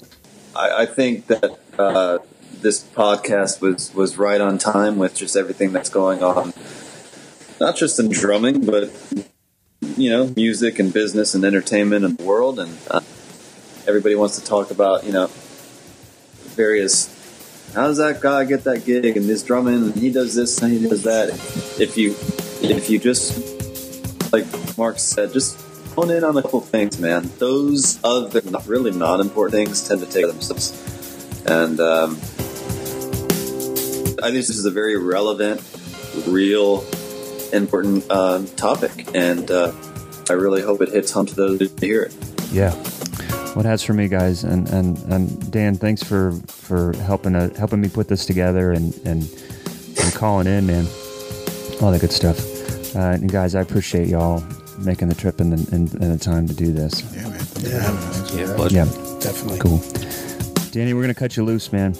[0.55, 2.17] I, I think that uh,
[2.61, 6.53] this podcast was was right on time with just everything that's going on,
[7.59, 8.91] not just in drumming, but
[9.95, 12.99] you know, music and business and entertainment and the world, and uh,
[13.87, 15.27] everybody wants to talk about you know
[16.55, 17.15] various.
[17.73, 20.73] How does that guy get that gig and this drumming and he does this and
[20.73, 21.29] he does that?
[21.79, 22.15] If you
[22.61, 23.59] if you just
[24.31, 24.45] like
[24.77, 25.59] Mark said, just
[25.95, 27.29] hone in on a couple things, man.
[27.37, 30.71] Those other not really not important things tend to take themselves.
[31.45, 32.11] And um,
[34.21, 35.61] I think this is a very relevant,
[36.27, 36.85] real,
[37.53, 39.71] important uh, topic, and uh,
[40.29, 42.13] I really hope it hits home to those who hear it.
[42.51, 42.71] Yeah.
[43.55, 47.81] What has for me, guys, and and and Dan, thanks for for helping uh, helping
[47.81, 49.27] me put this together and and
[50.01, 50.85] and calling in, man.
[51.81, 52.48] All that good stuff.
[52.95, 54.43] Uh, and guys, I appreciate y'all
[54.79, 57.01] making the trip and the, and, and the time to do this.
[57.15, 57.39] Yeah, man.
[57.39, 58.37] Thanks for.
[58.37, 58.75] Yeah, pleasure.
[58.75, 58.85] Yeah,
[59.19, 59.59] Definitely.
[59.59, 59.81] cool.
[60.71, 61.95] Danny, we're gonna cut you loose, man.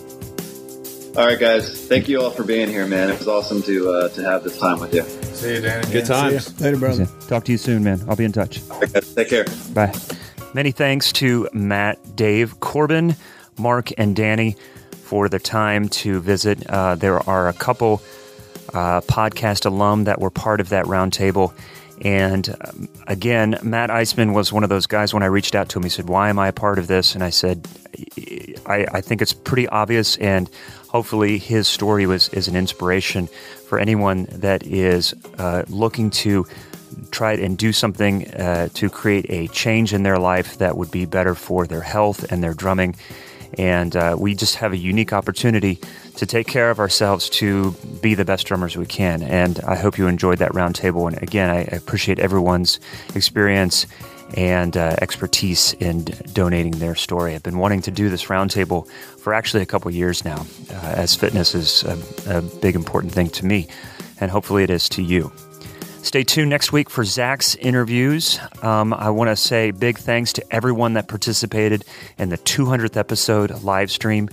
[1.17, 1.87] All right, guys.
[1.87, 3.09] Thank you all for being here, man.
[3.09, 5.03] It was awesome to uh, to have this time with you.
[5.03, 5.91] See you, Danny.
[5.91, 6.59] Good times.
[6.61, 7.07] Later, brother.
[7.27, 8.01] Talk to you soon, man.
[8.07, 8.61] I'll be in touch.
[8.69, 8.91] All right.
[9.15, 9.45] Take care.
[9.73, 9.93] Bye.
[10.53, 13.15] Many thanks to Matt, Dave, Corbin,
[13.57, 14.55] Mark, and Danny
[15.03, 16.65] for the time to visit.
[16.69, 18.01] Uh, there are a couple
[18.73, 21.53] uh, podcast alum that were part of that roundtable.
[22.01, 25.79] And um, again, Matt Eisman was one of those guys when I reached out to
[25.79, 25.83] him.
[25.83, 27.13] He said, Why am I a part of this?
[27.13, 27.67] And I said,
[28.65, 30.49] I, I think it's pretty obvious, and
[30.87, 33.27] hopefully his story was is an inspiration
[33.67, 36.45] for anyone that is uh, looking to
[37.11, 41.05] try and do something uh, to create a change in their life that would be
[41.05, 42.95] better for their health and their drumming.
[43.57, 45.79] And uh, we just have a unique opportunity
[46.19, 47.71] to take care of ourselves to
[48.01, 49.23] be the best drummers we can.
[49.23, 51.07] And I hope you enjoyed that roundtable.
[51.07, 52.79] And again, I appreciate everyone's
[53.15, 53.87] experience
[54.35, 57.35] and uh, expertise in donating their story.
[57.35, 58.87] I've been wanting to do this roundtable
[59.17, 63.29] for actually a couple years now, uh, as fitness is a, a big important thing
[63.29, 63.67] to me,
[64.19, 65.31] and hopefully it is to you.
[66.03, 68.39] Stay tuned next week for Zach's interviews.
[68.61, 71.83] Um, I want to say big thanks to everyone that participated
[72.17, 74.29] in the 200th episode live stream.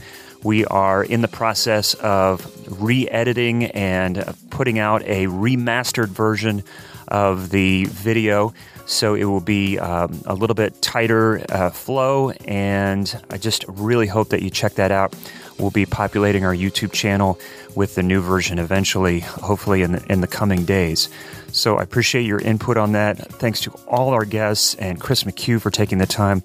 [0.46, 6.62] We are in the process of re editing and putting out a remastered version
[7.08, 8.54] of the video.
[8.84, 14.06] So it will be um, a little bit tighter uh, flow, and I just really
[14.06, 15.16] hope that you check that out.
[15.58, 17.40] We'll be populating our YouTube channel
[17.74, 21.08] with the new version eventually, hopefully in the, in the coming days.
[21.50, 23.18] So I appreciate your input on that.
[23.18, 26.42] Thanks to all our guests and Chris McHugh for taking the time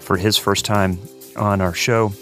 [0.00, 0.98] for his first time
[1.36, 2.12] on our show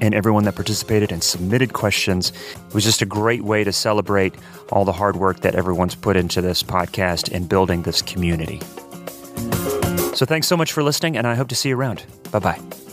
[0.00, 2.32] and everyone that participated and submitted questions.
[2.68, 4.34] It was just a great way to celebrate
[4.70, 8.60] all the hard work that everyone's put into this podcast and building this community.
[10.14, 12.04] So thanks so much for listening, and I hope to see you around.
[12.30, 12.89] Bye bye.